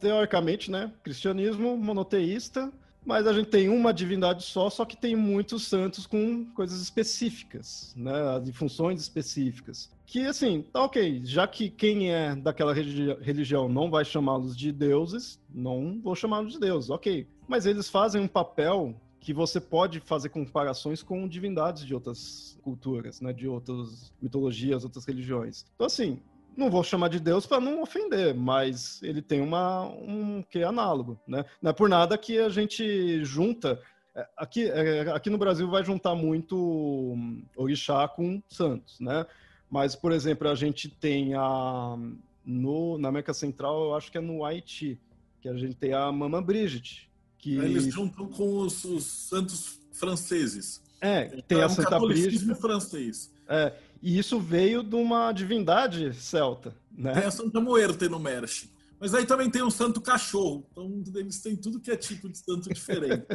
[0.00, 0.92] teoricamente, né?
[1.02, 2.72] Cristianismo monoteísta,
[3.04, 7.94] mas a gente tem uma divindade só, só que tem muitos santos com coisas específicas,
[7.96, 9.90] né, de funções específicas.
[10.06, 15.40] Que assim, tá ok, já que quem é daquela religião não vai chamá-los de deuses,
[15.52, 17.26] não vou chamá-los de deuses, ok.
[17.48, 23.20] Mas eles fazem um papel que você pode fazer comparações com divindades de outras culturas,
[23.20, 25.64] né, de outras mitologias, outras religiões.
[25.74, 26.20] Então, assim,
[26.56, 30.64] não vou chamar de Deus para não ofender, mas ele tem uma, um que é
[30.64, 31.44] análogo, né?
[31.60, 33.80] Não é por nada que a gente junta
[34.14, 39.26] é, aqui, é, aqui no Brasil vai juntar muito hum, orixá com santos, né?
[39.68, 41.96] Mas, por exemplo, a gente tem a
[42.44, 45.00] no, na América Central, eu acho que é no Haiti,
[45.40, 47.10] que a gente tem a Mama Brigitte.
[47.38, 47.56] Que...
[47.56, 50.82] Eles juntam com os, os santos franceses.
[51.00, 52.54] É, tem é a Santa Brígida.
[52.54, 53.32] francês.
[53.48, 53.74] É,
[54.04, 57.14] e isso veio de uma divindade celta, né?
[57.14, 58.68] Tem a Santa Muerte no Merch.
[59.00, 60.66] Mas aí também tem um santo cachorro.
[60.72, 63.26] Então eles têm tudo que é tipo de santo diferente.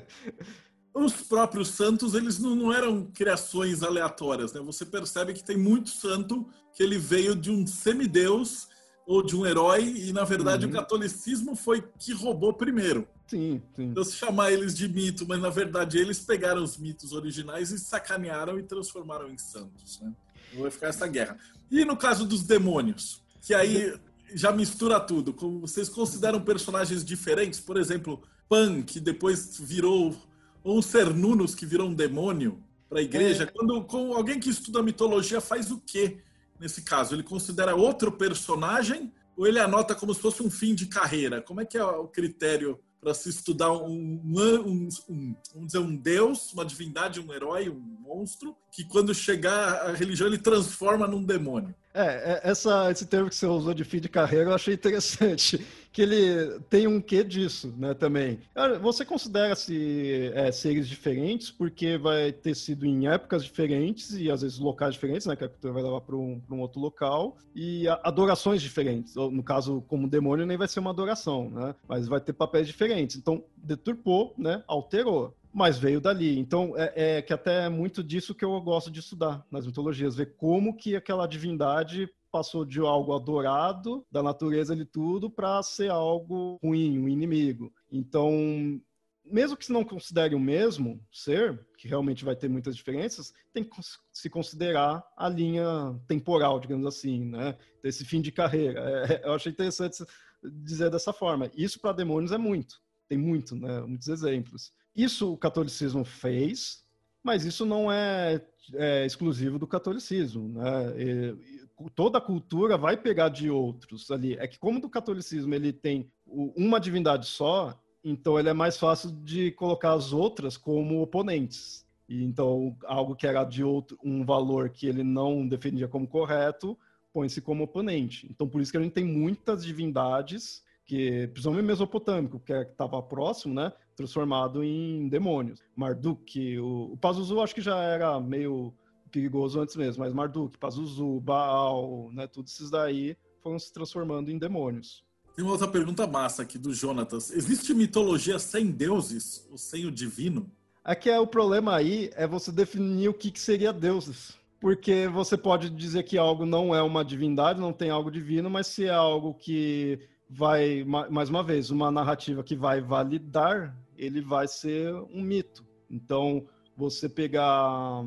[0.93, 4.61] Os próprios santos, eles não, não, eram criações aleatórias, né?
[4.61, 8.67] Você percebe que tem muito santo que ele veio de um semideus
[9.07, 10.71] ou de um herói e, na verdade, uhum.
[10.71, 13.07] o catolicismo foi que roubou primeiro.
[13.25, 13.85] Sim, sim.
[13.85, 17.79] Então, se chamar eles de mito, mas na verdade eles pegaram os mitos originais e
[17.79, 19.99] sacanearam e transformaram em santos.
[19.99, 20.13] Né?
[20.53, 21.37] Vai ficar essa guerra.
[21.71, 23.93] E no caso dos demônios, que aí
[24.33, 25.35] já mistura tudo.
[25.61, 27.59] Vocês consideram personagens diferentes?
[27.59, 30.15] Por exemplo, Pan, que depois virou.
[30.61, 33.43] Ou um Cernunnos, que virou um demônio para a igreja.
[33.43, 33.45] É.
[33.45, 36.17] Quando, quando alguém que estuda mitologia faz o quê
[36.59, 37.15] nesse caso?
[37.15, 41.41] Ele considera outro personagem ou ele anota como se fosse um fim de carreira?
[41.41, 45.95] Como é que é o critério para se estudar um, um, um, um, dizer, um
[45.95, 51.23] deus, uma divindade, um herói, um monstro, que quando chegar a religião ele transforma num
[51.23, 51.73] demônio.
[51.99, 55.65] É, é, essa, esse termo que você usou de fim de carreira eu achei interessante,
[55.91, 58.39] que ele tem um quê disso, né, também.
[58.81, 64.59] Você considera-se é, seres diferentes porque vai ter sido em épocas diferentes e às vezes
[64.59, 68.61] locais diferentes, né, que a cultura vai levar para um, um, outro local, e adorações
[68.61, 69.15] diferentes.
[69.15, 73.17] No caso, como demônio, nem vai ser uma adoração, né, mas vai ter papéis diferentes.
[73.17, 76.37] Então, deturpou, né, alterou mas veio dali.
[76.37, 80.15] Então, é, é, que até é muito disso que eu gosto de estudar nas mitologias,
[80.15, 85.89] ver como que aquela divindade passou de algo adorado da natureza de tudo para ser
[85.89, 87.73] algo ruim, um inimigo.
[87.91, 88.79] Então,
[89.25, 93.63] mesmo que se não considere o mesmo ser, que realmente vai ter muitas diferenças, tem
[93.63, 93.75] que
[94.11, 95.65] se considerar a linha
[96.07, 97.57] temporal, digamos assim, né?
[97.81, 98.79] Desse fim de carreira.
[99.09, 100.03] É, eu achei interessante
[100.43, 101.49] dizer dessa forma.
[101.55, 103.81] Isso para demônios é muito, tem muito, né?
[103.81, 104.71] Muitos exemplos.
[104.95, 106.83] Isso o catolicismo fez,
[107.23, 108.41] mas isso não é,
[108.73, 110.49] é exclusivo do catolicismo.
[110.49, 110.93] Né?
[110.97, 111.59] E,
[111.95, 114.35] toda cultura vai pegar de outros ali.
[114.37, 119.11] É que como do catolicismo ele tem uma divindade só, então ele é mais fácil
[119.11, 121.85] de colocar as outras como oponentes.
[122.07, 126.77] E então algo que era de outro um valor que ele não defendia como correto
[127.13, 128.27] põe-se como oponente.
[128.29, 133.01] Então por isso que a gente tem muitas divindades que principalmente mesopotâmico, que é, estava
[133.01, 135.59] próximo, né, transformado em demônios.
[135.75, 138.73] Marduk, o, o Pazuzu acho que já era meio
[139.11, 144.37] perigoso antes mesmo, mas Marduk, Pazuzu, Baal, né, todos esses daí foram se transformando em
[144.37, 145.03] demônios.
[145.35, 147.29] Tem uma outra pergunta massa aqui do Jonatas.
[147.29, 150.49] Existe mitologia sem deuses ou sem o divino?
[150.83, 154.37] Aqui é, é o problema aí é você definir o que, que seria deuses.
[154.61, 158.67] Porque você pode dizer que algo não é uma divindade, não tem algo divino, mas
[158.67, 159.99] se é algo que
[160.29, 165.65] vai, mais uma vez, uma narrativa que vai validar, ele vai ser um mito.
[165.89, 168.03] Então, você pegar.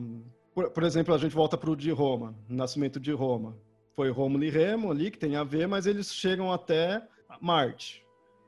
[0.54, 3.56] Por, por exemplo, a gente volta para o de Roma, nascimento de Roma.
[3.94, 7.06] Foi Rômulo e Remo ali, que tem a ver, mas eles chegam até
[7.40, 8.04] Marte.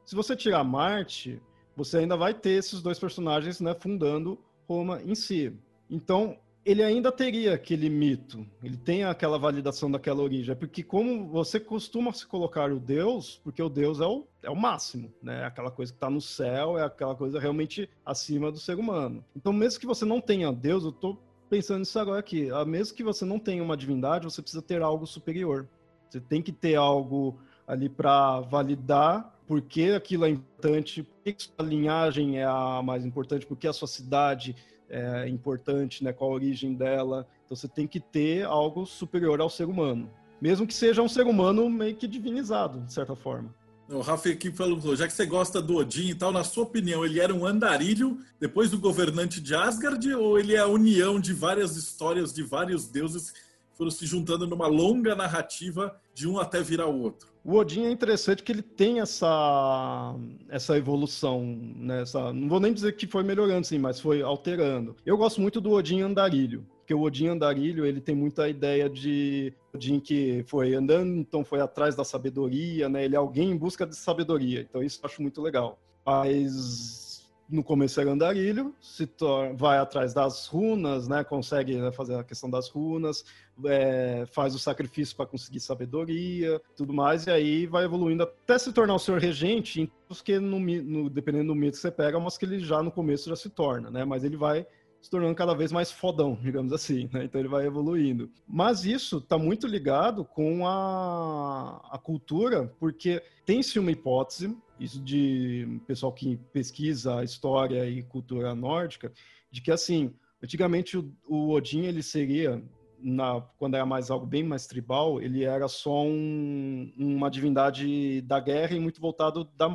[0.07, 1.41] Se você tirar Marte,
[1.77, 5.53] você ainda vai ter esses dois personagens né, fundando Roma em si.
[5.91, 11.61] Então, ele ainda teria aquele mito, ele tem aquela validação daquela origem, porque como você
[11.61, 15.45] costuma se colocar o Deus, porque o Deus é o, é o máximo, né?
[15.45, 19.23] Aquela coisa que está no céu, é aquela coisa realmente acima do ser humano.
[19.37, 22.97] Então, mesmo que você não tenha Deus, eu estou pensando nisso agora aqui, ah, mesmo
[22.97, 25.69] que você não tenha uma divindade, você precisa ter algo superior.
[26.09, 31.35] Você tem que ter algo ali para validar por que aquilo é importante, por que
[31.37, 34.57] sua linhagem é a mais importante, por que a sua cidade
[34.89, 37.27] é importante, né, qual a origem dela.
[37.45, 40.11] Então você tem que ter algo superior ao ser humano.
[40.41, 43.55] Mesmo que seja um ser humano meio que divinizado, de certa forma.
[43.89, 47.05] O Rafa aqui falou, já que você gosta do Odin e tal, na sua opinião,
[47.05, 51.35] ele era um andarilho depois do governante de Asgard ou ele é a união de
[51.35, 53.41] várias histórias de vários deuses que
[53.77, 57.34] foram se juntando numa longa narrativa de um até virar o outro?
[57.45, 60.15] O Odin é interessante que ele tem essa,
[60.49, 61.45] essa evolução,
[61.77, 62.01] né?
[62.01, 64.97] Essa, não vou nem dizer que foi melhorando, sim, mas foi alterando.
[65.05, 69.53] Eu gosto muito do Odin andarilho, porque o Odin andarilho ele tem muita ideia de
[69.75, 73.05] Odin que foi andando, então foi atrás da sabedoria, né?
[73.05, 75.79] Ele é alguém em busca de sabedoria, então isso eu acho muito legal.
[76.07, 77.04] Mas
[77.49, 79.09] no começo era andarilho, se
[79.57, 81.23] vai atrás das runas, né?
[81.23, 83.25] Consegue né, fazer a questão das runas,
[83.67, 88.73] é, faz o sacrifício para conseguir sabedoria, tudo mais, e aí vai evoluindo até se
[88.73, 92.45] tornar o senhor regente, porque no, no, dependendo do mito que você pega, mas que
[92.45, 94.05] ele já no começo já se torna, né?
[94.05, 94.67] Mas ele vai
[95.05, 97.25] se tornando cada vez mais fodão, digamos assim, né?
[97.25, 98.31] Então ele vai evoluindo.
[98.49, 105.81] Mas isso está muito ligado com a, a cultura, porque tem-se uma hipótese, isso de
[105.87, 109.13] pessoal que pesquisa história e cultura nórdica,
[109.51, 112.63] de que assim, antigamente o, o Odin ele seria
[113.05, 118.41] na, quando era mais algo bem mais tribal, ele era só um, uma divindade da
[118.41, 119.69] guerra e muito voltado, da,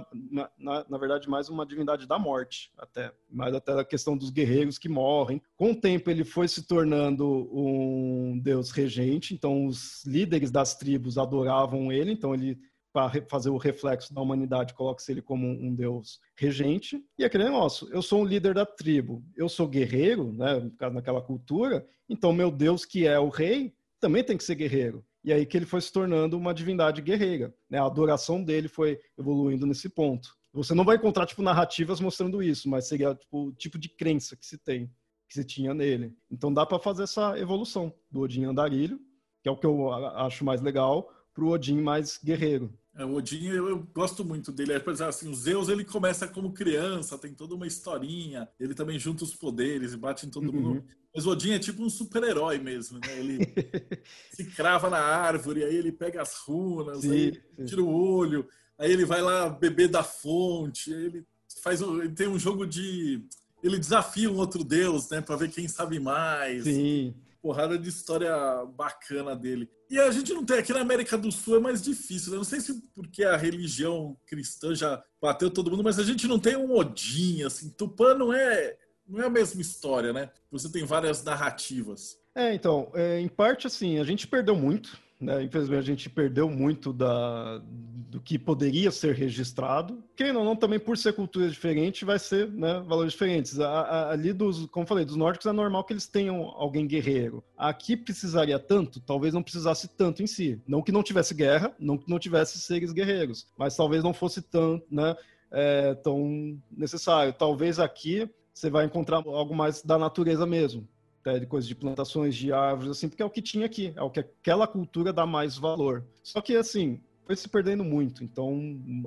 [0.57, 3.11] na, na, verdade, mais uma divindade da morte, até.
[3.30, 5.41] Mais até a questão dos guerreiros que morrem.
[5.55, 11.19] Com o tempo, ele foi se tornando um deus regente, então os líderes das tribos
[11.19, 12.57] adoravam ele, então ele
[12.91, 17.03] para fazer o reflexo da humanidade, coloca-se ele como um deus regente.
[17.17, 21.85] E aquele negócio, eu sou um líder da tribo, eu sou guerreiro, né, naquela cultura,
[22.07, 25.05] então meu deus, que é o rei, também tem que ser guerreiro.
[25.23, 27.53] E aí que ele foi se tornando uma divindade guerreira.
[27.69, 27.77] Né?
[27.77, 30.37] A adoração dele foi evoluindo nesse ponto.
[30.53, 34.35] Você não vai encontrar tipo narrativas mostrando isso, mas seria tipo, o tipo de crença
[34.35, 34.89] que se tem,
[35.27, 36.15] que se tinha nele.
[36.31, 38.99] Então dá para fazer essa evolução do Odin Andarilho,
[39.43, 41.09] que é o que eu acho mais legal,
[41.39, 42.73] para o Odin mais guerreiro.
[42.95, 44.73] É, o Odin, eu, eu, gosto muito dele.
[44.73, 48.49] É, assim, o Zeus, ele começa como criança, tem toda uma historinha.
[48.59, 50.61] Ele também junta os poderes e bate em todo uhum.
[50.61, 50.83] mundo.
[51.15, 53.17] Mas o Odin é tipo um super-herói mesmo, né?
[53.17, 53.39] Ele
[54.31, 57.65] se crava na árvore, aí ele pega as runas, sim, aí sim.
[57.65, 58.45] tira o olho,
[58.77, 61.25] aí ele vai lá beber da fonte, ele
[61.63, 63.23] faz ele tem um jogo de
[63.63, 66.65] ele desafia um outro deus, né, para ver quem sabe mais.
[66.65, 68.33] Sim porrada de história
[68.75, 69.69] bacana dele.
[69.89, 72.37] E a gente não tem, aqui na América do Sul é mais difícil, né?
[72.37, 76.39] Não sei se porque a religião cristã já bateu todo mundo, mas a gente não
[76.39, 77.69] tem um Odin, assim.
[77.71, 80.29] Tupã não é, não é a mesma história, né?
[80.51, 82.17] Você tem várias narrativas.
[82.35, 85.43] É, então, é, em parte, assim, a gente perdeu muito né?
[85.43, 87.61] Infelizmente a gente perdeu muito da,
[88.09, 90.01] do que poderia ser registrado.
[90.15, 93.59] Quem não, não também por ser cultura diferente vai ser né, valores diferentes.
[93.59, 97.43] A, a, ali dos, como falei, dos nórdicos é normal que eles tenham alguém guerreiro.
[97.57, 100.61] Aqui precisaria tanto, talvez não precisasse tanto em si.
[100.65, 104.41] Não que não tivesse guerra, não que não tivesse seres guerreiros, mas talvez não fosse
[104.41, 105.15] tão, né,
[105.51, 107.33] é, tão necessário.
[107.33, 110.87] Talvez aqui você vai encontrar algo mais da natureza mesmo
[111.39, 114.09] de coisas de plantações de árvores, assim, porque é o que tinha aqui, é o
[114.09, 116.05] que aquela cultura dá mais valor.
[116.23, 118.23] Só que, assim, foi se perdendo muito.
[118.23, 118.59] Então,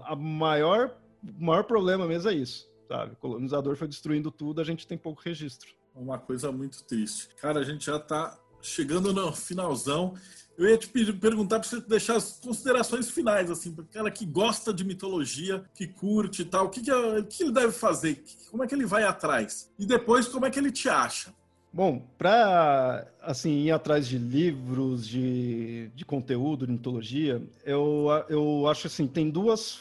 [0.05, 3.15] a maior, o maior problema mesmo é isso, sabe?
[3.15, 5.71] O colonizador foi destruindo tudo, a gente tem pouco registro.
[5.95, 7.29] Uma coisa muito triste.
[7.41, 10.15] Cara, a gente já está chegando no finalzão.
[10.57, 14.25] Eu ia te perguntar para você deixar as considerações finais, assim, para o cara que
[14.25, 18.23] gosta de mitologia, que curte e tal, o que, que, é, que ele deve fazer?
[18.51, 19.71] Como é que ele vai atrás?
[19.79, 21.35] E depois, como é que ele te acha?
[21.73, 28.89] Bom, para assim ir atrás de livros de, de conteúdo de mitologia, eu, eu acho
[28.89, 29.81] assim tem duas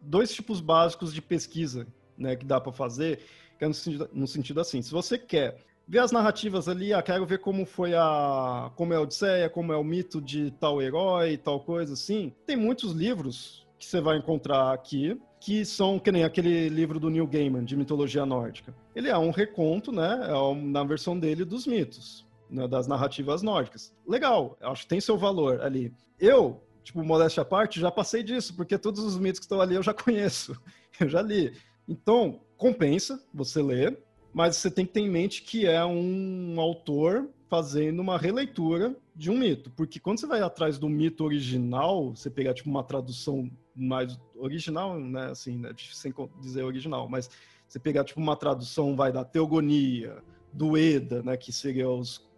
[0.00, 1.86] dois tipos básicos de pesquisa,
[2.16, 3.20] né, que dá para fazer,
[3.58, 5.56] que é no sentido, no sentido assim, se você quer
[5.86, 9.72] ver as narrativas ali, ah, quero ver como foi a como é a Odisseia, como
[9.72, 12.32] é o mito de tal herói, tal coisa assim.
[12.46, 17.10] Tem muitos livros que você vai encontrar aqui que são que nem aquele livro do
[17.10, 18.72] Neil Gaiman de mitologia nórdica.
[18.94, 23.92] Ele é um reconto, né, é na versão dele dos mitos, né, das narrativas nórdicas.
[24.06, 25.92] Legal, acho que tem seu valor ali.
[26.16, 29.74] Eu, tipo, modéstia à parte, já passei disso, porque todos os mitos que estão ali
[29.74, 30.56] eu já conheço,
[31.00, 31.52] eu já li.
[31.88, 33.98] Então, compensa você ler,
[34.32, 39.28] mas você tem que ter em mente que é um autor fazendo uma releitura de
[39.28, 43.50] um mito, porque quando você vai atrás do mito original, você pegar tipo uma tradução
[43.74, 47.30] mais original, né, assim, né, sem dizer original, mas
[47.66, 50.22] você pegar tipo uma tradução vai da teogonia,
[50.52, 52.30] do Eda, né, que seria os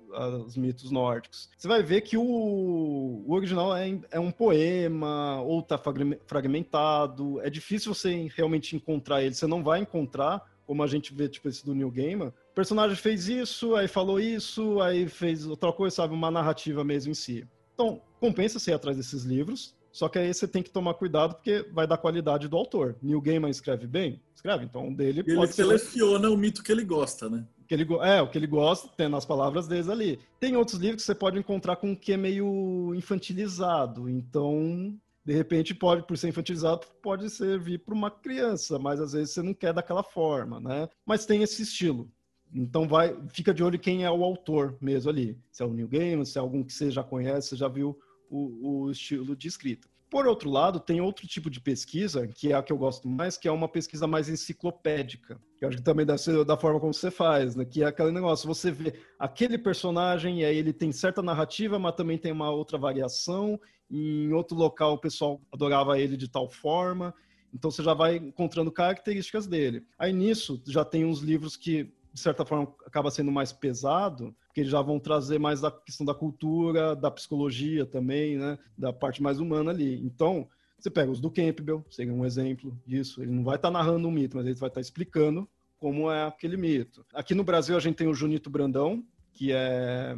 [0.44, 1.50] os mitos nórdicos.
[1.56, 5.78] Você vai ver que o, o original é, é, um poema, ou está
[6.26, 7.40] fragmentado.
[7.40, 9.34] É difícil você realmente encontrar ele.
[9.34, 12.96] Você não vai encontrar, como a gente vê, tipo, esse do New Gaiman, o personagem
[12.96, 16.14] fez isso, aí falou isso, aí fez outra coisa, sabe?
[16.14, 17.46] Uma narrativa mesmo em si.
[17.74, 21.64] Então, compensa ir atrás desses livros, só que aí você tem que tomar cuidado porque
[21.72, 22.96] vai dar qualidade do autor.
[23.00, 24.20] Neil Gaiman escreve bem?
[24.34, 26.34] Escreve, então dele ele pode seleciona ser...
[26.34, 27.46] o mito que ele gosta, né?
[27.68, 30.18] Que ele, é, o que ele gosta, tendo as palavras deles ali.
[30.40, 35.32] Tem outros livros que você pode encontrar com o que é meio infantilizado, então de
[35.32, 39.54] repente pode, por ser infantilizado, pode servir para uma criança, mas às vezes você não
[39.54, 40.88] quer daquela forma, né?
[41.06, 42.10] Mas tem esse estilo.
[42.52, 45.38] Então vai, fica de olho quem é o autor mesmo ali.
[45.52, 47.96] Se é o New Game, se é algum que você já conhece, você já viu
[48.34, 49.88] o, o estilo de escrita.
[50.10, 53.36] Por outro lado, tem outro tipo de pesquisa, que é a que eu gosto mais,
[53.36, 55.40] que é uma pesquisa mais enciclopédica.
[55.60, 57.64] Eu acho que também deve ser da forma como você faz, né?
[57.64, 61.96] Que é aquele negócio, você vê aquele personagem e aí ele tem certa narrativa, mas
[61.96, 63.58] também tem uma outra variação.
[63.90, 67.12] Em outro local o pessoal adorava ele de tal forma.
[67.52, 69.84] Então você já vai encontrando características dele.
[69.98, 74.60] Aí nisso já tem uns livros que de certa forma, acaba sendo mais pesado, porque
[74.60, 78.56] eles já vão trazer mais da questão da cultura, da psicologia também, né?
[78.78, 80.00] Da parte mais humana ali.
[80.00, 83.20] Então, você pega os do Campbell, seria um exemplo disso.
[83.20, 85.48] Ele não vai estar tá narrando um mito, mas ele vai estar tá explicando
[85.80, 87.04] como é aquele mito.
[87.12, 90.14] Aqui no Brasil, a gente tem o Junito Brandão, que é,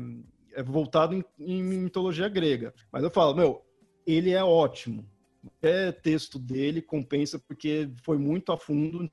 [0.52, 2.74] é voltado em, em mitologia grega.
[2.92, 3.62] Mas eu falo, meu,
[4.06, 5.08] ele é ótimo.
[5.40, 9.10] Qualquer texto dele compensa porque foi muito a fundo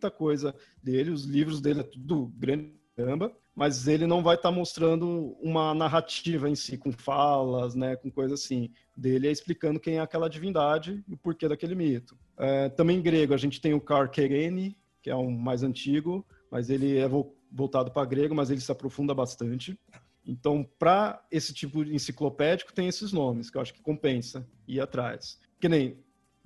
[0.00, 4.50] muita coisa dele, os livros dele é tudo grande caramba, mas ele não vai estar
[4.50, 8.70] tá mostrando uma narrativa em si, com falas, né, com coisa assim.
[8.96, 12.18] Dele é explicando quem é aquela divindade e o porquê daquele mito.
[12.38, 16.70] É, também em grego, a gente tem o Karkerene, que é um mais antigo, mas
[16.70, 17.08] ele é
[17.50, 19.78] voltado para grego, mas ele se aprofunda bastante.
[20.26, 24.80] Então, para esse tipo de enciclopédico, tem esses nomes, que eu acho que compensa ir
[24.80, 25.38] atrás.
[25.58, 25.98] Que nem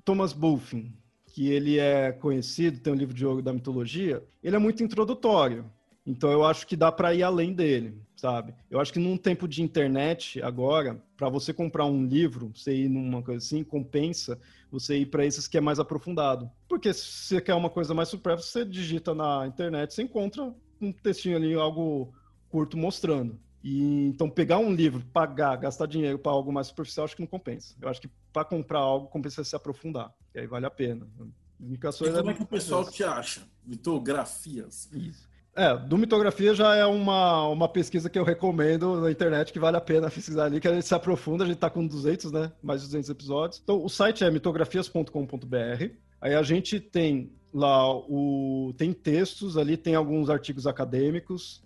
[0.04, 0.92] Thomas Bulfin,
[1.34, 5.64] que ele é conhecido, tem um livro de ouro da mitologia, ele é muito introdutório.
[6.06, 8.54] Então eu acho que dá para ir além dele, sabe?
[8.70, 12.88] Eu acho que num tempo de internet agora, para você comprar um livro, você ir
[12.88, 14.38] numa coisa assim, compensa
[14.70, 16.48] você ir para esses que é mais aprofundado.
[16.68, 20.92] Porque se você quer uma coisa mais supérflua, você digita na internet, você encontra um
[20.92, 22.14] textinho ali, algo
[22.48, 23.36] curto mostrando.
[23.64, 27.26] E, então, pegar um livro, pagar, gastar dinheiro para algo mais superficial, acho que não
[27.26, 27.74] compensa.
[27.80, 30.12] Eu acho que para comprar algo, compensa se aprofundar.
[30.34, 31.08] E aí vale a pena.
[31.58, 33.40] Indicações e como é, é que o pessoal te acha?
[33.64, 34.90] Mitografias.
[34.92, 35.26] Isso.
[35.56, 39.78] É, do Mitografia já é uma, uma pesquisa que eu recomendo na internet, que vale
[39.78, 42.52] a pena pesquisar ali, que a gente se aprofunda, a gente está com 200, né?
[42.62, 43.60] Mais de 200 episódios.
[43.64, 45.88] Então, o site é mitografias.com.br.
[46.20, 48.74] Aí a gente tem lá o...
[48.76, 51.62] tem textos ali, tem alguns artigos acadêmicos,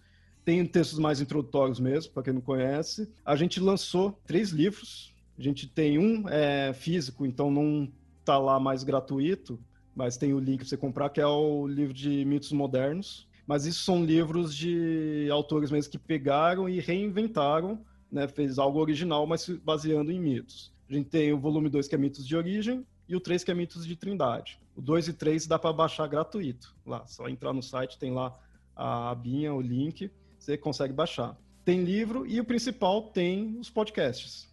[0.49, 3.07] tem textos mais introdutórios mesmo, para quem não conhece.
[3.23, 5.15] A gente lançou três livros.
[5.39, 9.61] A gente tem um é, físico, então não está lá mais gratuito,
[9.95, 13.29] mas tem o link para você comprar, que é o livro de mitos modernos.
[13.47, 19.27] Mas isso são livros de autores mesmo que pegaram e reinventaram, né, fez algo original,
[19.27, 20.73] mas baseando em mitos.
[20.89, 23.51] A gente tem o volume 2, que é mitos de origem, e o 3, que
[23.51, 24.59] é mitos de trindade.
[24.75, 26.75] O 2 e 3 dá para baixar gratuito.
[26.87, 28.35] Lá, só entrar no site, tem lá
[28.75, 30.11] a abinha, o link
[30.49, 31.37] você consegue baixar.
[31.63, 34.49] Tem livro e o principal tem os podcasts.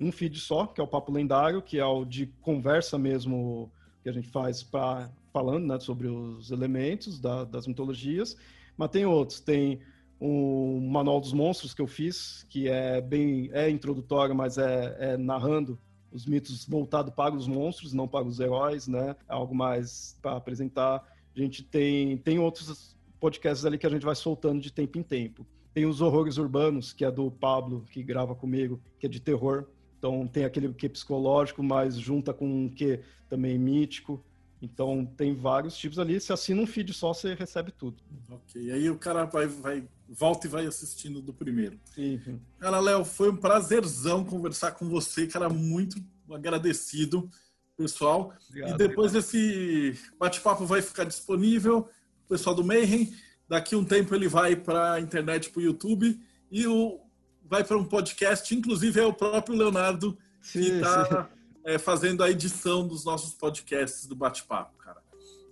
[0.00, 3.70] Um feed só, que é o Papo Lendário, que é o de conversa mesmo
[4.02, 8.36] que a gente faz para falando né, sobre os elementos da, das mitologias.
[8.76, 9.80] Mas tem outros, tem
[10.18, 15.16] um Manual dos Monstros que eu fiz, que é bem é introdutório, mas é, é
[15.18, 15.78] narrando
[16.10, 19.16] os mitos voltado para os monstros, não para os heróis, né?
[19.28, 21.04] É algo mais para apresentar.
[21.36, 22.93] A gente tem, tem outros
[23.24, 25.46] podcasts ali que a gente vai soltando de tempo em tempo.
[25.72, 29.64] Tem os Horrores Urbanos, que é do Pablo, que grava comigo, que é de terror.
[29.98, 34.22] Então tem aquele que é psicológico, mas junta com um que também mítico.
[34.60, 36.20] Então tem vários tipos ali.
[36.20, 37.96] Se assina um feed só, você recebe tudo.
[38.28, 38.60] Ok.
[38.60, 41.80] E aí o cara vai, vai volta e vai assistindo do primeiro.
[41.94, 42.20] Sim.
[42.58, 45.96] Cara, Léo, foi um prazerzão conversar com você, cara, muito
[46.30, 47.26] agradecido,
[47.74, 48.34] pessoal.
[48.50, 49.34] Obrigado, e depois obrigado.
[49.34, 51.88] esse bate-papo vai ficar disponível
[52.34, 53.14] pessoal do Mayhem.
[53.48, 56.20] Daqui um tempo ele vai para a internet, para o YouTube
[56.50, 56.98] e o,
[57.44, 58.52] vai para um podcast.
[58.54, 60.18] Inclusive é o próprio Leonardo
[60.50, 61.28] que está
[61.64, 65.00] é, fazendo a edição dos nossos podcasts do bate-papo, cara.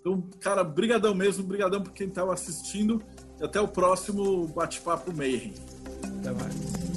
[0.01, 3.01] Então, cara, brigadão mesmo, brigadão por quem estava assistindo.
[3.41, 5.55] E até o próximo bate-papo Mayhem.
[6.19, 6.92] Até mais.